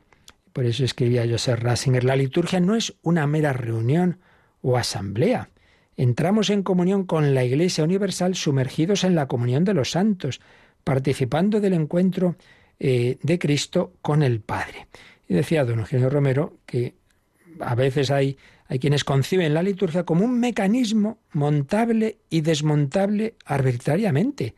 por 0.54 0.66
eso 0.66 0.86
escribía 0.86 1.28
Joseph 1.28 1.60
Ratzinger, 1.60 2.04
la 2.04 2.16
liturgia 2.16 2.60
no 2.60 2.76
es 2.76 2.94
una 3.02 3.28
mera 3.28 3.54
reunión 3.54 4.20
o 4.62 4.78
asamblea 4.78 5.50
entramos 5.98 6.50
en 6.50 6.64
comunión 6.64 7.06
con 7.06 7.34
la 7.34 7.44
Iglesia 7.44 7.84
Universal 7.84 8.36
sumergidos 8.36 9.04
en 9.04 9.16
la 9.16 9.28
comunión 9.28 9.64
de 9.64 9.74
los 9.74 9.92
santos, 9.92 10.42
participando 10.84 11.60
del 11.60 11.74
encuentro 11.74 12.36
eh, 12.80 13.18
de 13.22 13.40
Cristo 13.40 13.94
con 14.02 14.24
el 14.24 14.42
Padre. 14.42 14.88
Y 15.28 15.34
decía 15.34 15.66
don 15.66 15.80
Eugenio 15.80 16.10
Romero 16.10 16.58
que 16.66 16.96
a 17.60 17.76
veces 17.76 18.12
hay, 18.12 18.38
hay 18.68 18.80
quienes 18.80 19.04
conciben 19.04 19.54
la 19.54 19.64
liturgia 19.64 20.04
como 20.04 20.26
un 20.26 20.40
mecanismo 20.40 21.20
montable 21.32 22.18
y 22.30 22.42
desmontable 22.42 23.36
arbitrariamente, 23.46 24.56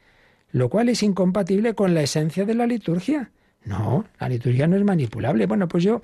lo 0.51 0.69
cual 0.69 0.89
es 0.89 1.03
incompatible 1.03 1.75
con 1.75 1.93
la 1.93 2.01
esencia 2.01 2.45
de 2.45 2.55
la 2.55 2.65
liturgia. 2.65 3.31
No, 3.65 4.05
la 4.19 4.29
liturgia 4.29 4.67
no 4.67 4.75
es 4.75 4.83
manipulable. 4.83 5.45
Bueno, 5.47 5.67
pues 5.67 5.83
yo, 5.83 6.01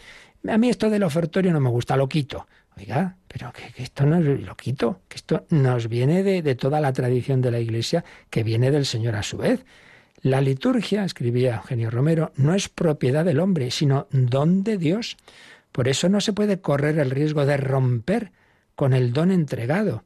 a 0.47 0.57
mí 0.57 0.70
esto 0.70 0.89
del 0.89 1.03
ofertorio 1.03 1.53
no 1.53 1.59
me 1.59 1.70
gusta, 1.70 1.95
lo 1.95 2.09
quito. 2.09 2.47
Oiga, 2.78 3.16
pero 3.28 3.51
que, 3.51 3.84
esto 3.84 4.05
no 4.05 4.18
es 4.18 4.41
lo 4.41 4.55
quito, 4.55 5.01
que 5.07 5.18
esto 5.18 5.45
nos 5.49 5.88
viene 5.88 6.24
de, 6.24 6.41
de 6.41 6.55
toda 6.55 6.80
la 6.80 6.93
tradición 6.93 7.41
de 7.41 7.51
la 7.51 7.59
Iglesia, 7.59 8.03
que 8.30 8.43
viene 8.43 8.72
del 8.72 8.86
Señor 8.86 9.16
a 9.16 9.24
su 9.24 9.38
vez. 9.38 9.64
La 10.22 10.39
liturgia, 10.39 11.03
escribía 11.03 11.55
Eugenio 11.57 11.89
Romero, 11.89 12.32
no 12.36 12.53
es 12.53 12.70
propiedad 12.70 13.26
del 13.26 13.39
hombre, 13.39 13.72
sino 13.72 14.07
don 14.12 14.64
de 14.64 14.78
Dios. 14.78 15.18
Por 15.72 15.88
eso 15.88 16.09
no 16.09 16.22
se 16.22 16.34
puede 16.34 16.62
correr 16.62 16.97
el 16.99 17.12
riesgo 17.12 17.45
de 17.45 17.57
romper 17.57 18.32
con 18.76 18.93
el 18.93 19.14
don 19.14 19.32
entregado, 19.32 20.03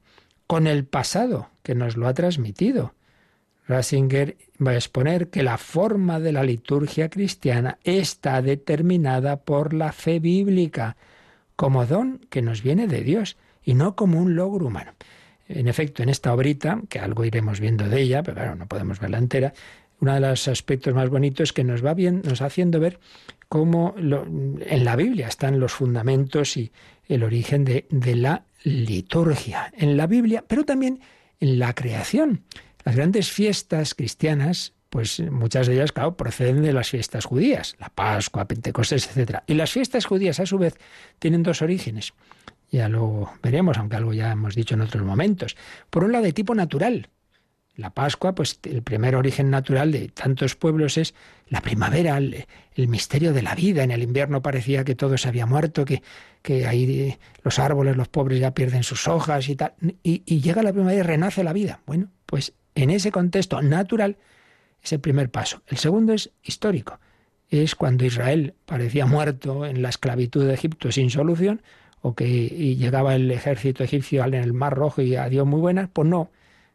con 0.48 0.68
el 0.68 0.86
pasado 0.86 1.50
que 1.64 1.76
nos 1.76 1.98
lo 1.98 2.08
ha 2.08 2.14
transmitido. 2.14 2.95
Rasinger 3.68 4.38
va 4.66 4.72
a 4.72 4.76
exponer 4.76 5.30
que 5.30 5.44
la 5.44 5.58
forma 5.58 6.20
de 6.20 6.32
la 6.32 6.44
liturgia 6.44 7.10
cristiana 7.10 7.80
está 7.84 8.42
determinada 8.42 9.38
por 9.38 9.74
la 9.74 9.92
fe 9.92 10.20
bíblica, 10.20 10.98
como 11.56 11.86
don 11.86 12.20
que 12.30 12.42
nos 12.42 12.62
viene 12.62 12.88
de 12.88 13.02
Dios 13.02 13.38
y 13.64 13.74
no 13.74 13.96
como 13.96 14.20
un 14.20 14.36
logro 14.36 14.68
humano. 14.68 14.94
En 15.48 15.68
efecto, 15.68 16.04
en 16.04 16.10
esta 16.10 16.34
obrita, 16.34 16.82
que 16.90 17.00
algo 17.00 17.26
iremos 17.26 17.60
viendo 17.60 17.88
de 17.88 18.02
ella, 18.02 18.24
pero 18.24 18.36
claro, 18.36 18.56
no 18.56 18.68
podemos 18.68 19.00
verla 19.00 19.18
entera, 19.18 19.54
uno 20.00 20.14
de 20.14 20.20
los 20.20 20.48
aspectos 20.48 20.94
más 20.94 21.10
bonitos 21.10 21.50
es 21.50 21.54
que 21.54 21.64
nos 21.64 21.84
va 21.84 21.94
bien, 21.94 22.22
nos 22.26 22.42
haciendo 22.42 22.80
ver 22.80 23.00
cómo 23.48 23.96
en 23.98 24.86
la 24.86 24.96
Biblia 24.96 25.28
están 25.28 25.60
los 25.60 25.72
fundamentos 25.72 26.58
y 26.58 26.72
el 27.08 27.24
origen 27.24 27.64
de 27.64 28.16
la 28.16 28.44
liturgia. 28.64 29.72
En 29.78 29.96
la 29.96 30.08
Biblia, 30.08 30.44
pero 30.46 30.66
también 30.66 31.00
en 31.40 31.60
la 31.60 31.74
creación. 31.74 32.42
Las 32.86 32.96
grandes 32.96 33.30
fiestas 33.30 33.94
cristianas 33.94 34.76
pues 34.96 35.20
muchas 35.20 35.68
de 35.68 35.74
ellas, 35.74 35.92
claro, 35.92 36.16
proceden 36.16 36.62
de 36.62 36.72
las 36.72 36.90
fiestas 36.90 37.26
judías, 37.26 37.76
la 37.80 37.90
Pascua, 37.90 38.48
Pentecostés, 38.48 39.10
etc. 39.14 39.40
Y 39.46 39.56
las 39.56 39.74
fiestas 39.74 40.06
judías, 40.06 40.40
a 40.40 40.46
su 40.46 40.58
vez, 40.58 40.78
tienen 41.20 41.44
dos 41.44 41.62
orígenes. 41.62 42.14
Ya 42.72 42.88
lo 42.88 43.30
veremos, 43.44 43.78
aunque 43.78 43.98
algo 43.98 44.14
ya 44.14 44.32
hemos 44.32 44.56
dicho 44.56 44.76
en 44.76 44.80
otros 44.80 45.04
momentos. 45.04 45.58
Por 45.90 46.06
un 46.06 46.14
lado, 46.14 46.24
de 46.24 46.32
tipo 46.32 46.56
natural. 46.56 47.10
La 47.76 47.90
Pascua, 47.90 48.36
pues 48.36 48.58
el 48.64 48.84
primer 48.84 49.18
origen 49.18 49.50
natural 49.50 49.92
de 49.92 50.08
tantos 50.08 50.56
pueblos 50.56 50.98
es 50.98 51.14
la 51.50 51.60
primavera, 51.60 52.18
el, 52.18 52.46
misterio 52.88 53.34
de 53.34 53.42
la 53.42 53.54
vida. 53.54 53.84
En 53.84 53.92
el 53.92 54.02
invierno 54.02 54.42
parecía 54.42 54.86
que 54.86 54.96
todo 54.96 55.18
se 55.18 55.28
había 55.28 55.46
muerto, 55.46 55.84
que, 55.84 56.04
que 56.42 56.68
ahí 56.68 57.18
los 57.44 57.60
árboles, 57.60 57.98
los 57.98 58.08
pobres 58.08 58.40
ya 58.40 58.54
pierden 58.54 58.84
sus 58.84 59.10
hojas 59.10 59.50
y 59.50 59.58
tal. 59.58 59.74
Y 60.04 60.40
llega 60.40 60.64
la 60.64 60.72
primavera 60.72 61.02
y 61.02 61.04
renace 61.04 61.44
la 61.44 61.52
vida. 61.52 61.82
Bueno, 61.86 62.12
pues 62.26 62.54
en 62.76 62.90
ese 62.90 63.12
contexto 63.12 63.62
natural, 63.62 64.18
es 64.84 64.94
el 64.94 65.00
primer 65.00 65.32
paso. 65.32 65.62
El 65.68 65.78
segundo 65.78 66.14
es 66.14 66.32
histórico. 66.44 67.00
Es 67.50 67.76
cuando 67.76 68.06
Israel 68.06 68.54
parecía 68.66 69.06
muerto 69.06 69.66
en 69.66 69.82
la 69.82 69.90
esclavitud 69.90 70.46
de 70.46 70.54
Egipto 70.54 70.92
sin 70.92 71.10
solución, 71.10 71.62
o 72.02 72.14
que 72.14 72.76
llegaba 72.76 73.16
el 73.16 73.32
ejército 73.32 73.84
egipcio 73.84 74.24
en 74.26 74.36
el 74.36 74.54
Mar 74.54 74.76
Rojo 74.76 75.02
y 75.02 75.16
a 75.16 75.28
Dios 75.28 75.48
muy 75.48 75.60
buenas, 75.60 75.90
pues 75.92 76.08
no, 76.08 76.30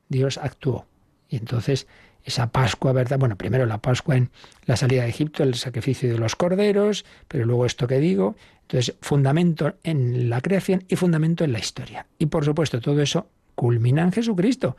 Dios 0.09 0.39
actuó. 0.39 0.87
Y 1.29 1.37
entonces 1.37 1.87
esa 2.25 2.51
Pascua, 2.51 2.93
¿verdad? 2.93 3.19
Bueno, 3.19 3.37
primero 3.37 3.65
la 3.67 3.79
Pascua 3.79 4.17
en 4.17 4.31
la 4.67 4.77
salida 4.77 5.03
de 5.03 5.09
Egipto, 5.09 5.43
el 5.43 5.55
sacrificio 5.55 6.11
de 6.11 6.19
los 6.19 6.37
corderos, 6.37 7.05
pero 7.29 7.45
luego 7.45 7.65
esto 7.65 7.87
que 7.87 7.99
digo. 7.99 8.37
Entonces, 8.63 8.97
fundamento 9.01 9.75
en 9.83 10.29
la 10.31 10.41
creación 10.41 10.85
y 10.89 10.97
fundamento 10.97 11.45
en 11.45 11.53
la 11.53 11.59
historia. 11.59 12.07
Y 12.19 12.27
por 12.27 12.45
supuesto, 12.45 12.81
todo 12.81 13.01
eso 13.01 13.29
culmina 13.55 14.03
en 14.03 14.13
Jesucristo. 14.13 14.77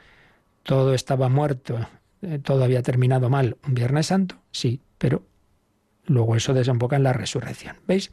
Todo 0.64 0.93
estaba 0.93 1.30
muerto 1.30 1.80
eh, 2.22 2.39
todo 2.39 2.64
había 2.64 2.82
terminado 2.82 3.30
mal 3.30 3.57
un 3.68 3.74
Viernes 3.74 4.07
Santo, 4.07 4.36
sí, 4.51 4.82
pero 4.97 5.24
luego 6.05 6.36
eso 6.36 6.53
desemboca 6.53 6.95
en 6.95 7.03
la 7.03 7.14
resurrección. 7.14 7.78
¿Veis? 7.88 8.12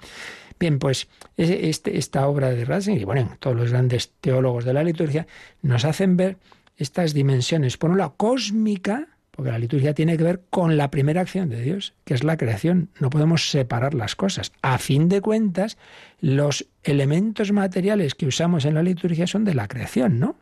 Bien, 0.58 0.78
pues 0.78 1.08
este, 1.36 1.98
esta 1.98 2.26
obra 2.26 2.50
de 2.50 2.64
Ratzinger 2.64 3.02
y 3.02 3.04
bueno, 3.04 3.36
todos 3.38 3.56
los 3.56 3.70
grandes 3.70 4.12
teólogos 4.20 4.64
de 4.64 4.72
la 4.72 4.82
liturgia 4.82 5.26
nos 5.62 5.84
hacen 5.84 6.16
ver 6.16 6.38
estas 6.76 7.12
dimensiones, 7.12 7.76
por 7.76 7.90
un 7.90 7.98
lado 7.98 8.14
cósmica, 8.16 9.08
porque 9.30 9.52
la 9.52 9.58
liturgia 9.58 9.94
tiene 9.94 10.16
que 10.16 10.24
ver 10.24 10.42
con 10.50 10.76
la 10.76 10.90
primera 10.90 11.20
acción 11.20 11.48
de 11.48 11.60
Dios, 11.60 11.94
que 12.04 12.14
es 12.14 12.24
la 12.24 12.36
creación. 12.36 12.90
No 12.98 13.10
podemos 13.10 13.50
separar 13.50 13.94
las 13.94 14.16
cosas. 14.16 14.52
A 14.62 14.78
fin 14.78 15.08
de 15.08 15.20
cuentas, 15.20 15.76
los 16.20 16.66
elementos 16.82 17.52
materiales 17.52 18.14
que 18.14 18.26
usamos 18.26 18.64
en 18.64 18.74
la 18.74 18.82
liturgia 18.82 19.28
son 19.28 19.44
de 19.44 19.54
la 19.54 19.68
creación, 19.68 20.18
¿no? 20.18 20.36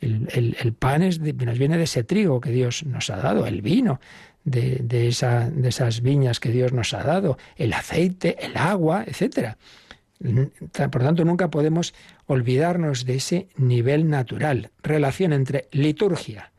El, 0.00 0.74
pan 0.78 1.02
es 1.02 1.20
nos 1.20 1.58
viene 1.58 1.76
de 1.76 1.84
ese 1.84 2.04
trigo 2.04 2.40
que 2.40 2.50
Dios 2.50 2.84
nos 2.84 3.10
ha 3.10 3.16
dado, 3.16 3.46
el 3.46 3.62
vino 3.62 4.00
de, 4.44 4.80
de, 4.82 5.10
de 5.10 5.68
esas 5.68 6.00
viñas 6.02 6.40
que 6.40 6.50
Dios 6.50 6.72
nos 6.72 6.94
ha 6.94 7.02
dado, 7.02 7.36
el 7.56 7.72
aceite, 7.72 8.36
el 8.44 8.56
agua, 8.56 9.04
etcétera. 9.06 9.58
Por 10.20 11.02
tanto, 11.02 11.24
nunca 11.24 11.48
podemos 11.50 11.94
olvidarnos 12.26 13.04
de 13.04 13.16
ese 13.16 13.48
nivel 13.56 14.08
natural, 14.08 14.70
relación 14.82 15.32
entre 15.32 15.68
liturgia, 15.70 16.52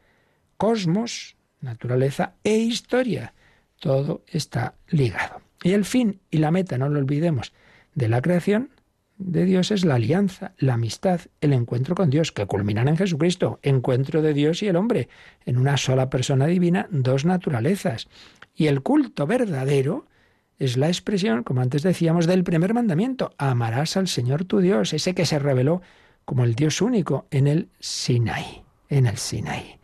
cosmos, 0.58 1.36
naturaleza 1.60 2.36
e 2.44 2.58
historia. 2.58 3.34
Todo 3.80 4.24
está 4.28 4.76
ligado. 4.88 5.42
Y 5.64 5.74
el 5.74 5.84
fin 5.84 6.22
y 6.32 6.38
la 6.38 6.52
meta, 6.52 6.78
no 6.78 6.88
lo 6.90 7.00
olvidemos, 7.00 7.54
de 7.96 8.08
la 8.08 8.22
creación 8.22 8.70
de 9.20 9.44
Dios 9.44 9.70
es 9.72 9.84
la 9.84 9.96
alianza, 9.96 10.54
la 10.58 10.76
amistad, 10.76 11.20
el 11.42 11.52
encuentro 11.52 11.94
con 11.94 12.10
Dios, 12.10 12.32
que 12.32 12.46
culminan 12.46 12.88
en 12.88 12.96
Jesucristo, 12.96 13.60
encuentro 13.62 14.22
de 14.22 14.34
Dios 14.34 14.64
y 14.64 14.68
el 14.70 14.78
hombre, 14.78 15.10
en 15.46 15.58
una 15.58 15.76
sola 15.76 16.10
persona 16.10 16.48
divina, 16.48 16.88
dos 16.90 17.26
naturalezas. 17.26 18.08
Y 18.56 18.68
el 18.68 18.82
culto 18.82 19.28
verdadero 19.28 20.08
es 20.58 20.78
la 20.78 20.88
expresión, 20.88 21.44
como 21.44 21.62
antes 21.62 21.84
decíamos, 21.84 22.28
del 22.28 22.46
primer 22.46 22.74
mandamiento, 22.74 23.34
amarás 23.38 23.98
al 23.98 24.08
Señor 24.08 24.46
tu 24.46 24.62
Dios, 24.62 24.94
ese 24.94 25.14
que 25.14 25.26
se 25.26 25.38
reveló 25.38 25.82
como 26.24 26.46
el 26.46 26.56
Dios 26.56 26.82
único 26.82 27.28
en 27.30 27.48
el 27.48 27.68
Sinaí, 27.80 28.64
en 28.88 29.06
el 29.06 29.18
Sinaí. 29.18 29.80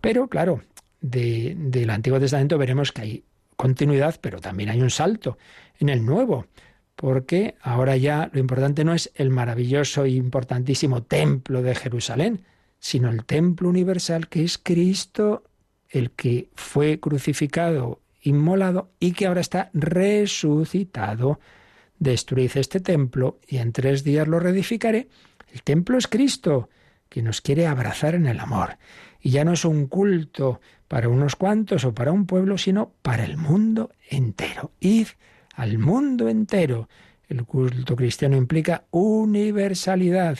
Pero 0.00 0.28
claro, 0.28 0.62
del 1.02 1.90
Antiguo 1.90 2.18
Testamento 2.18 2.56
veremos 2.56 2.92
que 2.92 3.02
hay 3.02 3.24
continuidad, 3.56 4.16
pero 4.22 4.40
también 4.40 4.70
hay 4.70 4.80
un 4.80 4.90
salto 4.90 5.36
en 5.78 5.90
el 5.90 6.04
Nuevo 6.04 6.46
porque 7.00 7.54
ahora 7.62 7.96
ya 7.96 8.28
lo 8.30 8.40
importante 8.40 8.84
no 8.84 8.92
es 8.92 9.10
el 9.14 9.30
maravilloso 9.30 10.04
e 10.04 10.10
importantísimo 10.10 11.02
templo 11.02 11.62
de 11.62 11.74
Jerusalén, 11.74 12.44
sino 12.78 13.08
el 13.08 13.24
templo 13.24 13.70
universal 13.70 14.28
que 14.28 14.44
es 14.44 14.58
Cristo, 14.58 15.44
el 15.88 16.10
que 16.10 16.50
fue 16.54 17.00
crucificado, 17.00 18.02
inmolado 18.20 18.90
y 19.00 19.12
que 19.12 19.26
ahora 19.26 19.40
está 19.40 19.70
resucitado. 19.72 21.40
Destruid 21.98 22.50
este 22.56 22.80
templo 22.80 23.38
y 23.48 23.56
en 23.56 23.72
tres 23.72 24.04
días 24.04 24.28
lo 24.28 24.38
reedificaré. 24.38 25.08
El 25.54 25.62
templo 25.62 25.96
es 25.96 26.06
Cristo, 26.06 26.68
que 27.08 27.22
nos 27.22 27.40
quiere 27.40 27.66
abrazar 27.66 28.14
en 28.14 28.26
el 28.26 28.38
amor. 28.40 28.76
Y 29.22 29.30
ya 29.30 29.42
no 29.46 29.54
es 29.54 29.64
un 29.64 29.86
culto 29.86 30.60
para 30.86 31.08
unos 31.08 31.34
cuantos 31.34 31.82
o 31.86 31.94
para 31.94 32.12
un 32.12 32.26
pueblo, 32.26 32.58
sino 32.58 32.92
para 33.00 33.24
el 33.24 33.38
mundo 33.38 33.90
entero. 34.10 34.72
Id 34.80 35.06
al 35.60 35.76
mundo 35.76 36.30
entero. 36.30 36.88
El 37.28 37.44
culto 37.44 37.94
cristiano 37.94 38.34
implica 38.34 38.84
universalidad. 38.90 40.38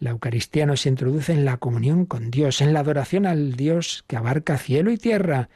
La 0.00 0.10
Eucaristía 0.10 0.66
nos 0.66 0.86
introduce 0.86 1.32
en 1.32 1.44
la 1.44 1.58
comunión 1.58 2.04
con 2.04 2.32
Dios, 2.32 2.60
en 2.60 2.72
la 2.72 2.80
adoración 2.80 3.26
al 3.26 3.54
Dios 3.54 4.04
que 4.08 4.16
abarca 4.16 4.58
cielo 4.58 4.90
y 4.90 4.98
tierra. 4.98 5.50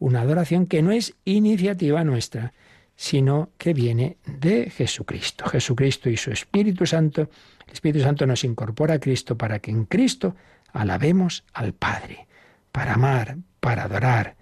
Una 0.00 0.22
adoración 0.22 0.66
que 0.66 0.82
no 0.82 0.90
es 0.90 1.14
iniciativa 1.24 2.02
nuestra, 2.02 2.52
sino 2.96 3.50
que 3.58 3.74
viene 3.74 4.16
de 4.26 4.70
Jesucristo. 4.70 5.46
Jesucristo 5.46 6.10
y 6.10 6.16
su 6.16 6.32
Espíritu 6.32 6.84
Santo. 6.84 7.30
El 7.64 7.74
Espíritu 7.74 8.04
Santo 8.04 8.26
nos 8.26 8.42
incorpora 8.42 8.94
a 8.94 8.98
Cristo 8.98 9.38
para 9.38 9.60
que 9.60 9.70
en 9.70 9.84
Cristo 9.84 10.34
alabemos 10.72 11.44
al 11.52 11.74
Padre, 11.74 12.26
para 12.72 12.94
amar, 12.94 13.36
para 13.60 13.84
adorar, 13.84 14.34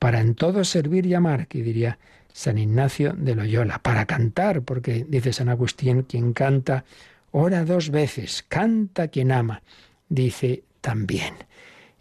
para 0.00 0.20
en 0.20 0.34
todo 0.34 0.64
servir 0.64 1.06
y 1.06 1.14
amar, 1.14 1.46
que 1.46 1.62
diría 1.62 2.00
San 2.32 2.58
Ignacio 2.58 3.14
de 3.16 3.34
Loyola, 3.34 3.80
para 3.80 4.06
cantar, 4.06 4.62
porque 4.62 5.04
dice 5.08 5.32
San 5.32 5.48
Agustín, 5.48 6.02
quien 6.02 6.32
canta, 6.32 6.84
ora 7.30 7.64
dos 7.64 7.90
veces, 7.90 8.44
canta 8.48 9.08
quien 9.08 9.32
ama, 9.32 9.62
dice 10.08 10.64
también. 10.80 11.34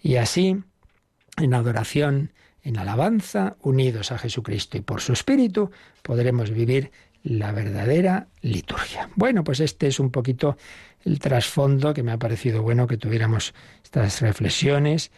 Y 0.01 0.15
así, 0.15 0.57
en 1.37 1.53
adoración, 1.53 2.33
en 2.63 2.77
alabanza, 2.77 3.57
unidos 3.61 4.11
a 4.11 4.17
Jesucristo 4.17 4.77
y 4.77 4.81
por 4.81 5.01
su 5.01 5.13
Espíritu, 5.13 5.71
podremos 6.01 6.51
vivir 6.51 6.91
la 7.23 7.51
verdadera 7.51 8.27
liturgia. 8.41 9.09
Bueno, 9.15 9.43
pues 9.43 9.59
este 9.59 9.87
es 9.87 9.99
un 9.99 10.09
poquito 10.09 10.57
el 11.03 11.19
trasfondo 11.19 11.93
que 11.93 12.03
me 12.03 12.11
ha 12.11 12.17
parecido 12.17 12.61
bueno 12.61 12.87
que 12.87 12.97
tuviéramos 12.97 13.53
estas 13.83 14.21
reflexiones 14.21 15.11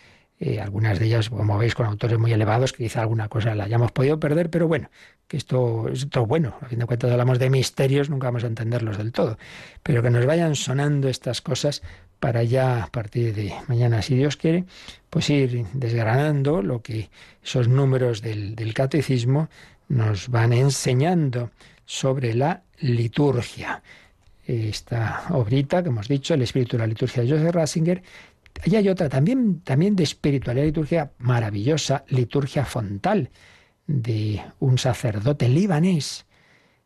eh, 0.43 0.59
algunas 0.59 0.97
de 0.97 1.05
ellas, 1.05 1.29
como 1.29 1.55
veis, 1.59 1.75
con 1.75 1.85
autores 1.85 2.17
muy 2.17 2.33
elevados, 2.33 2.73
que 2.73 2.85
quizá 2.85 3.01
alguna 3.01 3.29
cosa 3.29 3.53
la 3.53 3.65
hayamos 3.65 3.91
podido 3.91 4.19
perder, 4.19 4.49
pero 4.49 4.67
bueno, 4.67 4.89
que 5.27 5.37
esto 5.37 5.87
es 5.87 6.09
todo 6.09 6.25
bueno. 6.25 6.55
A 6.61 6.65
fin 6.65 6.79
de 6.79 6.87
cuentas 6.87 7.11
hablamos 7.11 7.37
de 7.37 7.51
misterios, 7.51 8.09
nunca 8.09 8.25
vamos 8.25 8.43
a 8.43 8.47
entenderlos 8.47 8.97
del 8.97 9.11
todo, 9.11 9.37
pero 9.83 10.01
que 10.01 10.09
nos 10.09 10.25
vayan 10.25 10.55
sonando 10.55 11.09
estas 11.09 11.41
cosas 11.41 11.83
para 12.19 12.41
ya 12.41 12.83
a 12.83 12.87
partir 12.87 13.35
de 13.35 13.53
mañana, 13.67 14.01
si 14.01 14.15
Dios 14.15 14.35
quiere, 14.35 14.65
pues 15.11 15.29
ir 15.29 15.67
desgranando 15.73 16.63
lo 16.63 16.81
que 16.81 17.11
esos 17.43 17.67
números 17.67 18.23
del, 18.23 18.55
del 18.55 18.73
catecismo 18.73 19.47
nos 19.89 20.29
van 20.29 20.53
enseñando 20.53 21.51
sobre 21.85 22.33
la 22.33 22.63
liturgia. 22.79 23.83
Esta 24.47 25.25
obrita 25.29 25.83
que 25.83 25.89
hemos 25.89 26.07
dicho, 26.07 26.33
El 26.33 26.41
espíritu 26.41 26.77
de 26.77 26.79
la 26.79 26.87
liturgia 26.87 27.21
de 27.21 27.29
Joseph 27.29 27.53
Ratzinger, 27.53 28.01
y 28.65 28.75
hay 28.75 28.89
otra 28.89 29.09
también, 29.09 29.61
también 29.61 29.95
de 29.95 30.03
espiritualidad 30.03 30.65
liturgia 30.65 31.11
maravillosa, 31.17 32.03
liturgia 32.09 32.65
fontal, 32.65 33.29
de 33.87 34.41
un 34.59 34.77
sacerdote 34.77 35.49
libanés 35.49 36.25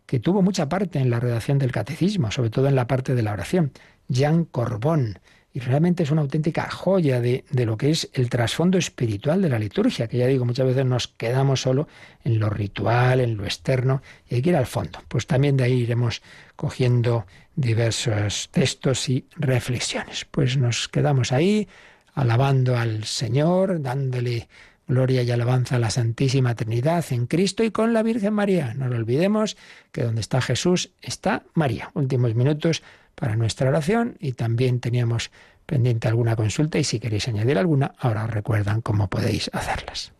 que 0.05 0.20
tuvo 0.20 0.41
mucha 0.41 0.70
parte 0.70 0.99
en 0.99 1.09
la 1.09 1.20
redacción 1.20 1.57
del 1.57 1.72
catecismo, 1.72 2.32
sobre 2.32 2.49
todo 2.49 2.68
en 2.68 2.76
la 2.76 2.88
parte 2.88 3.16
de 3.16 3.24
la 3.24 3.34
oración, 3.34 3.72
Jean 4.07 4.45
Corbón. 4.45 5.20
Y 5.51 5.59
realmente 5.59 6.03
es 6.03 6.11
una 6.11 6.22
auténtica 6.22 6.70
joya 6.70 7.22
de, 7.22 7.45
de, 7.49 7.66
lo 7.66 7.78
que 7.78 7.89
es 7.89 8.09
el 8.13 8.30
trasfondo 8.30 8.78
espiritual 8.78 9.41
de 9.41 9.49
la 9.49 9.57
liturgia, 9.57 10.07
que 10.07 10.18
ya 10.18 10.28
digo, 10.28 10.43
muchas 10.43 10.68
veces 10.68 10.86
nos 10.86 11.07
quedamos 11.07 11.61
solo 11.61 11.88
en 12.24 12.39
lo 12.39 12.49
ritual, 12.49 13.22
en 13.22 13.38
lo 13.38 13.45
externo, 13.45 14.01
y 14.30 14.36
hay 14.36 14.41
que 14.41 14.49
ir 14.49 14.57
al 14.57 14.66
fondo. 14.66 14.99
Pues 15.07 15.28
también 15.28 15.55
de 15.55 15.63
ahí 15.63 15.74
iremos 15.74 16.22
cogiendo 16.57 17.26
diversos 17.56 18.49
textos 18.51 19.10
y 19.10 19.26
reflexiones. 19.36 20.26
Pues 20.26 20.58
nos 20.58 20.88
quedamos 20.88 21.32
ahí 21.32 21.68
alabando 22.14 22.78
al 22.78 23.03
Señor, 23.03 23.82
dándole 23.82 24.47
gloria 24.88 25.24
y 25.24 25.32
alabanza 25.32 25.78
a 25.78 25.80
la 25.80 25.89
Santísima 25.89 26.56
Trinidad 26.56 27.06
en 27.10 27.28
Cristo 27.28 27.64
y 27.64 27.72
con 27.72 27.93
la 27.93 28.03
Virgen 28.03 28.34
María. 28.34 28.74
No 28.74 28.88
lo 28.88 28.95
olvidemos 28.95 29.58
que 29.91 30.03
donde 30.03 30.22
está 30.22 30.41
Jesús 30.41 30.91
está 31.01 31.43
María. 31.53 31.91
Últimos 31.93 32.36
minutos 32.36 32.84
para 33.16 33.36
nuestra 33.36 33.70
oración 33.70 34.18
y 34.20 34.34
también 34.34 34.80
teníamos 34.80 35.32
pendiente 35.66 36.08
alguna 36.08 36.36
consulta 36.36 36.78
y 36.78 36.84
si 36.84 36.99
queréis 36.99 37.28
añadir 37.28 37.58
alguna, 37.58 37.95
ahora 37.97 38.26
os 38.26 38.30
recuerdan 38.30 38.82
cómo 38.82 39.10
podéis 39.10 39.49
hacerlas. 39.53 40.14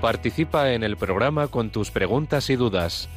Participa 0.00 0.72
en 0.72 0.82
el 0.84 0.96
programa 0.96 1.48
con 1.48 1.70
tus 1.70 1.90
preguntas 1.90 2.50
y 2.50 2.56
dudas. 2.56 3.08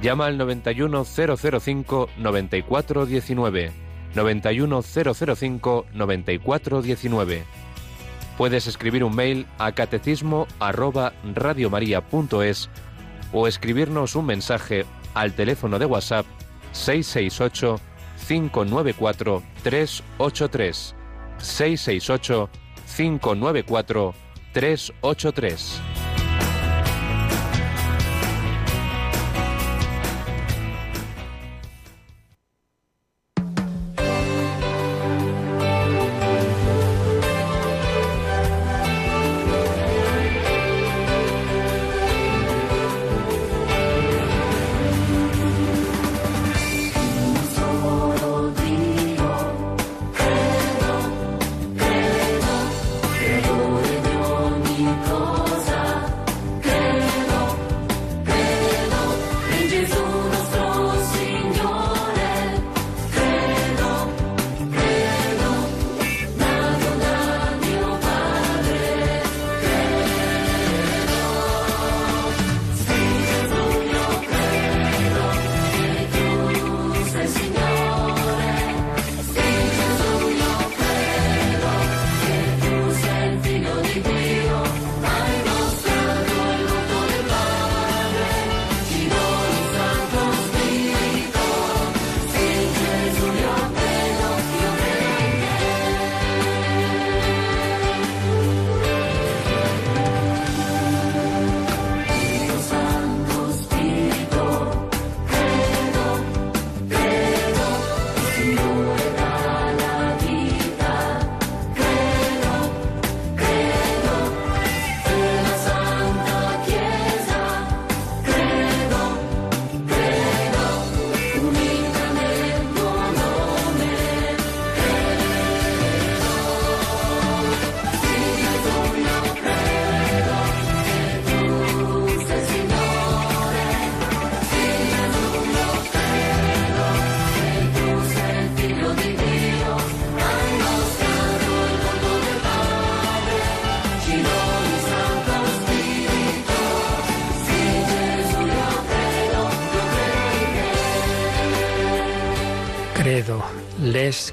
Llama 0.00 0.26
al 0.26 0.38
91005 0.38 2.08
9419. 2.18 3.72
91005 4.14 5.86
9419. 5.92 7.44
Puedes 8.38 8.66
escribir 8.68 9.04
un 9.04 9.14
mail 9.14 9.46
a 9.58 9.72
catecismo 9.72 10.46
arroba 10.60 11.12
radiomaria.es 11.34 12.70
o 13.32 13.46
escribirnos 13.46 14.14
un 14.14 14.26
mensaje 14.26 14.86
al 15.14 15.34
teléfono 15.34 15.78
de 15.78 15.86
WhatsApp 15.86 16.26
668 16.72 17.80
594 18.28 19.42
383 19.62 20.94
668 21.38 22.48
594 22.96 24.14
383 24.52 26.09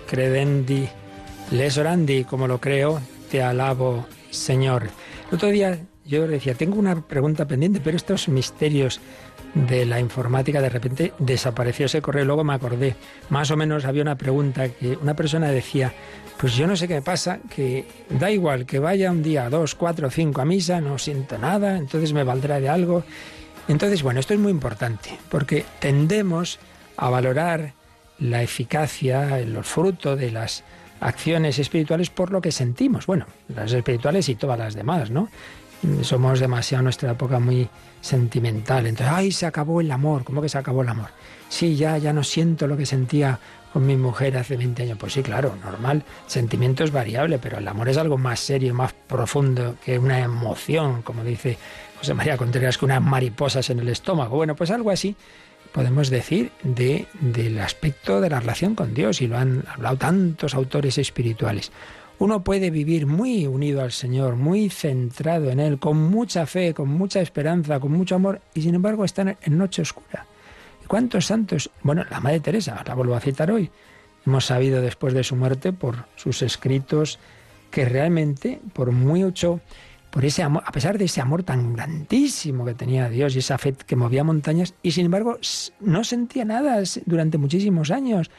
credendi, 0.08 0.88
les 1.52 1.78
orandi, 1.78 2.24
como 2.24 2.48
lo 2.48 2.60
creo, 2.60 3.00
te 3.30 3.44
alabo, 3.44 4.08
Señor. 4.32 4.90
El 5.30 5.36
otro 5.36 5.50
día 5.50 5.80
yo 6.06 6.28
decía, 6.28 6.56
tengo 6.56 6.80
una 6.80 7.02
pregunta 7.02 7.46
pendiente, 7.46 7.82
pero 7.84 7.98
estos 7.98 8.30
misterios 8.30 9.00
de 9.54 9.86
la 9.86 10.00
informática, 10.00 10.62
de 10.62 10.70
repente 10.70 11.14
desapareció 11.20 11.86
ese 11.86 12.02
correo, 12.02 12.26
luego 12.26 12.44
me 12.44 12.54
acordé. 12.54 12.96
Más 13.30 13.52
o 13.52 13.58
menos 13.58 13.86
había 13.86 14.02
una 14.02 14.18
pregunta 14.18 14.70
que 14.70 14.98
una 14.98 15.16
persona 15.16 15.50
decía, 15.50 15.94
pues 16.38 16.56
yo 16.56 16.68
no 16.68 16.76
sé 16.76 16.88
qué 16.88 17.02
pasa, 17.02 17.40
que 17.54 17.86
da 18.10 18.32
igual 18.32 18.66
que 18.66 18.80
vaya 18.80 19.12
un 19.12 19.24
día, 19.24 19.50
dos, 19.50 19.76
cuatro, 19.76 20.10
cinco 20.10 20.42
a 20.42 20.46
misa, 20.46 20.80
no 20.80 20.98
siento 20.98 21.38
nada, 21.38 21.78
entonces 21.78 22.14
me 22.14 22.24
valdrá 22.24 22.60
de 22.60 22.70
algo. 22.70 23.04
Entonces, 23.68 24.02
bueno, 24.02 24.20
esto 24.20 24.34
es 24.34 24.40
muy 24.40 24.52
importante, 24.52 25.18
porque 25.30 25.66
tendemos 25.80 26.60
a 26.96 27.10
valorar 27.10 27.74
la 28.20 28.42
eficacia, 28.42 29.40
los 29.46 29.68
frutos 29.68 30.20
de 30.20 30.32
las 30.32 30.64
acciones 31.00 31.60
espirituales 31.60 32.10
por 32.10 32.32
lo 32.32 32.42
que 32.42 32.52
sentimos. 32.52 33.06
Bueno, 33.06 33.26
las 33.50 33.72
espirituales 33.72 34.30
y 34.30 34.36
todas 34.36 34.58
las 34.58 34.74
demás, 34.74 35.12
¿no? 35.12 35.30
Somos 36.02 36.40
demasiado 36.40 36.80
en 36.80 36.86
nuestra 36.86 37.12
época 37.12 37.40
muy 37.40 37.70
sentimental. 38.02 38.88
Entonces, 38.88 39.14
ay, 39.16 39.32
se 39.32 39.46
acabó 39.46 39.80
el 39.80 39.92
amor. 39.92 40.24
¿Cómo 40.24 40.42
que 40.42 40.50
se 40.50 40.58
acabó 40.58 40.82
el 40.82 40.90
amor? 40.90 41.10
Sí, 41.50 41.76
ya, 41.76 41.98
ya 42.00 42.14
no 42.14 42.24
siento 42.24 42.66
lo 42.66 42.76
que 42.76 42.86
sentía 42.88 43.40
con 43.72 43.86
mi 43.86 43.96
mujer 43.96 44.38
hace 44.38 44.58
20 44.58 44.84
años. 44.84 44.98
Pues 44.98 45.14
sí, 45.14 45.22
claro, 45.22 45.56
normal. 45.64 46.04
Sentimiento 46.26 46.84
es 46.84 46.92
variable, 46.92 47.38
pero 47.38 47.60
el 47.60 47.68
amor 47.68 47.90
es 47.90 47.98
algo 47.98 48.18
más 48.18 48.40
serio, 48.40 48.74
más 48.74 48.94
profundo 48.94 49.76
que 49.86 50.00
una 50.00 50.20
emoción, 50.20 51.04
como 51.04 51.24
dice 51.24 51.60
José 52.00 52.16
María 52.16 52.38
Contreras, 52.38 52.80
que 52.80 52.86
unas 52.86 53.02
mariposas 53.02 53.70
en 53.70 53.80
el 53.80 53.90
estómago. 53.90 54.36
Bueno, 54.36 54.56
pues 54.56 54.72
algo 54.72 54.90
así 54.90 55.16
podemos 55.78 56.10
decir 56.10 56.52
de, 56.64 57.06
del 57.22 57.60
aspecto 57.60 58.20
de 58.20 58.32
la 58.32 58.40
relación 58.40 58.74
con 58.74 58.96
Dios, 58.96 59.22
y 59.22 59.28
lo 59.28 59.38
han 59.38 59.64
hablado 59.72 59.98
tantos 59.98 60.56
autores 60.56 60.98
espirituales. 60.98 61.72
Uno 62.18 62.44
puede 62.44 62.72
vivir 62.72 63.06
muy 63.06 63.46
unido 63.46 63.84
al 63.84 63.92
Señor, 63.92 64.38
muy 64.38 64.70
centrado 64.72 65.52
en 65.52 65.60
Él, 65.60 65.78
con 65.78 65.98
mucha 65.98 66.48
fe, 66.48 66.74
con 66.74 66.90
mucha 66.90 67.22
esperanza, 67.22 67.80
con 67.80 67.92
mucho 67.92 68.16
amor, 68.16 68.42
y 68.56 68.64
sin 68.64 68.74
embargo 68.74 69.06
estar 69.06 69.38
en 69.40 69.58
noche 69.60 69.84
oscura. 69.84 70.26
¿Y 70.84 70.88
cuántos 70.88 71.28
santos? 71.28 71.70
Bueno, 71.84 72.04
la 72.10 72.22
Madre 72.22 72.40
Teresa, 72.40 72.84
la 72.84 72.96
vuelvo 72.96 73.14
a 73.14 73.20
citar 73.20 73.52
hoy. 73.52 73.70
Hemos 74.26 74.46
sabido 74.46 74.82
después 74.82 75.14
de 75.14 75.24
su 75.24 75.36
muerte, 75.36 75.74
por 75.74 76.08
sus 76.16 76.42
escritos, 76.42 77.20
que 77.70 77.86
realmente, 77.86 78.60
por 78.74 78.92
mucho 78.92 79.62
por 80.10 80.26
ese 80.26 80.44
amor, 80.44 80.64
a 80.66 80.72
pesar 80.72 80.98
de 80.98 81.06
ese 81.06 81.22
amor 81.22 81.44
tan 81.44 81.74
grandísimo 81.74 82.66
que 82.66 82.74
tenía 82.74 83.10
Dios 83.10 83.36
y 83.36 83.40
esa 83.40 83.58
fe 83.58 83.74
que 83.74 83.96
movía 83.96 84.24
montañas, 84.24 84.74
y 84.82 84.92
sin 84.92 85.06
embargo 85.06 85.38
no 85.80 86.04
sentía 86.04 86.46
nada 86.46 86.82
durante 87.06 87.38
muchísimos 87.38 87.92
años. 87.92 88.30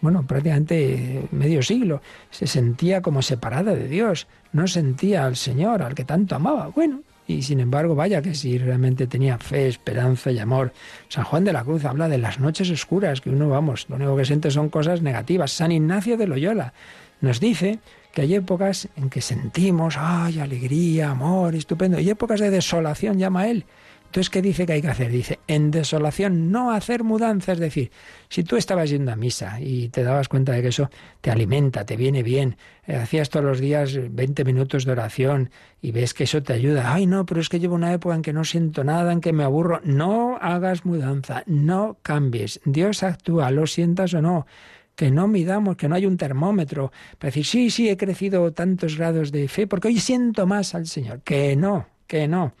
Bueno, 0.00 0.26
prácticamente 0.26 1.28
medio 1.30 1.62
siglo. 1.62 2.02
Se 2.30 2.48
sentía 2.48 3.02
como 3.02 3.22
separada 3.22 3.72
de 3.72 3.86
Dios. 3.86 4.26
No 4.52 4.66
sentía 4.66 5.24
al 5.26 5.36
Señor, 5.36 5.80
al 5.80 5.94
que 5.94 6.04
tanto 6.04 6.34
amaba. 6.34 6.66
Bueno, 6.74 7.02
y 7.28 7.42
sin 7.42 7.60
embargo, 7.60 7.94
vaya 7.94 8.20
que 8.20 8.34
si 8.34 8.58
realmente 8.58 9.06
tenía 9.06 9.38
fe, 9.38 9.68
esperanza 9.68 10.32
y 10.32 10.40
amor. 10.40 10.72
San 11.08 11.22
Juan 11.22 11.44
de 11.44 11.52
la 11.52 11.62
Cruz 11.62 11.84
habla 11.84 12.08
de 12.08 12.18
las 12.18 12.40
noches 12.40 12.68
oscuras, 12.70 13.20
que 13.20 13.30
uno, 13.30 13.48
vamos, 13.48 13.86
lo 13.88 13.94
único 13.94 14.16
que 14.16 14.24
siente 14.24 14.50
son 14.50 14.70
cosas 14.70 15.02
negativas. 15.02 15.52
San 15.52 15.70
Ignacio 15.70 16.16
de 16.16 16.26
Loyola 16.26 16.72
nos 17.20 17.38
dice 17.38 17.78
que 18.12 18.22
hay 18.22 18.34
épocas 18.34 18.88
en 18.96 19.10
que 19.10 19.20
sentimos, 19.20 19.96
ay, 19.98 20.38
alegría, 20.38 21.10
amor, 21.10 21.54
estupendo, 21.54 21.98
y 21.98 22.10
épocas 22.10 22.40
de 22.40 22.50
desolación, 22.50 23.18
llama 23.18 23.48
él. 23.48 23.64
Entonces, 24.12 24.28
¿qué 24.28 24.42
dice 24.42 24.66
que 24.66 24.74
hay 24.74 24.82
que 24.82 24.88
hacer? 24.88 25.10
Dice, 25.10 25.38
en 25.48 25.70
desolación 25.70 26.52
no 26.52 26.72
hacer 26.72 27.02
mudanza. 27.02 27.52
Es 27.52 27.58
decir, 27.58 27.90
si 28.28 28.44
tú 28.44 28.56
estabas 28.56 28.90
yendo 28.90 29.10
a 29.10 29.16
misa 29.16 29.58
y 29.58 29.88
te 29.88 30.02
dabas 30.02 30.28
cuenta 30.28 30.52
de 30.52 30.60
que 30.60 30.68
eso 30.68 30.90
te 31.22 31.30
alimenta, 31.30 31.86
te 31.86 31.96
viene 31.96 32.22
bien, 32.22 32.58
eh, 32.86 32.96
hacías 32.96 33.30
todos 33.30 33.46
los 33.46 33.58
días 33.58 33.96
20 34.10 34.44
minutos 34.44 34.84
de 34.84 34.92
oración 34.92 35.48
y 35.80 35.92
ves 35.92 36.12
que 36.12 36.24
eso 36.24 36.42
te 36.42 36.52
ayuda, 36.52 36.92
ay 36.92 37.06
no, 37.06 37.24
pero 37.24 37.40
es 37.40 37.48
que 37.48 37.58
llevo 37.58 37.74
una 37.74 37.94
época 37.94 38.14
en 38.14 38.20
que 38.20 38.34
no 38.34 38.44
siento 38.44 38.84
nada, 38.84 39.12
en 39.12 39.22
que 39.22 39.32
me 39.32 39.44
aburro, 39.44 39.80
no 39.82 40.36
hagas 40.42 40.84
mudanza, 40.84 41.42
no 41.46 41.96
cambies. 42.02 42.60
Dios 42.66 43.02
actúa, 43.04 43.50
lo 43.50 43.66
sientas 43.66 44.12
o 44.12 44.20
no 44.20 44.46
que 44.94 45.10
no 45.10 45.28
midamos, 45.28 45.76
que 45.76 45.88
no 45.88 45.94
hay 45.94 46.06
un 46.06 46.16
termómetro 46.16 46.92
para 47.18 47.28
decir, 47.28 47.44
sí, 47.44 47.70
sí, 47.70 47.88
he 47.88 47.96
crecido 47.96 48.52
tantos 48.52 48.96
grados 48.96 49.32
de 49.32 49.48
fe, 49.48 49.66
porque 49.66 49.88
hoy 49.88 49.98
siento 49.98 50.46
más 50.46 50.74
al 50.74 50.86
Señor. 50.86 51.20
Que 51.22 51.56
no, 51.56 51.86
que 52.06 52.28
no. 52.28 52.52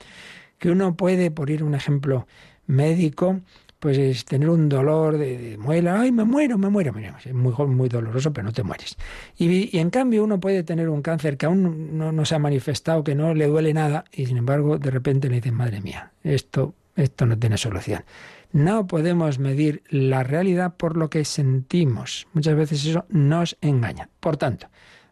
Que 0.58 0.70
uno 0.70 0.96
puede, 0.96 1.30
por 1.30 1.50
ir 1.50 1.62
un 1.62 1.74
ejemplo 1.74 2.26
médico, 2.66 3.40
pues 3.82 3.98
es 3.98 4.24
tener 4.24 4.48
un 4.48 4.68
dolor 4.68 5.18
de, 5.18 5.56
muela, 5.58 6.00
ay, 6.00 6.12
me 6.12 6.22
muero, 6.22 6.56
me 6.56 6.68
muero, 6.70 6.94
es 7.24 7.34
muy, 7.34 7.52
muy 7.66 7.88
doloroso, 7.88 8.32
pero 8.32 8.44
no 8.44 8.52
te 8.52 8.62
mueres. 8.62 8.96
Y, 9.36 9.76
en 9.76 9.90
cambio 9.90 10.22
uno 10.22 10.38
puede 10.38 10.62
tener 10.62 10.88
un 10.88 11.02
cáncer 11.02 11.36
que 11.36 11.46
aún 11.46 11.98
no, 11.98 12.12
no, 12.12 12.24
se 12.24 12.36
ha 12.36 12.38
manifestado, 12.38 13.02
que 13.02 13.16
no 13.16 13.34
le 13.34 13.48
duele 13.48 13.74
nada, 13.74 14.04
y 14.12 14.26
sin 14.26 14.36
embargo 14.36 14.78
de 14.78 14.92
repente 14.92 15.28
le 15.28 15.36
dicen, 15.36 15.54
madre 15.54 15.80
mía, 15.80 16.12
esto, 16.22 16.74
esto 16.94 17.26
no 17.26 17.36
tiene 17.36 17.58
solución. 17.58 18.04
No 18.52 18.86
podemos 18.86 19.38
medir 19.38 19.82
la 19.88 20.22
realidad 20.22 20.74
por 20.76 20.96
lo 20.96 21.08
que 21.08 21.24
sentimos. 21.24 22.26
Muchas 22.34 22.54
veces 22.54 22.84
eso 22.84 23.06
nos 23.08 23.56
engaña. 23.60 24.08
Por 24.20 24.36
tanto, 24.36 24.68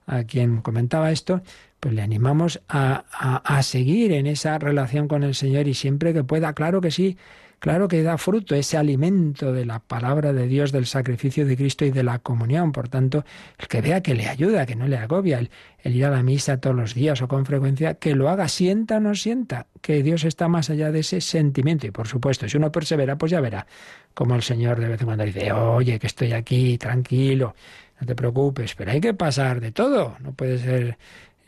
a 0.07 0.25
quien 0.25 0.61
comentaba 0.61 1.11
esto, 1.11 1.43
pues 1.81 1.95
le 1.95 2.03
animamos 2.03 2.61
a, 2.69 3.05
a, 3.43 3.63
seguir 3.63 4.13
en 4.13 4.27
esa 4.27 4.59
relación 4.59 5.09
con 5.09 5.23
el 5.23 5.35
Señor 5.35 5.67
y 5.69 5.75
siempre 5.75 6.13
que 6.13 6.23
pueda, 6.23 6.53
claro 6.53 6.83
que 6.83 6.91
sí, 6.91 7.17
Claro 7.61 7.89
que 7.89 8.03
da 8.03 8.17
fruto 8.17 8.55
ese 8.55 8.79
alimento 8.79 9.53
de 9.53 9.67
la 9.67 9.81
palabra 9.81 10.33
de 10.33 10.47
Dios, 10.47 10.73
del 10.73 10.87
sacrificio 10.87 11.45
de 11.45 11.59
Cristo 11.59 11.85
y 11.85 11.91
de 11.91 12.03
la 12.03 12.19
comunión. 12.19 12.73
Por 12.73 12.89
tanto, 12.89 13.23
el 13.59 13.69
que 13.69 13.83
vea 13.83 14.01
que 14.01 14.15
le 14.15 14.29
ayuda, 14.29 14.65
que 14.65 14.77
no 14.77 14.89
le 14.89 14.97
agobia, 14.97 15.39
el, 15.39 15.51
ir 15.95 16.07
a 16.07 16.11
la 16.11 16.23
misa 16.23 16.59
todos 16.59 16.75
los 16.75 16.95
días 16.95 17.21
o 17.21 17.29
con 17.29 17.45
frecuencia, 17.45 17.97
que 17.97 18.15
lo 18.15 18.31
haga, 18.31 18.49
sienta 18.49 18.97
o 18.97 19.01
no 19.01 19.15
sienta, 19.15 19.67
que 19.83 20.03
Dios 20.03 20.25
está 20.25 20.49
más 20.49 20.71
allá 20.71 20.91
de 20.91 21.01
ese 21.01 21.21
sentimiento. 21.21 21.87
Y 21.87 21.91
por 21.91 22.09
supuesto, 22.09 22.49
si 22.49 22.57
uno 22.57 22.73
persevera, 22.73 23.19
pues 23.19 23.31
ya 23.31 23.43
verá 23.43 23.67
como 24.15 24.35
el 24.37 24.43
Señor 24.43 24.81
de 24.81 24.89
vez 24.89 25.01
en 25.03 25.07
cuando 25.07 25.25
dice, 25.25 25.53
oye, 25.53 25.99
que 25.99 26.07
estoy 26.07 26.33
aquí, 26.33 26.79
tranquilo, 26.79 27.55
no 28.01 28.07
te 28.07 28.15
preocupes, 28.15 28.75
pero 28.75 28.93
hay 28.93 29.03
que 29.03 29.13
pasar 29.13 29.61
de 29.61 29.71
todo. 29.71 30.17
No 30.21 30.33
puede 30.33 30.57
ser 30.57 30.97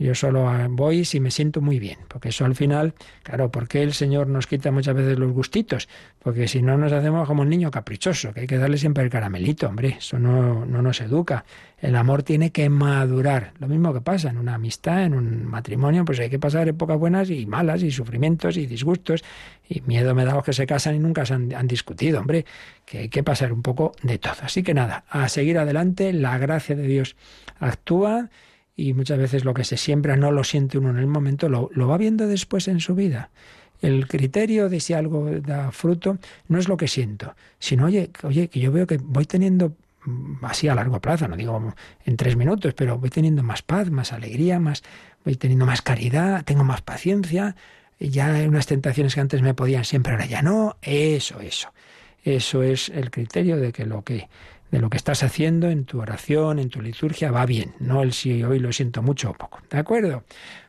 yo 0.03 0.14
solo 0.14 0.50
voy 0.70 1.05
si 1.05 1.20
me 1.20 1.30
siento 1.30 1.61
muy 1.61 1.78
bien, 1.78 1.98
porque 2.09 2.30
eso 2.30 2.44
al 2.44 2.55
final, 2.55 2.94
claro, 3.22 3.50
¿por 3.50 3.68
qué 3.68 3.82
el 3.82 3.92
Señor 3.92 4.26
nos 4.26 4.46
quita 4.46 4.70
muchas 4.70 4.94
veces 4.94 5.18
los 5.18 5.32
gustitos? 5.32 5.88
Porque 6.18 6.48
si 6.48 6.62
no 6.62 6.76
nos 6.76 6.92
hacemos 6.92 7.26
como 7.28 7.42
un 7.42 7.48
niño 7.48 7.70
caprichoso, 7.70 8.32
que 8.32 8.40
hay 8.40 8.46
que 8.46 8.59
darle 8.59 8.78
siempre 8.78 9.05
el 9.05 9.11
caramelito, 9.11 9.68
hombre, 9.68 9.96
eso 9.98 10.18
no, 10.18 10.64
no 10.66 10.82
nos 10.82 11.00
educa. 11.00 11.44
El 11.78 11.96
amor 11.96 12.22
tiene 12.22 12.53
que 12.53 12.68
madurar. 12.68 13.53
Lo 13.59 13.66
mismo 13.66 13.92
que 13.92 14.00
pasa 14.00 14.30
en 14.30 14.38
una 14.38 14.55
amistad, 14.55 15.05
en 15.05 15.14
un 15.14 15.44
matrimonio, 15.46 16.05
pues 16.05 16.20
hay 16.20 16.30
que 16.30 16.38
pasar 16.38 16.68
épocas 16.68 16.98
buenas 16.98 17.28
y 17.30 17.44
malas, 17.46 17.82
y 17.82 17.90
sufrimientos 17.90 18.57
y 18.57 18.66
disgustos, 18.66 19.24
y 19.68 19.80
miedo 19.82 20.14
me 20.14 20.24
da 20.24 20.34
los 20.34 20.44
que 20.44 20.53
se 20.53 20.66
casan 20.66 20.94
y 20.94 20.98
nunca 20.98 21.26
se 21.26 21.34
han 21.34 21.66
discutido, 21.66 22.20
hombre, 22.20 22.44
que 22.84 22.98
hay 22.98 23.09
que 23.09 23.22
pasar 23.22 23.53
un 23.53 23.62
poco 23.62 23.92
de 24.03 24.18
todo. 24.18 24.34
Así 24.42 24.62
que 24.62 24.74
nada, 24.74 25.05
a 25.09 25.28
seguir 25.28 25.59
adelante, 25.59 26.12
la 26.12 26.38
gracia 26.38 26.76
de 26.76 26.86
Dios 26.86 27.16
actúa 27.59 28.30
y 28.76 28.94
muchas 28.94 29.18
veces 29.18 29.44
lo 29.44 29.54
que 29.54 29.64
se 29.64 29.76
siembra 29.76 30.16
no 30.16 30.32
lo 30.32 30.44
siente 30.44 30.78
uno 30.78 30.90
en 30.90 30.98
el 30.98 31.06
momento, 31.06 31.48
lo, 31.48 31.68
va 31.88 31.98
viendo 31.98 32.26
después 32.26 32.68
en 32.68 32.80
su 32.80 32.94
vida. 32.94 33.30
El 33.80 34.06
criterio 34.06 34.68
de 34.68 34.80
si 34.80 34.92
algo 34.94 35.28
da 35.40 35.72
fruto 35.72 36.18
no 36.48 36.58
es 36.58 36.68
lo 36.68 36.76
que 36.76 36.88
siento, 36.88 37.34
sino, 37.58 37.86
oye, 37.86 38.10
oye, 38.22 38.48
que 38.48 38.60
yo 38.60 38.70
veo 38.72 38.86
que 38.86 38.98
voy 38.98 39.26
teniendo 39.26 39.74
mm, 40.04 40.44
así 40.44 40.68
a 40.68 40.74
largo 40.74 41.00
plazo, 41.00 41.28
no 41.28 41.36
digo 41.36 41.74
en 42.04 42.16
tres 42.16 42.36
minutos, 42.36 42.74
pero 42.74 42.98
voy 42.98 43.10
teniendo 43.10 43.42
más 43.42 43.62
paz, 43.62 43.90
más 43.90 44.12
alegría, 44.12 44.60
más, 44.60 44.82
voy 45.24 45.34
teniendo 45.34 45.66
más 45.66 45.82
caridad, 45.82 46.44
tengo 46.44 46.64
más 46.64 46.80
paciencia, 46.80 47.56
ya 47.98 48.34
hay 48.34 48.46
unas 48.46 48.66
tentaciones 48.66 49.14
que 49.14 49.20
antes 49.20 49.42
me 49.42 49.54
podían 49.54 49.84
siempre, 49.84 50.12
ahora 50.12 50.26
ya 50.26 50.42
no, 50.42 50.76
eso, 50.82 51.40
eso. 51.40 51.72
Eso 52.24 52.62
es 52.62 52.88
el 52.88 53.10
criterio 53.10 53.56
de 53.56 53.72
que 53.72 53.84
lo 53.84 54.02
que 54.02 54.28
de 54.72 54.80
lo 54.80 54.88
que 54.88 54.96
estás 54.96 55.22
haciendo 55.22 55.68
en 55.68 55.84
tu 55.84 56.00
oración, 56.00 56.58
en 56.58 56.70
tu 56.70 56.80
liturgia, 56.80 57.30
va 57.30 57.44
bien, 57.44 57.74
no 57.78 58.02
el 58.02 58.14
si 58.14 58.42
hoy 58.42 58.58
lo 58.58 58.72
siento 58.72 59.02
mucho 59.02 59.30
o 59.30 59.34
poco. 59.34 59.60
¿De 59.70 59.78
acuerdo? 59.78 60.24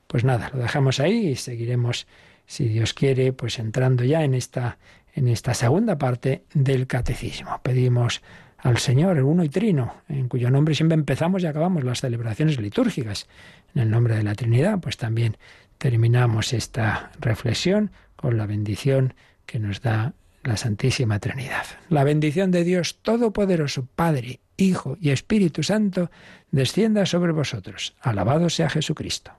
Pues 0.07 0.25
nada, 0.25 0.51
lo 0.53 0.59
dejamos 0.59 0.99
ahí 0.99 1.29
y 1.29 1.35
seguiremos, 1.37 2.05
si 2.45 2.67
Dios 2.67 2.93
quiere, 2.93 3.31
pues 3.31 3.59
entrando 3.59 4.03
ya 4.03 4.25
en 4.25 4.33
esta, 4.33 4.77
en 5.13 5.29
esta 5.29 5.53
segunda 5.53 5.97
parte 5.97 6.43
del 6.53 6.85
catecismo. 6.85 7.61
Pedimos 7.63 8.21
al 8.57 8.77
Señor, 8.77 9.17
el 9.17 9.23
uno 9.23 9.45
y 9.45 9.49
trino, 9.49 9.95
en 10.09 10.27
cuyo 10.27 10.51
nombre 10.51 10.75
siempre 10.75 10.95
empezamos 10.95 11.41
y 11.41 11.45
acabamos 11.45 11.85
las 11.85 12.01
celebraciones 12.01 12.59
litúrgicas. 12.59 13.29
En 13.73 13.83
el 13.83 13.89
nombre 13.89 14.17
de 14.17 14.23
la 14.23 14.35
Trinidad, 14.35 14.81
pues 14.81 14.97
también 14.97 15.37
terminamos 15.77 16.51
esta 16.51 17.11
reflexión 17.21 17.91
con 18.17 18.37
la 18.37 18.47
bendición 18.47 19.13
que 19.45 19.59
nos 19.59 19.81
da 19.81 20.13
la 20.43 20.57
Santísima 20.57 21.19
Trinidad. 21.19 21.65
La 21.89 22.03
bendición 22.03 22.51
de 22.51 22.63
Dios 22.63 22.99
Todopoderoso, 23.01 23.87
Padre, 23.95 24.39
Hijo 24.57 24.97
y 24.99 25.09
Espíritu 25.09 25.63
Santo, 25.63 26.11
descienda 26.51 27.05
sobre 27.05 27.31
vosotros. 27.31 27.95
Alabado 28.01 28.49
sea 28.49 28.69
Jesucristo. 28.69 29.31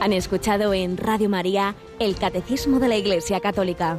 Han 0.00 0.14
escuchado 0.14 0.72
en 0.72 0.96
Radio 0.96 1.28
María 1.28 1.74
el 1.98 2.16
Catecismo 2.16 2.80
de 2.80 2.88
la 2.88 2.96
Iglesia 2.96 3.40
Católica 3.40 3.98